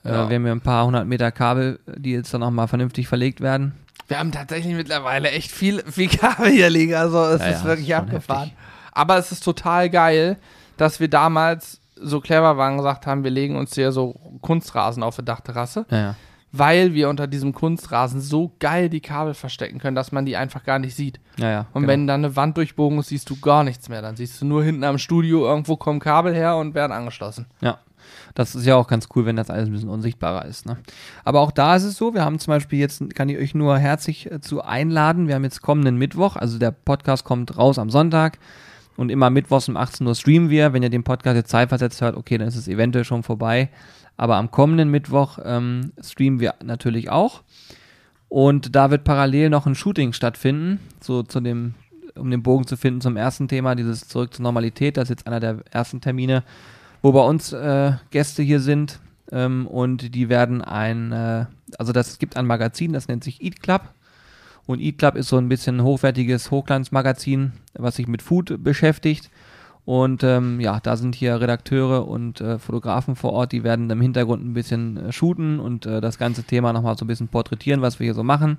Äh, 0.05 0.11
Ja. 0.11 0.29
wir 0.29 0.37
haben 0.37 0.47
ja 0.47 0.53
ein 0.53 0.61
paar 0.61 0.85
hundert 0.87 1.07
Meter 1.07 1.31
Kabel, 1.33 1.79
die 1.87 2.13
jetzt 2.13 2.33
dann 2.35 2.41
nochmal 2.41 2.69
vernünftig 2.69 3.07
verlegt 3.09 3.41
werden. 3.41 3.73
Wir 4.09 4.19
haben 4.21 4.33
tatsächlich 4.33 4.75
mittlerweile 4.75 5.31
echt 5.31 5.51
viel, 5.51 5.83
viel 5.91 6.09
Kabel 6.09 6.51
hier 6.51 6.71
liegen. 6.71 6.95
Also 6.95 7.23
es 7.25 7.41
Ja, 7.41 7.47
ist 7.49 7.63
ja, 7.63 7.65
wirklich 7.69 7.95
abgefahren. 7.95 8.51
Aber 8.93 9.19
es 9.19 9.31
ist 9.33 9.45
total 9.45 9.91
geil, 9.91 10.39
dass 10.79 11.01
wir 11.01 11.09
damals 11.09 11.81
so 12.01 12.21
clever 12.21 12.57
waren 12.57 12.73
und 12.73 12.79
gesagt 12.79 13.07
haben, 13.07 13.25
wir 13.25 13.31
legen 13.31 13.57
uns 13.57 13.75
hier 13.75 13.93
so 13.93 14.15
Kunstrasen 14.41 15.03
auf 15.03 15.17
die 15.17 15.25
Dachterrasse, 15.25 15.85
Ja, 15.91 15.99
ja. 15.99 16.15
weil 16.53 16.95
wir 16.95 17.09
unter 17.09 17.27
diesem 17.27 17.53
Kunstrasen 17.53 18.21
so 18.21 18.53
geil 18.61 18.89
die 18.89 19.01
Kabel 19.01 19.35
verstecken 19.35 19.79
können, 19.79 19.97
dass 19.97 20.13
man 20.13 20.25
die 20.25 20.37
einfach 20.37 20.63
gar 20.65 20.79
nicht 20.79 20.95
sieht. 20.95 21.19
ja, 21.39 21.67
Und 21.73 21.83
genau. 21.83 21.89
wenn 21.93 22.07
dann 22.07 22.25
eine 22.25 22.37
Wanddurchbohrung 22.37 23.01
ist, 23.01 23.09
siehst 23.09 23.29
du 23.29 23.37
gar 23.41 23.65
nichts 23.65 23.89
mehr. 23.89 24.01
Dann 24.01 24.17
siehst 24.17 24.41
du 24.41 24.47
nur 24.47 24.63
hinten 24.63 24.85
am 24.85 24.99
Studio, 24.99 25.45
irgendwo 25.45 25.77
kommen 25.77 25.99
Kabel 26.01 26.35
her 26.35 26.57
und 26.57 26.75
werden 26.75 26.93
angeschlossen. 26.93 27.47
Ja. 27.61 27.79
Das 28.35 28.55
ist 28.55 28.65
ja 28.65 28.77
auch 28.77 28.87
ganz 28.87 29.09
cool, 29.17 29.27
wenn 29.27 29.37
das 29.37 29.51
alles 29.51 29.69
ein 29.69 29.73
bisschen 29.73 29.89
unsichtbarer 29.91 30.45
ist. 30.47 30.65
Ne? 30.67 30.79
Aber 31.25 31.41
auch 31.41 31.51
da 31.51 31.75
ist 31.77 31.83
es 31.83 31.97
so, 31.97 32.15
wir 32.15 32.25
haben 32.25 32.39
zum 32.39 32.53
Beispiel 32.53 32.79
jetzt, 32.79 33.03
kann 33.15 33.29
ich 33.29 33.37
euch 33.37 33.55
nur 33.55 33.77
herzlich 33.77 34.31
äh, 34.31 34.41
zu 34.41 34.63
einladen, 34.63 35.27
wir 35.27 35.35
haben 35.35 35.45
jetzt 35.45 35.61
kommenden 35.63 35.97
Mittwoch, 35.97 36.37
also 36.37 36.59
der 36.59 36.71
Podcast 36.71 37.25
kommt 37.25 37.59
raus 37.59 37.79
am 37.79 37.91
Sonntag 37.91 38.39
und 38.99 39.11
immer 39.11 39.31
mittwochs 39.31 39.69
um 39.69 39.77
18 39.77 40.05
Uhr 40.09 40.15
streamen 40.17 40.51
wir. 40.51 40.73
Wenn 40.73 40.83
ihr 40.83 40.91
den 40.91 41.05
Podcast 41.05 41.37
jetzt 41.37 41.51
zeitversetzt 41.51 42.01
hört, 42.01 42.17
okay, 42.17 42.37
dann 42.37 42.49
ist 42.49 42.57
es 42.57 42.67
eventuell 42.67 43.05
schon 43.05 43.23
vorbei. 43.23 43.69
Aber 44.17 44.37
am 44.37 44.51
kommenden 44.51 44.91
Mittwoch 44.91 45.39
ähm, 45.45 45.93
streamen 46.03 46.41
wir 46.41 46.57
natürlich 46.65 47.09
auch. 47.09 47.45
Und 48.29 48.75
da 48.75 48.91
wird 48.91 49.05
parallel 49.05 49.51
noch 49.51 49.67
ein 49.67 49.77
Shooting 49.77 50.13
stattfinden, 50.13 50.81
so 51.01 51.23
zu 51.23 51.39
dem, 51.39 51.75
um 52.17 52.29
den 52.33 52.43
Bogen 52.43 52.67
zu 52.67 52.77
finden 52.77 53.01
zum 53.01 53.17
ersten 53.17 53.47
Thema, 53.47 53.77
dieses 53.77 54.09
Zurück 54.09 54.35
zur 54.35 54.43
Normalität. 54.43 54.97
Das 54.97 55.05
ist 55.05 55.11
jetzt 55.11 55.27
einer 55.29 55.39
der 55.39 55.59
ersten 55.71 56.01
Termine, 56.01 56.43
wo 57.01 57.13
bei 57.13 57.23
uns 57.23 57.53
äh, 57.53 57.93
Gäste 58.11 58.43
hier 58.43 58.59
sind. 58.59 58.99
Ähm, 59.31 59.69
und 59.69 60.13
die 60.13 60.29
werden 60.29 60.61
ein, 60.61 61.13
äh, 61.13 61.47
also 61.79 61.93
das 61.93 62.19
gibt 62.19 62.37
ein 62.37 62.47
Magazin, 62.47 62.93
das 62.93 63.07
nennt 63.07 63.23
sich 63.23 63.41
Eat 63.45 63.63
Club. 63.63 63.83
Und 64.69 64.83
Eat 64.83 64.99
Club 64.99 65.15
ist 65.17 65.29
so 65.29 65.39
ein 65.39 65.49
bisschen 65.49 65.83
hochwertiges 65.83 66.51
Hochglanzmagazin, 66.51 67.53
was 67.73 67.97
sich 67.97 68.07
mit 68.07 68.21
Food 68.21 68.63
beschäftigt. 68.63 69.31
Und 69.87 70.23
ähm, 70.23 70.61
ja, 70.61 70.79
da 70.79 70.99
sind 70.99 71.15
hier 71.15 71.41
Redakteure 71.41 72.07
und 72.07 72.43
äh, 72.43 72.59
Fotografen 72.59 73.17
vor 73.17 73.33
Ort, 73.33 73.53
die 73.53 73.65
werden 73.65 73.89
im 73.89 74.03
Hintergrund 74.03 74.45
ein 74.45 74.53
bisschen 74.53 74.99
äh, 74.99 75.11
shooten 75.11 75.59
und 75.59 75.87
äh, 75.87 76.03
das 76.03 76.19
ganze 76.19 76.43
Thema 76.43 76.75
nochmal 76.75 76.99
so 76.99 77.07
ein 77.07 77.09
bisschen 77.09 77.29
porträtieren, 77.29 77.81
was 77.81 77.99
wir 77.99 78.05
hier 78.05 78.13
so 78.13 78.23
machen. 78.23 78.59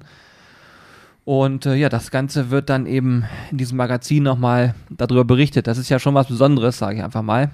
Und 1.25 1.67
äh, 1.67 1.75
ja, 1.75 1.89
das 1.89 2.09
Ganze 2.09 2.49
wird 2.49 2.71
dann 2.71 2.87
eben 2.87 3.25
in 3.51 3.59
diesem 3.59 3.77
Magazin 3.77 4.23
nochmal 4.23 4.73
darüber 4.89 5.25
berichtet. 5.25 5.67
Das 5.67 5.77
ist 5.77 5.89
ja 5.89 5.99
schon 5.99 6.15
was 6.15 6.25
Besonderes, 6.25 6.79
sage 6.79 6.97
ich 6.97 7.03
einfach 7.03 7.21
mal. 7.21 7.51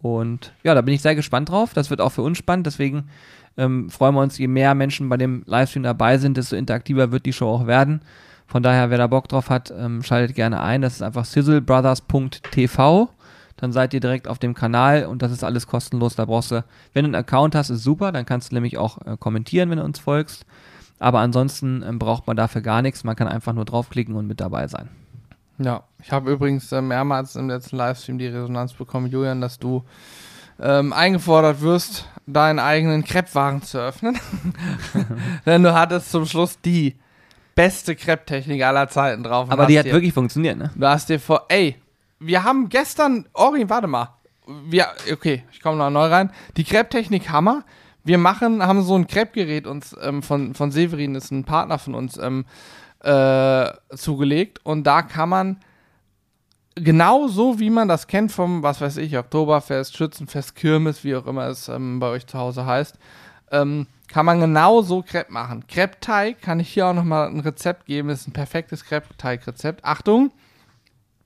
Und 0.00 0.52
ja, 0.62 0.74
da 0.74 0.82
bin 0.82 0.94
ich 0.94 1.02
sehr 1.02 1.16
gespannt 1.16 1.48
drauf. 1.48 1.74
Das 1.74 1.90
wird 1.90 2.00
auch 2.00 2.12
für 2.12 2.22
uns 2.22 2.38
spannend. 2.38 2.68
Deswegen 2.68 3.08
ähm, 3.58 3.90
freuen 3.90 4.14
wir 4.14 4.22
uns, 4.22 4.38
je 4.38 4.48
mehr 4.48 4.74
Menschen 4.74 5.08
bei 5.08 5.16
dem 5.16 5.42
Livestream 5.44 5.82
dabei 5.82 6.16
sind, 6.16 6.36
desto 6.36 6.56
interaktiver 6.56 7.12
wird 7.12 7.26
die 7.26 7.32
Show 7.32 7.48
auch 7.48 7.66
werden. 7.66 8.00
Von 8.46 8.62
daher, 8.62 8.88
wer 8.88 8.96
da 8.96 9.06
Bock 9.08 9.28
drauf 9.28 9.50
hat, 9.50 9.72
ähm, 9.76 10.02
schaltet 10.02 10.34
gerne 10.34 10.62
ein. 10.62 10.80
Das 10.80 10.94
ist 10.94 11.02
einfach 11.02 11.26
sizzlebrothers.tv. 11.26 13.10
Dann 13.56 13.72
seid 13.72 13.92
ihr 13.92 14.00
direkt 14.00 14.28
auf 14.28 14.38
dem 14.38 14.54
Kanal 14.54 15.04
und 15.04 15.20
das 15.20 15.32
ist 15.32 15.44
alles 15.44 15.66
kostenlos. 15.66 16.14
Da 16.14 16.24
brauchst 16.24 16.52
du, 16.52 16.64
wenn 16.94 17.04
du 17.04 17.08
einen 17.08 17.14
Account 17.16 17.54
hast, 17.54 17.68
ist 17.68 17.82
super. 17.82 18.12
Dann 18.12 18.24
kannst 18.24 18.50
du 18.50 18.54
nämlich 18.54 18.78
auch 18.78 18.98
äh, 19.04 19.16
kommentieren, 19.18 19.68
wenn 19.68 19.78
du 19.78 19.84
uns 19.84 19.98
folgst. 19.98 20.46
Aber 21.00 21.18
ansonsten 21.18 21.84
ähm, 21.86 21.98
braucht 21.98 22.26
man 22.26 22.36
dafür 22.36 22.62
gar 22.62 22.80
nichts. 22.80 23.04
Man 23.04 23.16
kann 23.16 23.28
einfach 23.28 23.52
nur 23.52 23.64
draufklicken 23.64 24.14
und 24.14 24.26
mit 24.26 24.40
dabei 24.40 24.68
sein. 24.68 24.88
Ja, 25.58 25.82
ich 26.00 26.12
habe 26.12 26.30
übrigens 26.30 26.70
äh, 26.70 26.80
mehrmals 26.80 27.34
im 27.34 27.48
letzten 27.48 27.76
Livestream 27.76 28.18
die 28.18 28.28
Resonanz 28.28 28.72
bekommen, 28.72 29.08
Julian, 29.08 29.40
dass 29.40 29.58
du 29.58 29.84
ähm, 30.60 30.92
eingefordert 30.92 31.60
wirst, 31.60 32.08
deinen 32.26 32.58
eigenen 32.58 33.04
Kreppwagen 33.04 33.62
zu 33.62 33.78
öffnen. 33.78 34.18
Denn 35.46 35.62
du 35.62 35.74
hattest 35.74 36.10
zum 36.10 36.26
Schluss 36.26 36.60
die 36.60 36.96
beste 37.54 37.96
Krepptechnik 37.96 38.62
aller 38.62 38.88
Zeiten 38.88 39.22
drauf. 39.22 39.50
Aber 39.50 39.66
die 39.66 39.78
hat 39.78 39.86
dir, 39.86 39.92
wirklich 39.92 40.12
funktioniert, 40.12 40.56
ne? 40.56 40.70
Du 40.74 40.86
hast 40.86 41.08
dir 41.08 41.18
vor, 41.18 41.46
ey, 41.48 41.76
wir 42.20 42.44
haben 42.44 42.68
gestern, 42.68 43.26
Ori, 43.32 43.68
warte 43.68 43.86
mal. 43.86 44.14
Wir, 44.46 44.86
okay, 45.12 45.44
ich 45.52 45.60
komme 45.60 45.76
noch 45.76 45.90
neu 45.90 46.06
rein. 46.06 46.30
Die 46.56 46.64
Krepptechnik 46.64 47.30
Hammer. 47.30 47.64
Wir 48.04 48.16
machen, 48.16 48.64
haben 48.64 48.82
so 48.82 48.94
ein 48.94 49.06
Kreppgerät 49.06 49.66
uns 49.66 49.94
ähm, 50.00 50.22
von, 50.22 50.54
von 50.54 50.70
Severin, 50.70 51.14
ist 51.14 51.30
ein 51.30 51.44
Partner 51.44 51.78
von 51.78 51.94
uns, 51.94 52.16
ähm, 52.16 52.46
äh, 53.00 53.70
zugelegt. 53.94 54.60
Und 54.64 54.84
da 54.84 55.02
kann 55.02 55.28
man 55.28 55.60
genau 56.80 57.28
so, 57.28 57.58
wie 57.58 57.70
man 57.70 57.88
das 57.88 58.06
kennt 58.06 58.32
vom, 58.32 58.62
was 58.62 58.80
weiß 58.80 58.96
ich, 58.98 59.16
Oktoberfest, 59.16 59.96
Schützenfest, 59.96 60.54
Kirmes, 60.54 61.04
wie 61.04 61.16
auch 61.16 61.26
immer 61.26 61.46
es 61.46 61.68
ähm, 61.68 62.00
bei 62.00 62.08
euch 62.08 62.26
zu 62.26 62.38
Hause 62.38 62.66
heißt, 62.66 62.98
ähm, 63.50 63.86
kann 64.08 64.26
man 64.26 64.40
genau 64.40 64.82
so 64.82 65.02
Crepe 65.02 65.32
machen. 65.32 65.66
Crepe-Teig 65.66 66.40
kann 66.40 66.60
ich 66.60 66.70
hier 66.70 66.86
auch 66.86 66.94
nochmal 66.94 67.28
ein 67.28 67.40
Rezept 67.40 67.86
geben. 67.86 68.08
Das 68.08 68.22
ist 68.22 68.28
ein 68.28 68.32
perfektes 68.32 68.84
Crepe-Teig-Rezept. 68.84 69.84
Achtung, 69.84 70.32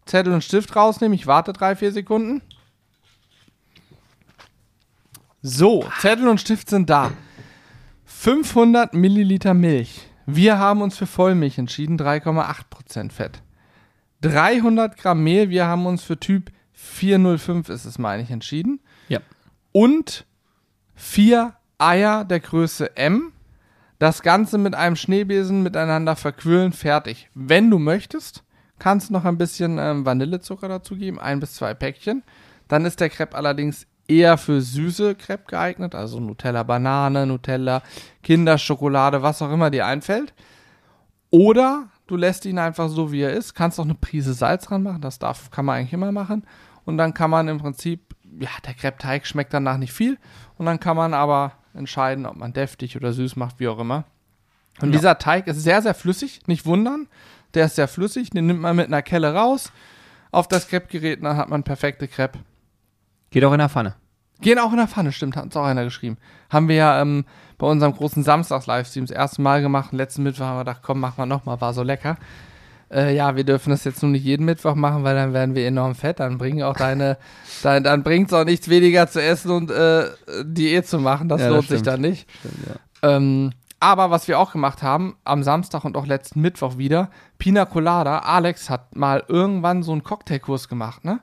Zettel 0.05 0.33
und 0.33 0.43
Stift 0.43 0.75
rausnehmen. 0.75 1.15
Ich 1.15 1.27
warte 1.27 1.53
drei, 1.53 1.77
vier 1.77 1.93
Sekunden. 1.93 2.43
So, 5.43 5.85
Zettel 6.01 6.29
und 6.29 6.41
Stift 6.41 6.69
sind 6.69 6.91
da. 6.91 7.13
500 8.05 8.95
Milliliter 8.95 9.55
Milch. 9.55 10.09
Wir 10.27 10.59
haben 10.59 10.83
uns 10.83 10.97
für 10.97 11.07
Vollmilch 11.07 11.59
entschieden, 11.59 11.99
3,8% 11.99 13.11
Fett. 13.11 13.43
300 14.23 14.97
Gramm 14.97 15.23
Mehl, 15.23 15.51
wir 15.51 15.67
haben 15.67 15.87
uns 15.87 16.03
für 16.03 16.19
Typ 16.19 16.51
405 16.73 17.69
ist 17.69 17.85
es, 17.85 17.99
meine 17.99 18.23
ich, 18.23 18.31
entschieden. 18.31 18.81
Ja. 19.09 19.21
Und 19.71 20.27
vier 20.95 21.55
Eier 21.79 22.25
der 22.25 22.41
Größe 22.41 22.97
M, 22.97 23.33
das 23.99 24.23
Ganze 24.23 24.59
mit 24.59 24.75
einem 24.75 24.97
Schneebesen 24.97 25.63
miteinander 25.63 26.17
verquüllen, 26.17 26.73
fertig. 26.73 27.29
Wenn 27.35 27.71
du 27.71 27.79
möchtest, 27.79 28.43
kannst 28.79 29.09
du 29.09 29.13
noch 29.13 29.25
ein 29.25 29.39
bisschen 29.39 29.79
ähm, 29.79 30.05
Vanillezucker 30.05 30.69
dazugeben, 30.69 31.21
ein 31.21 31.41
bis 31.41 31.55
zwei 31.55 31.73
Päckchen. 31.73 32.25
Dann 32.69 32.85
ist 32.85 33.01
der 33.01 33.11
Crepe 33.11 33.37
allerdings 33.37 33.87
eher 34.09 34.39
für 34.39 34.61
süße 34.61 35.15
Crepe 35.15 35.45
geeignet, 35.47 35.95
also 35.95 36.19
Nutella 36.19 36.65
Banane, 36.65 37.27
Nutella 37.27 37.83
Kinderschokolade, 38.23 39.23
was 39.23 39.41
auch 39.41 39.53
immer 39.53 39.71
dir 39.71 39.87
einfällt. 39.87 40.35
Oder 41.31 41.89
du 42.07 42.17
lässt 42.17 42.45
ihn 42.45 42.59
einfach 42.59 42.89
so, 42.89 43.13
wie 43.13 43.23
er 43.23 43.33
ist, 43.33 43.55
kannst 43.55 43.79
auch 43.81 43.85
eine 43.85 43.95
Prise 43.95 44.35
Salz 44.35 44.67
dran 44.67 44.83
machen, 44.83 45.01
das 45.01 45.19
darf, 45.19 45.51
kann 45.51 45.65
man 45.65 45.77
eigentlich 45.79 45.93
immer 45.93 46.13
machen. 46.13 46.45
Und 46.85 46.99
dann 46.99 47.15
kann 47.15 47.31
man 47.31 47.49
im 47.49 47.59
Prinzip, 47.59 48.15
ja, 48.39 48.49
der 48.67 48.75
Crepe-Teig 48.75 49.27
schmeckt 49.27 49.55
danach 49.55 49.77
nicht 49.79 49.93
viel. 49.93 50.19
Und 50.59 50.67
dann 50.67 50.81
kann 50.81 50.97
man 50.97 51.15
aber 51.15 51.53
entscheiden, 51.75 52.27
ob 52.27 52.37
man 52.37 52.53
deftig 52.53 52.97
oder 52.97 53.13
süß 53.13 53.37
macht, 53.37 53.61
wie 53.61 53.69
auch 53.69 53.79
immer. 53.79 54.05
Und 54.81 54.91
Ja. 54.91 54.99
dieser 54.99 55.19
Teig 55.19 55.47
ist 55.47 55.63
sehr, 55.63 55.81
sehr 55.83 55.95
flüssig, 55.95 56.41
nicht 56.47 56.67
wundern. 56.67 57.07
Der 57.55 57.67
ist 57.67 57.77
sehr 57.77 57.89
flüssig, 57.89 58.31
den 58.31 58.47
nimmt 58.47 58.61
man 58.61 58.75
mit 58.77 58.87
einer 58.87 59.03
Kelle 59.03 59.35
raus 59.35 59.71
auf 60.31 60.49
das 60.49 60.67
Crepe-Gerät 60.69 61.19
und 61.19 61.25
dann 61.25 61.37
hat 61.37 61.51
man 61.51 61.63
perfekte 61.63 62.09
Crepe. 62.09 62.39
Geht 63.31 63.45
auch 63.45 63.53
in 63.53 63.59
der 63.59 63.69
Pfanne. 63.69 63.95
Gehen 64.43 64.59
auch 64.59 64.71
in 64.73 64.79
der 64.79 64.89
Pfanne, 64.89 65.13
stimmt, 65.13 65.37
hat 65.37 65.45
uns 65.45 65.57
auch 65.57 65.65
einer 65.65 65.85
geschrieben. 65.85 66.19
Haben 66.51 66.69
wir 66.69 66.77
ja 66.77 67.01
ähm, 67.01 67.25
bei 67.59 67.67
unserem 67.67 67.95
großen 67.95 68.23
Samstags-Livestream 68.23 69.07
das 69.07 69.17
erste 69.17 69.41
Mal 69.41 69.63
gemacht. 69.63 69.93
Letzten 69.93 70.23
Mittwoch 70.23 70.45
haben 70.45 70.57
wir 70.57 70.65
gedacht, 70.65 70.83
komm, 70.83 71.01
machen 71.01 71.15
wir 71.17 71.27
nochmal, 71.27 71.61
war 71.61 71.73
so 71.75 71.83
lecker. 71.83 72.17
Äh, 72.93 73.15
ja, 73.17 73.37
wir 73.37 73.45
dürfen 73.45 73.71
das 73.71 73.85
jetzt 73.85 74.03
nur 74.03 74.11
nicht 74.13 74.25
jeden 74.25 74.45
Mittwoch 74.45 74.75
machen, 74.75 75.03
weil 75.03 75.15
dann 75.15 75.33
werden 75.33 75.55
wir 75.55 75.67
enorm 75.67 75.95
fett. 75.95 76.21
Dann 76.21 76.37
bringen 76.39 76.63
auch 76.63 76.77
deine, 76.77 77.17
dann, 77.63 77.83
dann 77.83 78.03
bringt 78.03 78.29
es 78.29 78.35
auch 78.35 78.45
nichts 78.45 78.69
weniger 78.69 79.09
zu 79.09 79.23
essen 79.23 79.51
und 79.51 79.71
äh, 79.71 80.11
Diät 80.45 80.87
zu 80.87 80.99
machen. 80.99 81.29
Das 81.29 81.41
Ja, 81.41 81.47
das 81.47 81.55
lohnt 81.55 81.69
sich 81.69 81.79
stimmt. 81.81 81.87
dann 81.87 82.01
nicht. 82.03 82.29
Stimmt, 82.41 82.67
ja. 82.69 83.17
Ähm, 83.17 83.53
aber 83.81 84.11
was 84.11 84.29
wir 84.29 84.39
auch 84.39 84.53
gemacht 84.53 84.83
haben, 84.83 85.17
am 85.25 85.43
Samstag 85.43 85.85
und 85.85 85.97
auch 85.97 86.07
letzten 86.07 86.41
Mittwoch 86.41 86.79
wieder, 86.79 87.11
Pina 87.39 87.65
Colada. 87.65 88.19
Alex 88.21 88.71
hat 88.71 88.95
mal 88.95 89.25
irgendwann 89.27 89.83
so 89.83 89.91
einen 89.93 90.05
Cocktailkurs 90.05 90.69
gemacht, 90.69 91.05
ne? 91.05 91.21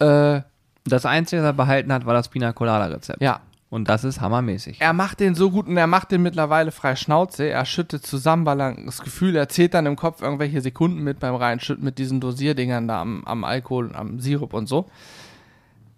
Äh, 0.00 0.42
Das 0.88 1.06
Einzige, 1.06 1.42
was 1.42 1.48
er 1.48 1.52
behalten 1.52 1.92
hat, 1.92 2.06
war 2.06 2.14
das 2.14 2.28
Pina 2.28 2.52
Colada 2.52 2.86
Rezept. 2.86 3.20
ja, 3.22 3.40
Und 3.70 3.88
das 3.88 4.04
ist 4.04 4.20
hammermäßig. 4.20 4.80
Er 4.80 4.92
macht 4.92 5.20
den 5.20 5.34
so 5.34 5.50
gut 5.50 5.66
und 5.66 5.76
er 5.76 5.86
macht 5.86 6.10
den 6.10 6.22
mittlerweile 6.22 6.70
frei 6.70 6.96
Schnauze. 6.96 7.48
Er 7.48 7.64
schüttet 7.64 8.06
zusammen, 8.06 8.46
weil 8.46 8.60
er 8.60 8.74
das 8.84 9.00
Gefühl, 9.02 9.36
er 9.36 9.48
zählt 9.48 9.74
dann 9.74 9.86
im 9.86 9.96
Kopf 9.96 10.22
irgendwelche 10.22 10.60
Sekunden 10.60 11.02
mit 11.02 11.20
beim 11.20 11.34
Reinschütten 11.34 11.84
mit 11.84 11.98
diesen 11.98 12.20
Dosierdingern 12.20 12.88
da 12.88 13.00
am, 13.00 13.24
am 13.24 13.44
Alkohol, 13.44 13.94
am 13.94 14.20
Sirup 14.20 14.54
und 14.54 14.66
so. 14.68 14.86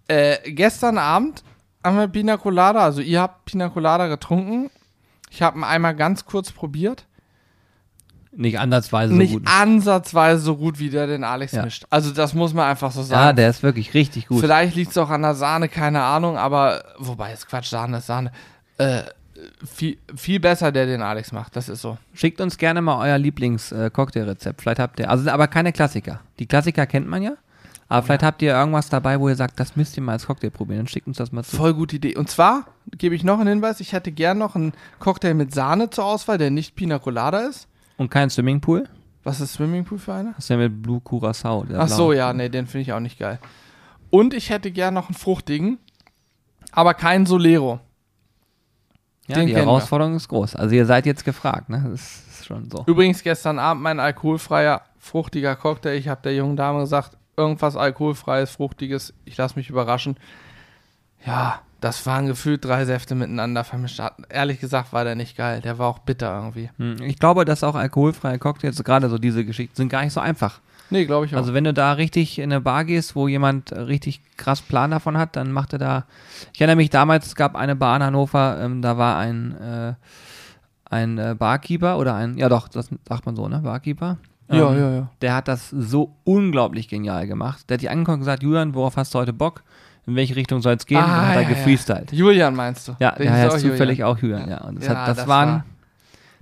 Äh, 0.07 0.37
gestern 0.51 0.97
Abend 0.97 1.43
haben 1.83 1.97
wir 1.97 2.07
Pina 2.07 2.37
Colada, 2.37 2.79
also 2.79 3.01
ihr 3.01 3.21
habt 3.21 3.45
Pina 3.45 3.69
Colada 3.69 4.07
getrunken. 4.07 4.69
Ich 5.29 5.41
habe 5.41 5.57
ihn 5.57 5.63
einmal 5.63 5.95
ganz 5.95 6.25
kurz 6.25 6.51
probiert. 6.51 7.05
Nicht 8.33 8.59
ansatzweise 8.59 9.13
Nicht 9.13 9.31
so 9.33 9.39
gut. 9.39 9.47
ansatzweise 9.47 10.41
so 10.41 10.55
gut, 10.55 10.79
wie 10.79 10.89
der 10.89 11.05
den 11.07 11.23
Alex 11.25 11.51
Ja. 11.51 11.63
mischt. 11.63 11.85
Also 11.89 12.11
das 12.11 12.33
muss 12.33 12.53
man 12.53 12.65
einfach 12.69 12.91
so 12.91 13.01
Ja, 13.01 13.05
sagen. 13.05 13.35
der 13.35 13.49
ist 13.49 13.61
wirklich 13.61 13.93
richtig 13.93 14.27
gut. 14.27 14.39
Vielleicht 14.39 14.75
liegt 14.75 14.91
es 14.91 14.97
auch 14.97 15.09
an 15.09 15.21
der 15.21 15.35
Sahne, 15.35 15.67
keine 15.67 16.01
Ahnung, 16.01 16.37
aber 16.37 16.83
wobei 16.97 17.33
ist 17.33 17.47
Quatsch, 17.47 17.69
Sahne 17.69 17.97
ist 17.97 18.07
Sahne. 18.07 18.31
Äh, 18.77 19.01
viel, 19.65 19.97
viel 20.15 20.39
besser, 20.39 20.71
der 20.71 20.85
den 20.85 21.01
Alex 21.01 21.31
macht, 21.31 21.55
das 21.55 21.67
ist 21.67 21.81
so. 21.81 21.97
Schickt 22.13 22.39
uns 22.39 22.57
gerne 22.57 22.81
mal 22.81 22.99
euer 23.05 23.17
Lieblings-Cocktailrezept. 23.17 24.61
Vielleicht 24.61 24.79
habt 24.79 24.99
ihr, 24.99 25.09
also 25.09 25.29
aber 25.29 25.47
keine 25.47 25.71
Klassiker. 25.73 26.21
Die 26.39 26.45
Klassiker 26.45 26.85
kennt 26.85 27.07
man 27.07 27.21
ja. 27.23 27.33
Aber 27.89 28.03
vielleicht 28.03 28.23
habt 28.23 28.41
ihr 28.41 28.53
irgendwas 28.53 28.87
dabei, 28.87 29.19
wo 29.19 29.27
ihr 29.27 29.35
sagt, 29.35 29.59
das 29.59 29.75
müsst 29.75 29.97
ihr 29.97 30.03
mal 30.03 30.13
als 30.13 30.25
Cocktail 30.25 30.49
probieren. 30.51 30.77
Dann 30.79 30.87
schickt 30.87 31.07
uns 31.07 31.17
das 31.17 31.33
mal 31.33 31.43
zu. 31.43 31.57
Voll 31.57 31.73
gute 31.73 31.97
Idee. 31.97 32.15
Und 32.15 32.29
zwar 32.29 32.63
gebe 32.97 33.15
ich 33.15 33.25
noch 33.25 33.39
einen 33.39 33.49
Hinweis, 33.49 33.81
ich 33.81 33.91
hätte 33.91 34.13
gern 34.13 34.37
noch 34.37 34.55
einen 34.55 34.71
Cocktail 34.99 35.33
mit 35.33 35.53
Sahne 35.53 35.89
zur 35.89 36.05
Auswahl, 36.05 36.37
der 36.37 36.51
nicht 36.51 36.75
Pina 36.77 36.99
Colada 36.99 37.39
ist. 37.39 37.67
Und 38.01 38.09
kein 38.09 38.31
Swimmingpool. 38.31 38.89
Was 39.23 39.41
ist 39.41 39.53
Swimmingpool 39.53 39.99
für 39.99 40.15
einer? 40.15 40.31
Das 40.31 40.45
ist 40.45 40.49
ja 40.49 40.57
mit 40.57 40.81
Blue 40.81 40.99
Curacao. 41.01 41.63
Ach 41.77 41.87
so, 41.87 42.13
ja, 42.13 42.33
nee, 42.33 42.49
den 42.49 42.65
finde 42.65 42.81
ich 42.81 42.93
auch 42.93 42.99
nicht 42.99 43.19
geil. 43.19 43.37
Und 44.09 44.33
ich 44.33 44.49
hätte 44.49 44.71
gern 44.71 44.95
noch 44.95 45.07
einen 45.07 45.13
fruchtigen, 45.13 45.77
aber 46.71 46.95
keinen 46.95 47.27
Solero. 47.27 47.79
Ja, 49.27 49.35
den 49.35 49.45
die 49.45 49.53
kennen 49.53 49.67
wir. 49.67 49.71
Herausforderung 49.71 50.15
ist 50.15 50.27
groß. 50.29 50.55
Also 50.55 50.73
ihr 50.73 50.87
seid 50.87 51.05
jetzt 51.05 51.23
gefragt, 51.23 51.69
ne? 51.69 51.89
Das 51.91 52.23
ist 52.27 52.47
schon 52.47 52.71
so. 52.71 52.83
Übrigens 52.87 53.21
gestern 53.21 53.59
Abend 53.59 53.83
mein 53.83 53.99
alkoholfreier, 53.99 54.81
fruchtiger 54.97 55.55
Cocktail. 55.55 55.93
Ich 55.93 56.07
habe 56.07 56.23
der 56.23 56.33
jungen 56.33 56.55
Dame 56.55 56.79
gesagt, 56.79 57.17
irgendwas 57.37 57.75
alkoholfreies, 57.75 58.49
fruchtiges. 58.49 59.13
Ich 59.25 59.37
lasse 59.37 59.57
mich 59.57 59.69
überraschen. 59.69 60.17
Ja, 61.23 61.61
das 61.81 62.05
waren 62.05 62.27
gefühlt 62.27 62.63
drei 62.63 62.85
Säfte 62.85 63.13
miteinander 63.15 63.63
vermischt. 63.63 63.99
Hat- 63.99 64.15
Ehrlich 64.29 64.59
gesagt 64.61 64.93
war 64.93 65.03
der 65.03 65.15
nicht 65.15 65.35
geil. 65.35 65.59
Der 65.61 65.77
war 65.79 65.87
auch 65.87 65.99
bitter 65.99 66.33
irgendwie. 66.35 66.69
Hm, 66.77 66.97
Ich 67.03 67.17
glaube, 67.19 67.43
dass 67.43 67.63
auch 67.63 67.75
alkoholfreie 67.75 68.39
Cocktails, 68.39 68.81
gerade 68.83 69.09
so 69.09 69.17
diese 69.17 69.43
Geschichten, 69.43 69.75
sind 69.75 69.89
gar 69.89 70.03
nicht 70.03 70.13
so 70.13 70.19
einfach. 70.21 70.59
Nee, 70.91 71.05
glaube 71.05 71.25
ich 71.25 71.33
auch. 71.33 71.37
Also 71.39 71.53
wenn 71.53 71.63
du 71.63 71.73
da 71.73 71.93
richtig 71.93 72.37
in 72.37 72.51
eine 72.51 72.59
Bar 72.61 72.83
gehst, 72.85 73.15
wo 73.15 73.27
jemand 73.27 73.71
richtig 73.71 74.21
krass 74.37 74.61
Plan 74.61 74.91
davon 74.91 75.17
hat, 75.17 75.35
dann 75.37 75.51
macht 75.51 75.73
er 75.73 75.79
da. 75.79 76.05
Ich 76.53 76.59
erinnere 76.61 76.75
mich 76.75 76.89
damals, 76.89 77.25
es 77.27 77.35
gab 77.35 77.55
eine 77.55 77.75
Bar 77.77 77.95
in 77.97 78.03
Hannover, 78.03 78.57
ähm, 78.61 78.81
da 78.81 78.97
war 78.97 79.17
ein, 79.17 79.55
äh, 79.59 79.93
ein 80.89 81.17
äh, 81.17 81.35
Barkeeper 81.37 81.97
oder 81.97 82.15
ein, 82.15 82.37
ja 82.37 82.49
doch, 82.49 82.67
das 82.67 82.89
sagt 83.07 83.25
man 83.25 83.35
so, 83.35 83.47
ne? 83.47 83.59
Barkeeper. 83.59 84.17
ja, 84.49 84.69
Ähm, 84.71 84.79
ja, 84.79 84.91
ja. 84.91 85.09
Der 85.21 85.33
hat 85.33 85.47
das 85.47 85.69
so 85.69 86.13
unglaublich 86.25 86.89
genial 86.89 87.25
gemacht. 87.25 87.69
Der 87.69 87.75
hat 87.75 87.81
die 87.81 87.89
angeguckt 87.89 88.15
und 88.15 88.19
gesagt, 88.19 88.43
Julian, 88.43 88.75
worauf 88.75 88.97
hast 88.97 89.13
du 89.15 89.19
heute 89.19 89.33
Bock? 89.33 89.63
In 90.07 90.15
welche 90.15 90.35
Richtung 90.35 90.61
soll 90.61 90.73
es 90.75 90.85
gehen? 90.85 90.97
und 90.97 91.03
dann 91.03 91.11
hat 91.15 91.23
er 91.23 91.29
Ah, 91.29 91.33
ja, 91.35 91.41
ja. 91.41 91.49
gefreestylt. 91.49 92.11
Julian 92.11 92.55
meinst 92.55 92.87
du? 92.87 92.95
Ja, 92.99 93.11
der 93.11 93.31
heißt 93.31 93.49
auch 93.51 93.57
Julian. 93.57 93.71
zufällig 93.71 94.03
auch 94.03 94.17
Julian, 94.17 94.49
ja. 94.49 94.61
Und 94.61 94.75
das, 94.79 94.85
Ja, 94.87 94.95
hat, 94.95 95.07
das, 95.09 95.17
das 95.17 95.27
waren, 95.27 95.49
war- 95.49 95.65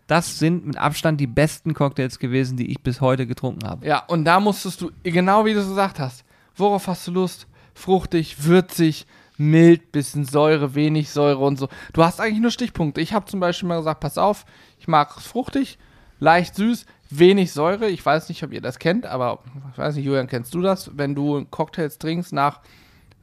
das 0.07 0.39
sind 0.39 0.65
mit 0.65 0.77
Abstand 0.77 1.19
die 1.19 1.27
besten 1.27 1.73
Cocktails 1.73 2.19
gewesen, 2.19 2.57
die 2.57 2.71
ich 2.71 2.81
bis 2.81 2.99
heute 3.01 3.27
getrunken 3.27 3.67
habe. 3.67 3.85
Ja, 3.85 3.99
und 4.07 4.25
da 4.25 4.39
musstest 4.39 4.81
du, 4.81 4.91
genau 5.03 5.45
wie 5.45 5.53
du 5.53 5.59
es 5.59 5.67
gesagt 5.67 5.99
hast, 5.99 6.23
worauf 6.55 6.87
hast 6.87 7.05
du 7.07 7.11
Lust? 7.11 7.47
Fruchtig, 7.75 8.43
würzig, 8.43 9.05
mild, 9.37 9.91
bisschen 9.91 10.25
Säure, 10.25 10.73
wenig 10.75 11.09
Säure 11.11 11.39
und 11.39 11.57
so. 11.59 11.69
Du 11.93 12.03
hast 12.03 12.19
eigentlich 12.19 12.41
nur 12.41 12.51
Stichpunkte. 12.51 13.01
Ich 13.01 13.13
habe 13.13 13.25
zum 13.25 13.39
Beispiel 13.39 13.69
mal 13.69 13.77
gesagt, 13.77 13.99
pass 13.99 14.17
auf, 14.17 14.45
ich 14.79 14.87
mag 14.87 15.13
es 15.17 15.25
fruchtig, 15.25 15.77
leicht 16.19 16.55
süß, 16.55 16.85
wenig 17.09 17.51
Säure. 17.53 17.87
Ich 17.89 18.05
weiß 18.05 18.29
nicht, 18.29 18.43
ob 18.43 18.51
ihr 18.51 18.61
das 18.61 18.79
kennt, 18.79 19.05
aber 19.05 19.39
ich 19.71 19.77
weiß 19.77 19.95
nicht, 19.95 20.05
Julian, 20.05 20.27
kennst 20.27 20.53
du 20.53 20.61
das? 20.61 20.91
Wenn 20.97 21.13
du 21.15 21.45
Cocktails 21.51 21.99
trinkst 21.99 22.33
nach 22.33 22.59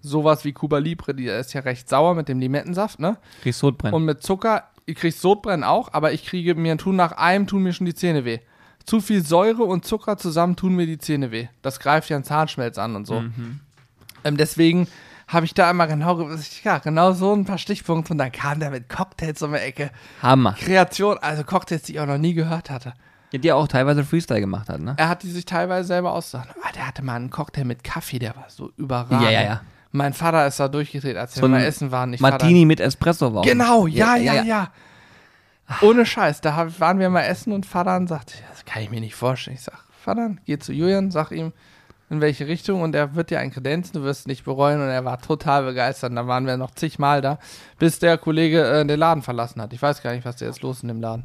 sowas 0.06 0.44
wie 0.44 0.52
Cuba 0.52 0.78
Libre, 0.78 1.14
die 1.14 1.26
ist 1.26 1.52
ja 1.52 1.60
recht 1.62 1.88
sauer 1.88 2.14
mit 2.14 2.28
dem 2.28 2.38
Limettensaft, 2.38 2.98
ne? 2.98 3.16
Kriegst 3.42 3.60
Sodbrennen. 3.60 3.94
Und 3.94 4.04
mit 4.04 4.22
Zucker, 4.22 4.64
ich 4.86 4.96
krieg 4.96 5.14
Sodbrennen 5.14 5.64
auch, 5.64 5.92
aber 5.92 6.12
ich 6.12 6.24
kriege 6.24 6.54
mir 6.54 6.76
tun 6.78 6.96
nach 6.96 7.12
einem 7.12 7.46
tun 7.46 7.62
mir 7.62 7.72
schon 7.72 7.86
die 7.86 7.94
Zähne 7.94 8.24
weh. 8.24 8.38
Zu 8.84 9.00
viel 9.00 9.24
Säure 9.24 9.64
und 9.64 9.84
Zucker 9.84 10.16
zusammen 10.16 10.54
tun 10.56 10.74
mir 10.76 10.86
die 10.86 10.98
Zähne 10.98 11.32
weh. 11.32 11.48
Das 11.62 11.80
greift 11.80 12.08
ja 12.08 12.16
einen 12.16 12.24
Zahnschmelz 12.24 12.78
an 12.78 12.94
und 12.94 13.04
so. 13.06 13.20
Mhm. 13.20 13.60
Ähm, 14.24 14.36
deswegen 14.36 14.86
habe 15.26 15.44
ich 15.44 15.54
da 15.54 15.68
einmal 15.68 15.88
genau, 15.88 16.16
ge- 16.16 16.38
ja, 16.62 16.78
genau 16.78 17.10
so 17.12 17.34
ein 17.34 17.44
paar 17.44 17.58
Stichpunkte 17.58 18.12
und 18.12 18.18
dann 18.18 18.30
kam 18.30 18.60
der 18.60 18.70
mit 18.70 18.88
Cocktails 18.88 19.42
um 19.42 19.52
die 19.52 19.58
Ecke. 19.58 19.90
Hammer. 20.22 20.52
Kreation, 20.52 21.18
also 21.18 21.42
Cocktails, 21.42 21.82
die 21.82 21.94
ich 21.94 22.00
auch 22.00 22.06
noch 22.06 22.18
nie 22.18 22.34
gehört 22.34 22.70
hatte. 22.70 22.94
Ja, 23.32 23.40
die 23.40 23.50
auch 23.50 23.66
teilweise 23.66 24.04
Freestyle 24.04 24.38
gemacht 24.38 24.68
hat, 24.68 24.80
ne? 24.80 24.94
Er 24.98 25.08
hat 25.08 25.24
die 25.24 25.30
sich 25.30 25.44
teilweise 25.44 25.88
selber 25.88 26.12
ausgedacht. 26.12 26.50
Ah, 26.62 26.70
der 26.76 26.86
hatte 26.86 27.02
mal 27.02 27.16
einen 27.16 27.30
Cocktail 27.30 27.64
mit 27.64 27.82
Kaffee, 27.82 28.20
der 28.20 28.36
war 28.36 28.44
so 28.48 28.70
überragend. 28.76 29.20
Ja, 29.22 29.30
ja, 29.30 29.42
ja. 29.42 29.60
Mein 29.96 30.12
Vater 30.12 30.46
ist 30.46 30.60
da 30.60 30.68
durchgedreht, 30.68 31.16
als 31.16 31.36
wir 31.36 31.40
So 31.40 31.46
ein 31.46 31.52
mal 31.52 31.62
essen 31.64 31.90
waren. 31.90 32.12
Ich 32.12 32.20
Martini 32.20 32.64
mit 32.64 32.80
Espresso 32.80 33.34
war. 33.34 33.42
Genau, 33.42 33.86
ja, 33.86 34.16
ja, 34.16 34.42
ja. 34.42 34.70
Ohne 35.80 36.06
Scheiß, 36.06 36.40
da 36.42 36.54
hab, 36.54 36.78
waren 36.78 36.98
wir 36.98 37.10
mal 37.10 37.22
essen 37.22 37.52
und 37.52 37.66
Vater 37.66 38.06
sagt, 38.06 38.34
das 38.50 38.64
kann 38.64 38.82
ich 38.82 38.90
mir 38.90 39.00
nicht 39.00 39.14
vorstellen. 39.14 39.56
Ich 39.56 39.62
sag, 39.62 39.78
Vater, 40.00 40.36
geh 40.44 40.58
zu 40.58 40.72
Julian, 40.72 41.10
sag 41.10 41.32
ihm, 41.32 41.52
in 42.08 42.20
welche 42.20 42.46
Richtung 42.46 42.82
und 42.82 42.94
er 42.94 43.16
wird 43.16 43.30
dir 43.30 43.40
ein 43.40 43.50
Kredenzen, 43.50 43.94
du 43.94 44.02
wirst 44.04 44.20
es 44.20 44.26
nicht 44.26 44.44
bereuen 44.44 44.80
und 44.80 44.88
er 44.88 45.04
war 45.04 45.20
total 45.20 45.64
begeistert. 45.64 46.16
Da 46.16 46.26
waren 46.28 46.46
wir 46.46 46.56
noch 46.56 46.70
zigmal 46.72 47.20
da, 47.20 47.38
bis 47.78 47.98
der 47.98 48.16
Kollege 48.16 48.62
äh, 48.64 48.84
den 48.86 48.98
Laden 48.98 49.22
verlassen 49.22 49.60
hat. 49.60 49.72
Ich 49.72 49.82
weiß 49.82 50.02
gar 50.02 50.12
nicht, 50.12 50.24
was 50.24 50.36
der 50.36 50.48
jetzt 50.48 50.62
los 50.62 50.82
in 50.82 50.88
dem 50.88 51.00
Laden. 51.00 51.24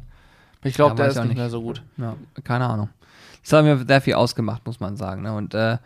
Ich 0.64 0.74
glaube, 0.74 0.92
Ja, 0.92 1.08
der 1.08 1.08
ist 1.08 1.24
nicht 1.28 1.36
mehr 1.36 1.50
so 1.50 1.62
gut. 1.62 1.82
Ja, 1.98 2.16
keine 2.42 2.68
Ahnung. 2.68 2.88
Das 3.42 3.52
hat 3.52 3.64
mir 3.64 3.84
sehr 3.86 4.00
viel 4.00 4.14
ausgemacht, 4.14 4.64
muss 4.66 4.80
man 4.80 4.96
sagen. 4.96 5.22
Ne? 5.22 5.32
Und 5.34 5.54
äh, 5.54 5.78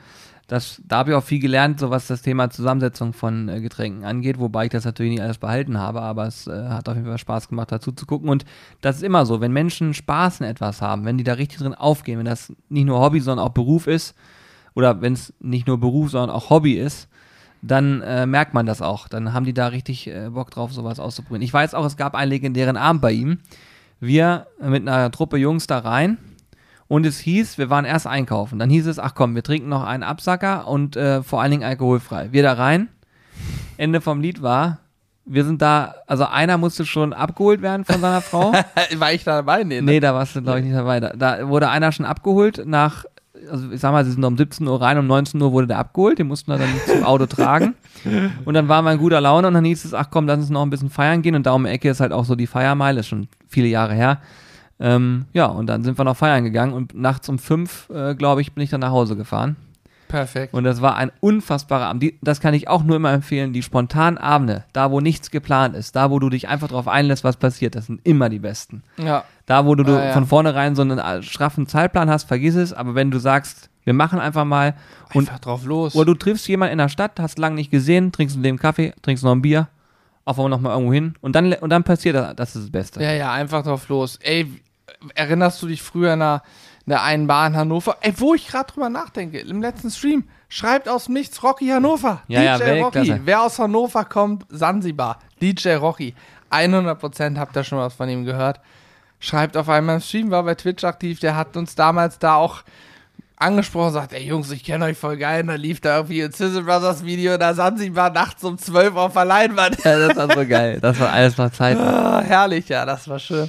das, 0.46 0.80
da 0.86 0.98
habe 0.98 1.10
ich 1.10 1.16
auch 1.16 1.24
viel 1.24 1.40
gelernt, 1.40 1.80
so 1.80 1.90
was 1.90 2.06
das 2.06 2.22
Thema 2.22 2.50
Zusammensetzung 2.50 3.12
von 3.12 3.48
äh, 3.48 3.60
Getränken 3.60 4.04
angeht, 4.04 4.38
wobei 4.38 4.66
ich 4.66 4.70
das 4.70 4.84
natürlich 4.84 5.12
nicht 5.12 5.22
alles 5.22 5.38
behalten 5.38 5.78
habe, 5.78 6.02
aber 6.02 6.26
es 6.26 6.46
äh, 6.46 6.68
hat 6.68 6.88
auf 6.88 6.94
jeden 6.94 7.06
Fall 7.06 7.18
Spaß 7.18 7.48
gemacht, 7.48 7.72
dazu 7.72 7.90
zu 7.90 8.06
gucken. 8.06 8.28
Und 8.28 8.44
das 8.80 8.96
ist 8.96 9.02
immer 9.02 9.26
so, 9.26 9.40
wenn 9.40 9.52
Menschen 9.52 9.92
Spaß 9.92 10.40
in 10.40 10.46
etwas 10.46 10.80
haben, 10.82 11.04
wenn 11.04 11.18
die 11.18 11.24
da 11.24 11.32
richtig 11.32 11.58
drin 11.58 11.74
aufgehen, 11.74 12.18
wenn 12.18 12.26
das 12.26 12.52
nicht 12.68 12.84
nur 12.84 13.00
Hobby, 13.00 13.20
sondern 13.20 13.44
auch 13.44 13.52
Beruf 13.52 13.88
ist, 13.88 14.14
oder 14.74 15.00
wenn 15.00 15.14
es 15.14 15.32
nicht 15.40 15.66
nur 15.66 15.80
Beruf, 15.80 16.10
sondern 16.10 16.30
auch 16.30 16.50
Hobby 16.50 16.74
ist, 16.74 17.08
dann 17.62 18.02
äh, 18.02 18.26
merkt 18.26 18.54
man 18.54 18.66
das 18.66 18.82
auch. 18.82 19.08
Dann 19.08 19.32
haben 19.32 19.46
die 19.46 19.54
da 19.54 19.68
richtig 19.68 20.06
äh, 20.06 20.28
Bock 20.30 20.50
drauf, 20.50 20.72
sowas 20.72 21.00
auszuprobieren. 21.00 21.42
Ich 21.42 21.52
weiß 21.52 21.74
auch, 21.74 21.84
es 21.84 21.96
gab 21.96 22.14
einen 22.14 22.30
legendären 22.30 22.76
Abend 22.76 23.02
bei 23.02 23.12
ihm. 23.12 23.38
Wir 23.98 24.46
mit 24.60 24.86
einer 24.86 25.10
Truppe 25.10 25.38
Jungs 25.38 25.66
da 25.66 25.78
rein 25.78 26.18
und 26.88 27.04
es 27.06 27.18
hieß, 27.18 27.58
wir 27.58 27.70
waren 27.70 27.84
erst 27.84 28.06
einkaufen. 28.06 28.58
Dann 28.58 28.70
hieß 28.70 28.86
es, 28.86 28.98
ach 28.98 29.14
komm, 29.14 29.34
wir 29.34 29.42
trinken 29.42 29.68
noch 29.68 29.84
einen 29.84 30.02
Absacker 30.02 30.68
und 30.68 30.96
äh, 30.96 31.22
vor 31.22 31.42
allen 31.42 31.50
Dingen 31.50 31.64
alkoholfrei. 31.64 32.28
Wir 32.32 32.42
da 32.42 32.52
rein. 32.52 32.88
Ende 33.76 34.00
vom 34.00 34.20
Lied 34.20 34.40
war, 34.42 34.78
Wir 35.28 35.44
sind 35.44 35.60
da, 35.60 35.96
also 36.06 36.24
einer 36.24 36.56
musste 36.56 36.86
schon 36.86 37.12
abgeholt 37.12 37.60
werden 37.60 37.84
von 37.84 38.00
seiner 38.00 38.20
Frau. 38.22 38.52
War 38.98 39.12
ich 39.12 39.24
da 39.24 39.36
dabei? 39.36 39.64
Nee, 39.64 39.80
ne? 39.80 39.92
nee, 39.92 40.00
da 40.00 40.14
warst 40.14 40.36
du, 40.36 40.42
glaube 40.42 40.60
ich, 40.60 40.64
nicht 40.64 40.76
dabei. 40.76 41.00
Da, 41.00 41.10
da 41.10 41.48
wurde 41.48 41.68
einer 41.68 41.90
schon 41.90 42.06
abgeholt 42.06 42.62
nach, 42.64 43.04
also 43.50 43.70
ich 43.72 43.80
sag 43.80 43.90
mal, 43.90 44.04
sie 44.04 44.12
sind 44.12 44.24
um 44.24 44.36
17 44.36 44.66
Uhr 44.66 44.80
rein, 44.80 44.96
um 44.98 45.06
19 45.08 45.42
Uhr 45.42 45.50
wurde 45.52 45.66
der 45.66 45.78
abgeholt, 45.78 46.20
den 46.20 46.28
mussten 46.28 46.52
wir 46.52 46.58
dann 46.58 46.68
zum 46.86 47.02
Auto 47.04 47.26
tragen. 47.26 47.74
Und 48.44 48.54
dann 48.54 48.68
waren 48.68 48.84
wir 48.84 48.92
in 48.92 48.98
guter 48.98 49.20
Laune 49.20 49.48
und 49.48 49.54
dann 49.54 49.64
hieß 49.64 49.84
es, 49.84 49.92
ach 49.92 50.10
komm, 50.10 50.28
lass 50.28 50.38
uns 50.38 50.50
noch 50.50 50.62
ein 50.62 50.70
bisschen 50.70 50.90
feiern 50.90 51.22
gehen. 51.22 51.34
Und 51.34 51.44
da 51.44 51.52
um 51.52 51.64
die 51.64 51.70
Ecke 51.70 51.90
ist 51.90 51.98
halt 51.98 52.12
auch 52.12 52.24
so 52.24 52.36
die 52.36 52.46
Feiermeile, 52.46 53.00
ist 53.00 53.08
schon 53.08 53.26
viele 53.48 53.66
Jahre 53.66 53.94
her. 53.94 54.20
Ähm, 54.78 55.24
ja, 55.32 55.46
und 55.46 55.66
dann 55.66 55.82
sind 55.84 55.96
wir 55.98 56.04
noch 56.04 56.16
feiern 56.16 56.44
gegangen 56.44 56.72
und 56.74 56.94
nachts 56.94 57.28
um 57.28 57.38
fünf, 57.38 57.88
äh, 57.90 58.14
glaube 58.14 58.40
ich, 58.42 58.52
bin 58.52 58.62
ich 58.62 58.70
dann 58.70 58.80
nach 58.80 58.90
Hause 58.90 59.16
gefahren. 59.16 59.56
Perfekt. 60.08 60.54
Und 60.54 60.62
das 60.62 60.82
war 60.82 60.94
ein 60.96 61.10
unfassbarer 61.20 61.86
Abend. 61.86 62.00
Die, 62.02 62.16
das 62.22 62.40
kann 62.40 62.54
ich 62.54 62.68
auch 62.68 62.84
nur 62.84 62.94
immer 62.94 63.12
empfehlen. 63.12 63.52
Die 63.52 63.62
spontanen 63.62 64.18
Abende, 64.18 64.62
da 64.72 64.92
wo 64.92 65.00
nichts 65.00 65.32
geplant 65.32 65.74
ist, 65.74 65.96
da 65.96 66.10
wo 66.10 66.20
du 66.20 66.28
dich 66.30 66.46
einfach 66.48 66.68
drauf 66.68 66.86
einlässt, 66.86 67.24
was 67.24 67.36
passiert, 67.38 67.74
das 67.74 67.86
sind 67.86 68.00
immer 68.04 68.28
die 68.28 68.38
besten. 68.38 68.82
ja. 68.98 69.24
Da 69.46 69.64
wo 69.64 69.76
du, 69.76 69.84
du 69.84 69.96
Ah, 69.96 70.06
ja. 70.06 70.12
von 70.12 70.26
vornherein 70.26 70.74
so 70.74 70.82
einen 70.82 70.98
äh, 70.98 71.22
schraffen 71.22 71.66
Zeitplan 71.68 72.10
hast, 72.10 72.24
vergiss 72.24 72.56
es. 72.56 72.72
Aber 72.72 72.94
wenn 72.96 73.10
du 73.12 73.18
sagst, 73.18 73.70
wir 73.84 73.94
machen 73.94 74.18
einfach 74.18 74.44
mal 74.44 74.74
und 75.14 75.28
Einfach 75.28 75.38
drauf 75.38 75.64
los. 75.64 75.94
oder 75.94 76.06
du 76.06 76.14
triffst 76.14 76.48
jemanden 76.48 76.72
in 76.72 76.78
der 76.78 76.88
Stadt, 76.88 77.18
hast 77.20 77.38
lange 77.38 77.54
nicht 77.54 77.70
gesehen, 77.70 78.10
trinkst 78.10 78.34
mit 78.36 78.44
dem 78.44 78.58
Kaffee, 78.58 78.92
trinkst 79.02 79.22
noch 79.22 79.30
ein 79.32 79.42
Bier, 79.42 79.68
auf 80.24 80.36
einmal 80.38 80.50
noch 80.50 80.60
mal 80.60 80.72
irgendwo 80.72 80.92
hin 80.92 81.14
und 81.20 81.36
dann 81.36 81.52
und 81.52 81.70
dann 81.70 81.84
passiert 81.84 82.16
das, 82.16 82.34
das 82.34 82.56
ist 82.56 82.64
das 82.64 82.70
Beste. 82.72 83.00
Ja, 83.02 83.12
ja, 83.12 83.32
einfach 83.32 83.62
drauf 83.62 83.88
los. 83.88 84.18
Ey, 84.20 84.50
erinnerst 85.14 85.62
du 85.62 85.66
dich 85.66 85.82
früher 85.82 86.14
in 86.14 86.20
der, 86.20 86.42
in 86.86 86.90
der 86.90 87.02
einen 87.02 87.26
Bar 87.26 87.46
in 87.46 87.56
Hannover? 87.56 87.96
Ey, 88.00 88.12
wo 88.16 88.34
ich 88.34 88.46
gerade 88.48 88.72
drüber 88.72 88.88
nachdenke, 88.88 89.38
im 89.40 89.60
letzten 89.60 89.90
Stream, 89.90 90.24
schreibt 90.48 90.88
aus 90.88 91.06
dem 91.06 91.14
Nichts 91.14 91.42
Rocky 91.42 91.68
Hannover. 91.68 92.22
Ja, 92.28 92.42
ja, 92.42 92.82
Rocky. 92.82 93.20
Wer 93.24 93.42
aus 93.42 93.58
Hannover 93.58 94.04
kommt, 94.04 94.46
Sansibar. 94.48 95.18
DJ 95.40 95.74
Rocky. 95.74 96.14
100% 96.50 97.38
habt 97.38 97.56
ihr 97.56 97.64
schon 97.64 97.78
was 97.78 97.94
von 97.94 98.08
ihm 98.08 98.24
gehört. 98.24 98.60
Schreibt 99.18 99.56
auf 99.56 99.68
einmal 99.68 99.96
im 99.96 100.00
Stream, 100.02 100.30
war 100.30 100.42
bei 100.42 100.54
Twitch 100.54 100.84
aktiv, 100.84 101.20
der 101.20 101.36
hat 101.36 101.56
uns 101.56 101.74
damals 101.74 102.18
da 102.18 102.36
auch 102.36 102.62
angesprochen, 103.36 103.92
sagt, 103.92 104.12
ey 104.12 104.24
Jungs, 104.24 104.50
ich 104.50 104.64
kenne 104.64 104.86
euch 104.86 104.96
voll 104.96 105.16
geil. 105.16 105.42
Und 105.42 105.48
dann 105.48 105.60
lief 105.60 105.80
da 105.80 105.96
irgendwie 105.96 106.22
ein 106.22 106.32
Sizzle 106.32 106.62
Brothers 106.62 107.04
Video, 107.04 107.36
da 107.36 107.54
Sansibar 107.54 108.10
nachts 108.10 108.42
um 108.44 108.58
12 108.58 108.96
auf 108.96 109.12
der 109.12 109.24
Leinwand. 109.24 109.82
Ja, 109.84 110.08
das 110.08 110.16
war 110.16 110.34
so 110.34 110.46
geil. 110.46 110.78
Das 110.80 110.98
war 111.00 111.12
alles 111.12 111.36
noch 111.36 111.50
Zeit. 111.50 111.76
Ah, 111.86 112.20
herrlich, 112.20 112.68
ja, 112.68 112.84
das 112.84 113.08
war 113.08 113.18
schön. 113.18 113.48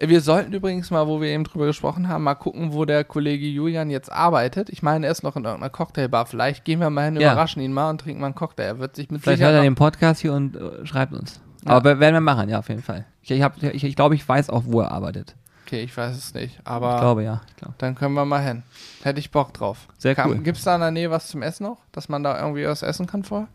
Wir 0.00 0.20
sollten 0.20 0.52
übrigens 0.52 0.90
mal, 0.92 1.08
wo 1.08 1.20
wir 1.20 1.28
eben 1.28 1.42
drüber 1.42 1.66
gesprochen 1.66 2.08
haben, 2.08 2.22
mal 2.22 2.36
gucken, 2.36 2.72
wo 2.72 2.84
der 2.84 3.02
Kollege 3.02 3.46
Julian 3.46 3.90
jetzt 3.90 4.12
arbeitet. 4.12 4.68
Ich 4.70 4.80
meine, 4.82 5.06
er 5.06 5.12
ist 5.12 5.24
noch 5.24 5.34
in 5.34 5.44
irgendeiner 5.44 5.70
Cocktailbar. 5.70 6.26
Vielleicht 6.26 6.64
gehen 6.64 6.78
wir 6.78 6.88
mal 6.88 7.06
hin, 7.06 7.16
Ja. 7.16 7.32
überraschen 7.32 7.60
ihn 7.62 7.72
mal 7.72 7.90
und 7.90 8.00
trinken 8.00 8.20
mal 8.20 8.26
einen 8.28 8.36
Cocktail. 8.36 8.62
Er 8.64 8.78
wird 8.78 8.94
sich 8.94 9.10
mit 9.10 9.22
Vielleicht 9.22 9.42
hört 9.42 9.54
er 9.54 9.62
den 9.62 9.74
Podcast 9.74 10.20
hier 10.20 10.34
und 10.34 10.56
äh, 10.56 10.86
schreibt 10.86 11.12
uns. 11.14 11.40
Ja. 11.64 11.72
Aber 11.72 11.98
werden 11.98 12.14
wir 12.14 12.20
machen, 12.20 12.48
ja, 12.48 12.60
auf 12.60 12.68
jeden 12.68 12.82
Fall. 12.82 13.06
Ich, 13.22 13.32
ich, 13.32 13.42
hab, 13.42 13.60
ich, 13.60 13.82
ich 13.82 13.96
glaube, 13.96 14.14
ich 14.14 14.26
weiß 14.28 14.50
auch, 14.50 14.62
wo 14.66 14.80
er 14.82 14.92
arbeitet. 14.92 15.34
Okay, 15.66 15.82
ich 15.82 15.94
weiß 15.94 16.16
es 16.16 16.32
nicht, 16.32 16.60
Ich 16.60 16.66
aber 16.66 16.98
glaube, 17.00 17.24
ja. 17.24 17.42
Ich 17.48 17.56
glaube. 17.56 17.74
dann 17.78 17.94
können 17.96 18.14
wir 18.14 18.24
mal 18.24 18.40
hin. 18.42 18.62
Hätte 19.02 19.18
ich 19.18 19.30
Bock 19.32 19.52
drauf. 19.52 19.88
Sehr 19.98 20.16
cool. 20.24 20.38
Gibt 20.38 20.58
es 20.58 20.64
da 20.64 20.76
in 20.76 20.80
der 20.80 20.92
Nähe 20.92 21.10
was 21.10 21.26
zum 21.28 21.42
Essen 21.42 21.64
noch? 21.64 21.78
Dass 21.92 22.08
man 22.08 22.22
da 22.22 22.38
irgendwie 22.40 22.64
was 22.66 22.82
essen 22.82 23.06
kann 23.06 23.24
vorher? 23.24 23.48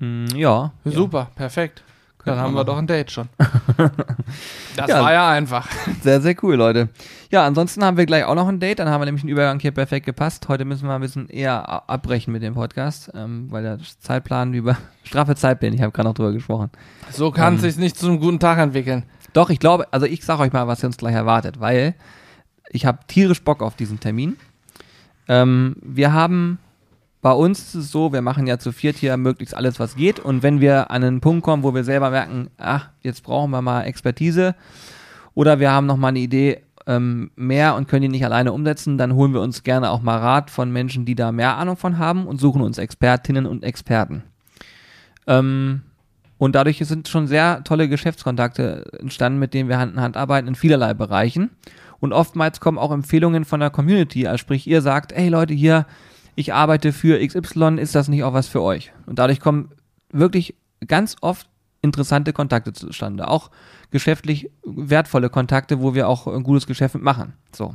Hm, 0.00 0.26
ja. 0.34 0.72
ja. 0.84 0.90
Super, 0.90 1.28
perfekt. 1.36 1.82
Dann 2.26 2.38
haben 2.38 2.54
wir 2.54 2.64
doch 2.64 2.76
ein 2.76 2.86
Date 2.86 3.10
schon. 3.10 3.28
das 4.76 4.88
Ja. 4.88 5.00
war 5.02 5.12
ja 5.12 5.30
einfach. 5.30 5.66
Sehr, 6.02 6.20
sehr 6.20 6.34
cool, 6.42 6.56
Leute. 6.56 6.88
Ja, 7.30 7.46
ansonsten 7.46 7.84
haben 7.84 7.96
wir 7.96 8.04
gleich 8.06 8.24
auch 8.24 8.34
noch 8.34 8.48
ein 8.48 8.60
Date. 8.60 8.78
Dann 8.80 8.88
haben 8.88 9.00
wir 9.00 9.06
nämlich 9.06 9.22
einen 9.22 9.30
Übergang 9.32 9.58
hier 9.60 9.70
perfekt 9.72 10.06
gepasst. 10.06 10.48
Heute 10.48 10.64
müssen 10.64 10.86
wir 10.88 10.94
ein 10.94 11.00
bisschen 11.00 11.28
eher 11.28 11.88
abbrechen 11.88 12.32
mit 12.32 12.42
dem 12.42 12.54
Podcast, 12.54 13.10
ähm, 13.14 13.46
weil 13.50 13.62
der 13.62 13.78
Zeitplan 14.00 14.52
über 14.54 14.76
straffe 15.04 15.34
Zeitpläne, 15.36 15.76
ich 15.76 15.82
habe 15.82 15.92
gerade 15.92 16.08
noch 16.08 16.14
drüber 16.14 16.32
gesprochen. 16.32 16.70
So 17.10 17.30
kann 17.30 17.54
es 17.54 17.62
Ähm. 17.64 17.70
sich 17.70 17.78
nicht 17.78 17.96
zu 17.98 18.06
einem 18.08 18.20
guten 18.20 18.38
Tag 18.40 18.58
entwickeln. 18.58 19.04
Doch, 19.32 19.50
ich 19.50 19.58
glaube, 19.58 19.86
also 19.92 20.06
ich 20.06 20.24
sage 20.24 20.42
euch 20.42 20.52
mal, 20.52 20.66
was 20.66 20.82
ihr 20.82 20.86
uns 20.86 20.96
gleich 20.96 21.14
erwartet, 21.14 21.60
weil 21.60 21.94
ich 22.70 22.86
habe 22.86 22.98
tierisch 23.06 23.42
Bock 23.44 23.62
auf 23.62 23.76
diesen 23.76 24.00
Termin. 24.00 24.36
Ähm, 25.28 25.76
wir 25.82 26.12
haben 26.12 26.58
bei 27.26 27.32
uns 27.32 27.58
ist 27.58 27.74
es 27.74 27.90
so, 27.90 28.12
wir 28.12 28.22
machen 28.22 28.46
ja 28.46 28.56
zu 28.56 28.70
viert 28.70 28.94
hier 28.94 29.16
möglichst 29.16 29.52
alles, 29.52 29.80
was 29.80 29.96
geht. 29.96 30.20
Und 30.20 30.44
wenn 30.44 30.60
wir 30.60 30.92
an 30.92 31.02
einen 31.02 31.20
Punkt 31.20 31.42
kommen, 31.42 31.64
wo 31.64 31.74
wir 31.74 31.82
selber 31.82 32.10
merken, 32.10 32.50
ach, 32.56 32.90
jetzt 33.00 33.24
brauchen 33.24 33.50
wir 33.50 33.62
mal 33.62 33.82
Expertise 33.82 34.54
oder 35.34 35.58
wir 35.58 35.72
haben 35.72 35.86
noch 35.86 35.96
mal 35.96 36.10
eine 36.10 36.20
Idee 36.20 36.62
ähm, 36.86 37.32
mehr 37.34 37.74
und 37.74 37.88
können 37.88 38.02
die 38.02 38.08
nicht 38.10 38.24
alleine 38.24 38.52
umsetzen, 38.52 38.96
dann 38.96 39.16
holen 39.16 39.34
wir 39.34 39.40
uns 39.40 39.64
gerne 39.64 39.90
auch 39.90 40.02
mal 40.02 40.18
Rat 40.18 40.52
von 40.52 40.70
Menschen, 40.70 41.04
die 41.04 41.16
da 41.16 41.32
mehr 41.32 41.56
Ahnung 41.56 41.76
von 41.76 41.98
haben 41.98 42.28
und 42.28 42.40
suchen 42.40 42.62
uns 42.62 42.78
Expertinnen 42.78 43.46
und 43.46 43.64
Experten. 43.64 44.22
Ähm, 45.26 45.82
und 46.38 46.54
dadurch 46.54 46.78
sind 46.78 47.08
schon 47.08 47.26
sehr 47.26 47.64
tolle 47.64 47.88
Geschäftskontakte 47.88 48.84
entstanden, 49.00 49.40
mit 49.40 49.52
denen 49.52 49.68
wir 49.68 49.80
Hand 49.80 49.94
in 49.94 50.00
Hand 50.00 50.16
arbeiten 50.16 50.46
in 50.46 50.54
vielerlei 50.54 50.94
Bereichen. 50.94 51.50
Und 51.98 52.12
oftmals 52.12 52.60
kommen 52.60 52.78
auch 52.78 52.92
Empfehlungen 52.92 53.44
von 53.44 53.58
der 53.58 53.70
Community, 53.70 54.28
also 54.28 54.38
sprich, 54.38 54.68
ihr 54.68 54.80
sagt, 54.80 55.10
ey 55.10 55.28
Leute, 55.28 55.54
hier, 55.54 55.86
ich 56.36 56.52
arbeite 56.52 56.92
für 56.92 57.18
XY, 57.26 57.78
ist 57.80 57.94
das 57.94 58.08
nicht 58.08 58.22
auch 58.22 58.34
was 58.34 58.46
für 58.46 58.62
euch? 58.62 58.92
Und 59.06 59.18
dadurch 59.18 59.40
kommen 59.40 59.70
wirklich 60.12 60.54
ganz 60.86 61.16
oft 61.22 61.48
interessante 61.82 62.32
Kontakte 62.32 62.72
zustande. 62.72 63.26
Auch 63.26 63.50
geschäftlich 63.90 64.50
wertvolle 64.64 65.30
Kontakte, 65.30 65.80
wo 65.80 65.94
wir 65.94 66.08
auch 66.08 66.26
ein 66.26 66.42
gutes 66.42 66.66
Geschäft 66.66 66.94
mitmachen. 66.94 67.32
So. 67.52 67.74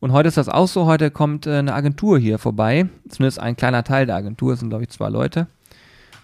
Und 0.00 0.12
heute 0.12 0.28
ist 0.28 0.36
das 0.36 0.48
auch 0.48 0.66
so. 0.66 0.86
Heute 0.86 1.10
kommt 1.10 1.46
äh, 1.46 1.58
eine 1.58 1.74
Agentur 1.74 2.18
hier 2.18 2.38
vorbei. 2.38 2.88
Zumindest 3.08 3.38
ein 3.38 3.56
kleiner 3.56 3.84
Teil 3.84 4.06
der 4.06 4.16
Agentur. 4.16 4.54
Es 4.54 4.60
sind, 4.60 4.70
glaube 4.70 4.84
ich, 4.84 4.90
zwei 4.90 5.08
Leute, 5.08 5.46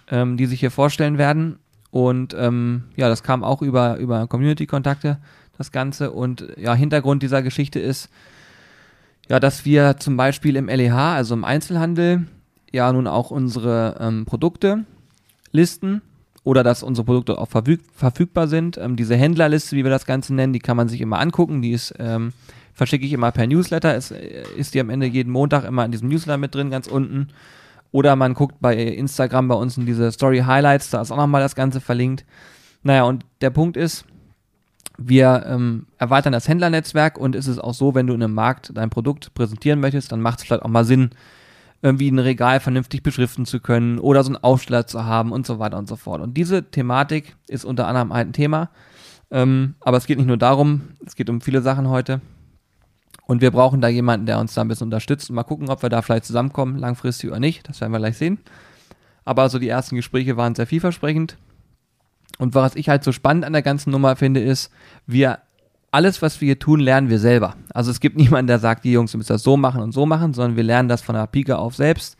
ähm, 0.09 0.37
die 0.37 0.47
sich 0.47 0.59
hier 0.59 0.71
vorstellen 0.71 1.17
werden. 1.17 1.59
Und 1.91 2.33
ähm, 2.37 2.83
ja, 2.95 3.07
das 3.07 3.21
kam 3.21 3.43
auch 3.43 3.61
über, 3.61 3.97
über 3.97 4.25
Community-Kontakte, 4.27 5.19
das 5.57 5.71
Ganze. 5.71 6.11
Und 6.11 6.47
ja, 6.57 6.73
Hintergrund 6.73 7.21
dieser 7.21 7.41
Geschichte 7.43 7.79
ist, 7.79 8.09
ja, 9.29 9.39
dass 9.39 9.65
wir 9.65 9.97
zum 9.97 10.17
Beispiel 10.17 10.55
im 10.55 10.67
LEH, 10.67 11.15
also 11.15 11.33
im 11.33 11.43
Einzelhandel, 11.43 12.27
ja 12.71 12.91
nun 12.91 13.07
auch 13.07 13.31
unsere 13.31 13.97
ähm, 13.99 14.25
Produkte 14.25 14.85
listen 15.51 16.01
oder 16.43 16.63
dass 16.63 16.83
unsere 16.83 17.05
Produkte 17.05 17.37
auch 17.37 17.47
verfüg 17.47 17.81
verfügbar 17.93 18.47
sind. 18.47 18.77
Ähm, 18.77 18.95
diese 18.95 19.15
Händlerliste, 19.15 19.75
wie 19.75 19.83
wir 19.83 19.91
das 19.91 20.05
Ganze 20.05 20.33
nennen, 20.33 20.53
die 20.53 20.59
kann 20.59 20.77
man 20.77 20.89
sich 20.89 21.01
immer 21.01 21.19
angucken. 21.19 21.61
Die 21.61 21.71
ist, 21.71 21.93
ähm, 21.99 22.33
verschicke 22.73 23.05
ich 23.05 23.13
immer 23.13 23.31
per 23.31 23.47
Newsletter. 23.47 23.95
Ist, 23.95 24.11
äh, 24.11 24.43
ist 24.57 24.73
die 24.73 24.79
am 24.79 24.89
Ende 24.89 25.05
jeden 25.05 25.31
Montag 25.31 25.65
immer 25.65 25.85
in 25.85 25.91
diesem 25.91 26.09
Newsletter 26.09 26.37
mit 26.37 26.55
drin, 26.55 26.71
ganz 26.71 26.87
unten. 26.87 27.27
Oder 27.91 28.15
man 28.15 28.33
guckt 28.33 28.55
bei 28.61 28.75
Instagram 28.75 29.49
bei 29.49 29.55
uns 29.55 29.77
in 29.77 29.85
diese 29.85 30.11
Story 30.11 30.39
Highlights, 30.39 30.89
da 30.91 31.01
ist 31.01 31.11
auch 31.11 31.17
nochmal 31.17 31.41
das 31.41 31.55
Ganze 31.55 31.81
verlinkt. 31.81 32.25
Naja, 32.83 33.03
und 33.03 33.25
der 33.41 33.49
Punkt 33.49 33.75
ist, 33.75 34.05
wir 34.97 35.45
ähm, 35.47 35.87
erweitern 35.97 36.33
das 36.33 36.47
Händlernetzwerk 36.47 37.17
und 37.17 37.35
ist 37.35 37.47
es 37.47 37.59
auch 37.59 37.73
so, 37.73 37.95
wenn 37.95 38.07
du 38.07 38.13
in 38.13 38.23
einem 38.23 38.33
Markt 38.33 38.71
dein 38.75 38.89
Produkt 38.89 39.33
präsentieren 39.33 39.79
möchtest, 39.79 40.11
dann 40.11 40.21
macht 40.21 40.39
es 40.39 40.45
vielleicht 40.45 40.63
auch 40.63 40.69
mal 40.69 40.85
Sinn, 40.85 41.11
irgendwie 41.81 42.09
ein 42.11 42.19
Regal 42.19 42.59
vernünftig 42.59 43.01
beschriften 43.01 43.45
zu 43.45 43.59
können 43.59 43.97
oder 43.97 44.23
so 44.23 44.29
einen 44.29 44.43
Aufsteller 44.43 44.85
zu 44.85 45.05
haben 45.05 45.31
und 45.31 45.47
so 45.47 45.57
weiter 45.59 45.77
und 45.77 45.87
so 45.87 45.95
fort. 45.95 46.21
Und 46.21 46.35
diese 46.35 46.69
Thematik 46.69 47.35
ist 47.47 47.65
unter 47.65 47.87
anderem 47.87 48.11
ein 48.11 48.33
Thema. 48.33 48.69
Ähm, 49.31 49.75
aber 49.79 49.97
es 49.97 50.05
geht 50.05 50.17
nicht 50.17 50.27
nur 50.27 50.37
darum, 50.37 50.81
es 51.05 51.15
geht 51.15 51.29
um 51.29 51.41
viele 51.41 51.61
Sachen 51.61 51.89
heute. 51.89 52.21
Und 53.25 53.41
wir 53.41 53.51
brauchen 53.51 53.81
da 53.81 53.87
jemanden, 53.87 54.25
der 54.25 54.39
uns 54.39 54.53
da 54.53 54.61
ein 54.61 54.67
bisschen 54.67 54.87
unterstützt. 54.87 55.29
Und 55.29 55.35
mal 55.35 55.43
gucken, 55.43 55.69
ob 55.69 55.81
wir 55.81 55.89
da 55.89 56.01
vielleicht 56.01 56.25
zusammenkommen, 56.25 56.77
langfristig 56.77 57.29
oder 57.29 57.39
nicht. 57.39 57.67
Das 57.67 57.81
werden 57.81 57.93
wir 57.93 57.99
gleich 57.99 58.17
sehen. 58.17 58.39
Aber 59.23 59.49
so 59.49 59.57
die 59.57 59.69
ersten 59.69 59.95
Gespräche 59.95 60.37
waren 60.37 60.53
sehr 60.53 60.67
vielversprechend. 60.67 61.37
Und 62.41 62.55
was 62.55 62.75
ich 62.75 62.89
halt 62.89 63.03
so 63.03 63.11
spannend 63.11 63.45
an 63.45 63.53
der 63.53 63.61
ganzen 63.61 63.91
Nummer 63.91 64.15
finde, 64.15 64.39
ist, 64.39 64.71
wir 65.05 65.37
alles, 65.91 66.23
was 66.23 66.41
wir 66.41 66.47
hier 66.47 66.57
tun, 66.57 66.79
lernen 66.79 67.07
wir 67.07 67.19
selber. 67.19 67.53
Also 67.71 67.91
es 67.91 67.99
gibt 67.99 68.17
niemanden, 68.17 68.47
der 68.47 68.57
sagt, 68.57 68.83
die 68.83 68.91
Jungs, 68.91 69.13
ihr 69.13 69.19
müsst 69.19 69.29
das 69.29 69.43
so 69.43 69.57
machen 69.57 69.83
und 69.83 69.91
so 69.91 70.07
machen, 70.07 70.33
sondern 70.33 70.57
wir 70.57 70.63
lernen 70.63 70.89
das 70.89 71.03
von 71.03 71.13
der 71.13 71.27
Pike 71.27 71.59
auf 71.59 71.75
selbst. 71.75 72.17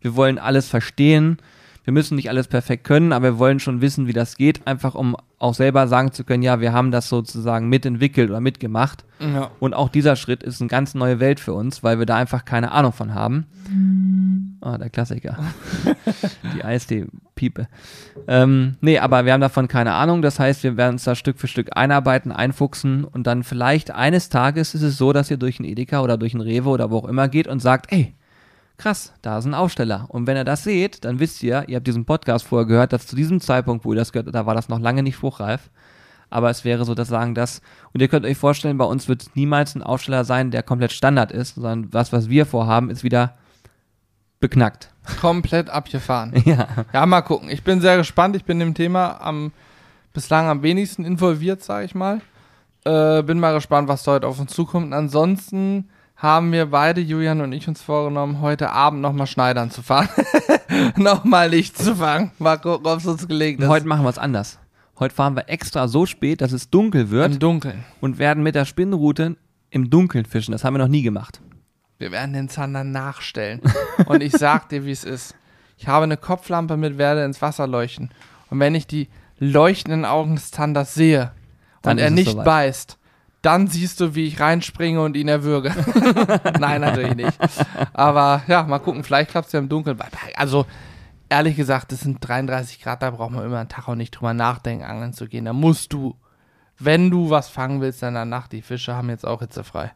Wir 0.00 0.14
wollen 0.14 0.38
alles 0.38 0.68
verstehen. 0.68 1.38
Wir 1.82 1.92
müssen 1.92 2.14
nicht 2.14 2.28
alles 2.28 2.46
perfekt 2.46 2.84
können, 2.84 3.12
aber 3.12 3.24
wir 3.24 3.38
wollen 3.40 3.58
schon 3.58 3.80
wissen, 3.80 4.06
wie 4.06 4.12
das 4.12 4.36
geht, 4.36 4.64
einfach 4.68 4.94
um 4.94 5.16
auch 5.38 5.54
selber 5.54 5.88
sagen 5.88 6.12
zu 6.12 6.22
können, 6.22 6.44
ja, 6.44 6.60
wir 6.60 6.72
haben 6.72 6.92
das 6.92 7.08
sozusagen 7.08 7.68
mitentwickelt 7.68 8.30
oder 8.30 8.40
mitgemacht. 8.40 9.04
Ja. 9.18 9.50
Und 9.58 9.74
auch 9.74 9.88
dieser 9.88 10.14
Schritt 10.14 10.44
ist 10.44 10.60
eine 10.60 10.68
ganz 10.68 10.94
neue 10.94 11.18
Welt 11.18 11.40
für 11.40 11.54
uns, 11.54 11.82
weil 11.82 11.98
wir 11.98 12.06
da 12.06 12.14
einfach 12.14 12.44
keine 12.44 12.70
Ahnung 12.70 12.92
von 12.92 13.14
haben. 13.14 13.46
Ah, 14.60 14.78
der 14.78 14.90
Klassiker. 14.90 15.38
Die 16.54 16.62
Eistee-Piepe. 17.36 17.68
Ähm, 18.26 18.76
nee, 18.80 18.98
aber 18.98 19.24
wir 19.24 19.32
haben 19.32 19.40
davon 19.40 19.68
keine 19.68 19.92
Ahnung. 19.92 20.22
Das 20.22 20.40
heißt, 20.40 20.62
wir 20.62 20.76
werden 20.76 20.94
uns 20.94 21.04
da 21.04 21.14
Stück 21.14 21.38
für 21.38 21.46
Stück 21.46 21.76
einarbeiten, 21.76 22.32
einfuchsen 22.32 23.04
und 23.04 23.26
dann 23.26 23.44
vielleicht 23.44 23.90
eines 23.90 24.28
Tages 24.28 24.74
ist 24.74 24.82
es 24.82 24.96
so, 24.96 25.12
dass 25.12 25.30
ihr 25.30 25.36
durch 25.36 25.60
ein 25.60 25.64
Edeka 25.64 26.00
oder 26.00 26.16
durch 26.16 26.34
ein 26.34 26.40
Rewe 26.40 26.70
oder 26.70 26.90
wo 26.90 26.98
auch 26.98 27.08
immer 27.08 27.28
geht 27.28 27.46
und 27.46 27.60
sagt, 27.60 27.92
ey, 27.92 28.14
krass, 28.78 29.12
da 29.22 29.38
ist 29.38 29.44
ein 29.44 29.54
Aufsteller. 29.54 30.06
Und 30.08 30.26
wenn 30.26 30.36
ihr 30.36 30.44
das 30.44 30.64
seht, 30.64 31.04
dann 31.04 31.20
wisst 31.20 31.42
ihr, 31.42 31.64
ihr 31.68 31.76
habt 31.76 31.86
diesen 31.86 32.04
Podcast 32.04 32.46
vorher 32.46 32.66
gehört, 32.66 32.92
dass 32.92 33.06
zu 33.06 33.16
diesem 33.16 33.40
Zeitpunkt, 33.40 33.84
wo 33.84 33.92
ihr 33.92 33.98
das 33.98 34.12
gehört, 34.12 34.34
da 34.34 34.46
war 34.46 34.54
das 34.54 34.68
noch 34.68 34.80
lange 34.80 35.02
nicht 35.02 35.16
spruchreif. 35.16 35.70
Aber 36.28 36.50
es 36.50 36.64
wäre 36.64 36.84
so, 36.84 36.96
dass 36.96 37.06
sagen 37.06 37.36
das. 37.36 37.62
Und 37.92 38.00
ihr 38.00 38.08
könnt 38.08 38.26
euch 38.26 38.36
vorstellen, 38.36 38.78
bei 38.78 38.84
uns 38.84 39.06
wird 39.06 39.22
es 39.22 39.34
niemals 39.36 39.76
ein 39.76 39.82
Aufsteller 39.84 40.24
sein, 40.24 40.50
der 40.50 40.64
komplett 40.64 40.90
Standard 40.90 41.30
ist, 41.30 41.54
sondern 41.54 41.88
das, 41.90 42.12
was 42.12 42.28
wir 42.28 42.46
vorhaben, 42.46 42.90
ist 42.90 43.04
wieder 43.04 43.36
beknackt. 44.40 44.92
Komplett 45.20 45.70
abgefahren. 45.70 46.32
Ja. 46.44 46.68
Ja, 46.92 47.06
mal 47.06 47.22
gucken. 47.22 47.48
Ich 47.48 47.62
bin 47.64 47.80
sehr 47.80 47.96
gespannt. 47.96 48.36
Ich 48.36 48.44
bin 48.44 48.58
dem 48.58 48.74
Thema 48.74 49.20
am 49.20 49.52
bislang 50.12 50.46
am 50.48 50.62
wenigsten 50.62 51.04
involviert, 51.04 51.62
sage 51.62 51.84
ich 51.84 51.94
mal. 51.94 52.20
Äh, 52.84 53.22
bin 53.22 53.38
mal 53.40 53.52
gespannt, 53.54 53.88
was 53.88 54.02
da 54.04 54.12
heute 54.12 54.26
auf 54.26 54.38
uns 54.40 54.52
zukommt. 54.52 54.94
Ansonsten 54.94 55.88
haben 56.16 56.52
wir 56.52 56.66
beide, 56.66 57.00
Julian 57.00 57.40
und 57.42 57.52
ich, 57.52 57.68
uns 57.68 57.82
vorgenommen, 57.82 58.40
heute 58.40 58.70
Abend 58.70 59.02
nochmal 59.02 59.26
schneidern 59.26 59.70
zu 59.70 59.82
fahren. 59.82 60.08
nochmal 60.96 61.50
Licht 61.50 61.76
zu 61.76 61.96
fangen. 61.96 62.30
Mal 62.38 62.56
gucken, 62.56 62.86
ob 62.86 62.98
es 62.98 63.06
uns 63.06 63.28
gelingt. 63.28 63.60
ist. 63.60 63.68
Heute 63.68 63.86
machen 63.86 64.04
wir 64.04 64.08
es 64.10 64.18
anders. 64.18 64.58
Heute 64.98 65.14
fahren 65.14 65.36
wir 65.36 65.48
extra 65.50 65.88
so 65.88 66.06
spät, 66.06 66.40
dass 66.40 66.52
es 66.52 66.70
dunkel 66.70 67.10
wird 67.10 67.32
im 67.34 67.38
Dunkeln. 67.38 67.84
und 68.00 68.18
werden 68.18 68.42
mit 68.42 68.54
der 68.54 68.64
Spinnroute 68.64 69.36
im 69.68 69.90
Dunkeln 69.90 70.24
fischen. 70.24 70.52
Das 70.52 70.64
haben 70.64 70.72
wir 70.74 70.78
noch 70.78 70.88
nie 70.88 71.02
gemacht. 71.02 71.40
Wir 71.98 72.12
werden 72.12 72.32
den 72.32 72.48
Zander 72.48 72.84
nachstellen. 72.84 73.60
Und 74.06 74.22
ich 74.22 74.32
sag 74.32 74.68
dir, 74.68 74.84
wie 74.84 74.92
es 74.92 75.04
ist. 75.04 75.34
Ich 75.78 75.88
habe 75.88 76.04
eine 76.04 76.16
Kopflampe 76.16 76.76
mit 76.76 76.98
werde 76.98 77.24
ins 77.24 77.42
Wasser 77.42 77.66
leuchten. 77.66 78.10
Und 78.50 78.60
wenn 78.60 78.74
ich 78.74 78.86
die 78.86 79.08
leuchtenden 79.38 80.04
Augen 80.04 80.36
des 80.36 80.50
Zanders 80.50 80.94
sehe 80.94 81.32
Dann 81.82 81.92
und 81.92 81.98
er 81.98 82.10
nicht 82.10 82.32
soweit. 82.32 82.44
beißt, 82.44 82.98
dann 83.42 83.68
siehst 83.68 84.00
du, 84.00 84.14
wie 84.14 84.26
ich 84.26 84.40
reinspringe 84.40 85.00
und 85.00 85.16
ihn 85.16 85.28
erwürge. 85.28 85.72
Nein, 86.58 86.80
natürlich 86.80 87.14
nicht. 87.14 87.38
Aber 87.92 88.42
ja, 88.48 88.64
mal 88.64 88.78
gucken, 88.78 89.04
vielleicht 89.04 89.30
klappt 89.30 89.46
es 89.46 89.52
ja 89.52 89.60
im 89.60 89.68
Dunkeln. 89.68 89.98
Also, 90.34 90.66
ehrlich 91.28 91.56
gesagt, 91.56 91.92
es 91.92 92.00
sind 92.00 92.26
33 92.26 92.82
Grad, 92.82 93.02
da 93.02 93.10
braucht 93.10 93.30
man 93.30 93.44
immer 93.44 93.58
einen 93.58 93.68
Tag 93.68 93.88
auch 93.88 93.94
nicht 93.94 94.12
drüber 94.12 94.34
nachdenken, 94.34 94.84
angeln 94.84 95.12
zu 95.12 95.28
gehen. 95.28 95.44
Da 95.44 95.52
musst 95.52 95.92
du, 95.92 96.16
wenn 96.78 97.10
du 97.10 97.30
was 97.30 97.48
fangen 97.48 97.80
willst, 97.80 98.02
dann 98.02 98.14
danach, 98.14 98.48
die 98.48 98.62
Fische 98.62 98.94
haben 98.94 99.10
jetzt 99.10 99.26
auch 99.26 99.40
hitzefrei. 99.40 99.92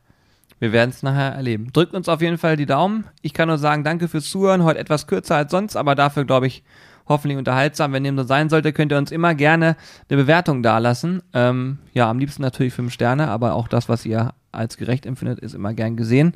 Wir 0.61 0.73
werden 0.73 0.91
es 0.91 1.03
nachher 1.03 1.33
erleben. 1.33 1.73
Drückt 1.73 1.95
uns 1.95 2.09
auf 2.09 2.21
jeden 2.21 2.39
Fall 2.39 2.57
die 2.57 2.67
Daumen. 2.67 3.05
Ich 3.23 3.33
kann 3.33 3.49
nur 3.49 3.59
sagen, 3.59 3.83
danke 3.83 4.09
fürs 4.09 4.29
Zuhören. 4.29 4.63
Heute 4.63 4.79
etwas 4.79 5.07
kürzer 5.07 5.37
als 5.37 5.51
sonst, 5.51 5.75
aber 5.75 5.95
dafür, 5.95 6.25
glaube 6.25 6.47
ich, 6.47 6.63
hoffentlich 7.09 7.39
unterhaltsam. 7.39 7.95
Wenn 7.95 8.05
dem 8.05 8.17
so 8.17 8.25
sein 8.25 8.51
sollte, 8.51 8.73
könnt 8.73 8.93
ihr 8.93 8.99
uns 8.99 9.11
immer 9.11 9.35
gerne 9.35 9.77
eine 10.09 10.19
Bewertung 10.19 10.63
dalassen. 10.63 11.23
Ähm, 11.33 11.79
ja, 11.95 12.11
am 12.11 12.19
liebsten 12.19 12.43
natürlich 12.43 12.75
fünf 12.75 12.93
Sterne, 12.93 13.29
aber 13.29 13.55
auch 13.55 13.69
das, 13.69 13.89
was 13.89 14.05
ihr 14.05 14.35
als 14.53 14.77
gerecht 14.77 15.07
empfindet, 15.07 15.41
ist 15.41 15.55
immer 15.55 15.73
gern 15.73 15.97
gesehen. 15.97 16.35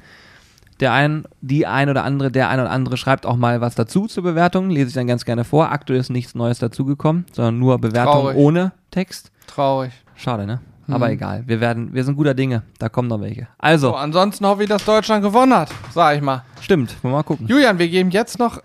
Der 0.80 0.92
ein, 0.92 1.24
die 1.40 1.66
ein 1.66 1.88
oder 1.90 2.02
andere, 2.02 2.32
der 2.32 2.48
ein 2.48 2.58
oder 2.58 2.70
andere 2.70 2.96
schreibt 2.96 3.26
auch 3.26 3.36
mal 3.36 3.60
was 3.60 3.74
dazu 3.74 4.06
zur 4.06 4.22
Bewertung. 4.22 4.70
Lese 4.70 4.88
ich 4.88 4.94
dann 4.94 5.06
ganz 5.06 5.24
gerne 5.24 5.44
vor. 5.44 5.70
Aktuell 5.70 6.00
ist 6.00 6.10
nichts 6.10 6.34
Neues 6.34 6.58
dazugekommen, 6.58 7.26
sondern 7.32 7.58
nur 7.58 7.78
Bewertung 7.78 8.22
Traurig. 8.22 8.36
ohne 8.36 8.72
Text. 8.90 9.30
Traurig. 9.46 9.92
Schade, 10.16 10.46
ne? 10.46 10.60
Aber 10.88 11.10
egal. 11.10 11.44
Wir 11.46 11.60
werden, 11.60 11.92
wir 11.94 12.04
sind 12.04 12.16
guter 12.16 12.34
Dinge. 12.34 12.62
Da 12.78 12.88
kommen 12.88 13.08
noch 13.08 13.20
welche. 13.20 13.48
Also, 13.58 13.88
So, 13.90 13.96
ansonsten 13.96 14.46
hoffe 14.46 14.62
ich, 14.64 14.68
dass 14.68 14.84
Deutschland 14.84 15.22
gewonnen 15.22 15.54
hat, 15.54 15.70
sag 15.92 16.16
ich 16.16 16.22
mal. 16.22 16.44
stimmt. 16.60 17.02
Wollen 17.02 17.12
wir 17.14 17.18
mal 17.18 17.22
gucken. 17.22 17.46
Julian, 17.46 17.78
wir 17.78 17.88
geben 17.88 18.10
jetzt 18.10 18.38
noch, 18.38 18.58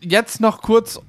jetzt 0.00 0.40
noch 0.40 0.62
kurz 0.62 1.00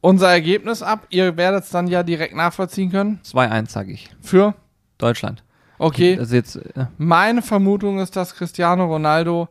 unser 0.00 0.30
Ergebnis 0.30 0.82
ab. 0.82 1.06
Ihr 1.10 1.36
werdet 1.36 1.64
es 1.64 1.70
dann 1.70 1.86
ja 1.86 2.02
direkt 2.02 2.34
nachvollziehen 2.36 2.90
können. 2.90 3.20
2-1, 3.24 3.70
sage 3.70 3.92
ich. 3.92 4.10
Für? 4.20 4.54
Deutschland. 4.98 5.42
Okay. 5.78 6.16
Das 6.16 6.28
ist 6.28 6.32
jetzt, 6.34 6.56
äh, 6.56 6.86
Meine 6.98 7.42
Vermutung 7.42 7.98
ist, 7.98 8.14
dass 8.14 8.34
Cristiano 8.34 8.86
Ronaldo 8.86 9.48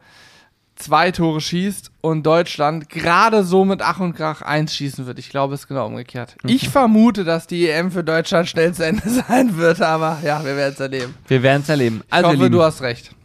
zwei 0.83 1.11
Tore 1.11 1.41
schießt 1.41 1.91
und 2.01 2.23
Deutschland 2.25 2.89
gerade 2.89 3.43
so 3.43 3.65
mit 3.65 3.81
Ach 3.81 3.99
und 3.99 4.13
Krach 4.15 4.41
eins 4.41 4.75
schießen 4.75 5.05
wird. 5.05 5.19
Ich 5.19 5.29
glaube, 5.29 5.53
es 5.53 5.61
ist 5.61 5.67
genau 5.67 5.85
umgekehrt. 5.87 6.35
Ich 6.45 6.69
vermute, 6.69 7.23
dass 7.23 7.47
die 7.47 7.67
EM 7.69 7.91
für 7.91 8.03
Deutschland 8.03 8.47
schnell 8.49 8.73
zu 8.73 8.85
Ende 8.85 9.09
sein 9.27 9.57
wird, 9.57 9.81
aber 9.81 10.19
ja, 10.23 10.43
wir 10.43 10.55
werden 10.55 10.73
es 10.73 10.79
erleben. 10.79 11.13
wir 11.27 11.41
werden 11.43 11.61
es 11.63 11.69
erleben. 11.69 12.01
Ich 12.07 12.13
Also, 12.13 12.27
ihr 12.27 12.33
hoffe, 12.33 12.43
Lieben, 12.43 12.51
du 12.53 12.63
hast 12.63 12.81
recht. 12.81 13.15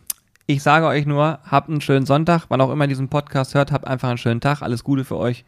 ich 0.46 0.62
sage 0.62 0.86
euch 0.86 1.04
nur, 1.06 1.38
habt 1.44 1.68
einen 1.68 1.80
schönen 1.80 2.06
Sonntag. 2.06 2.44
Wann 2.48 2.61
auch 2.61 2.70
immer 2.70 2.84
ihr 2.84 2.88
diesen 2.88 3.09
Podcast 3.09 3.54
hört, 3.54 3.72
habt 3.72 3.86
einfach 3.86 4.09
einen 4.09 4.18
schönen 4.18 4.40
Tag. 4.40 4.62
Alles 4.62 4.84
Gute 4.84 5.04
für 5.04 5.16
euch. 5.16 5.44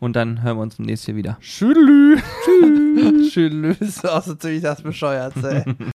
Und 0.00 0.16
dann 0.16 0.42
hören 0.42 0.56
wir 0.56 0.62
uns 0.62 0.76
demnächst 0.76 1.04
hier 1.04 1.14
wieder. 1.14 1.38
Tschüdelü. 1.40 2.16
Tschüss. 2.44 3.28
Tschüdelü. 3.32 3.76
Ist 3.80 4.08
auch 4.08 4.22
so 4.24 4.34
ziemlich 4.34 4.62
das 4.62 4.82
bescheuert, 4.82 5.34
ey. 5.44 5.62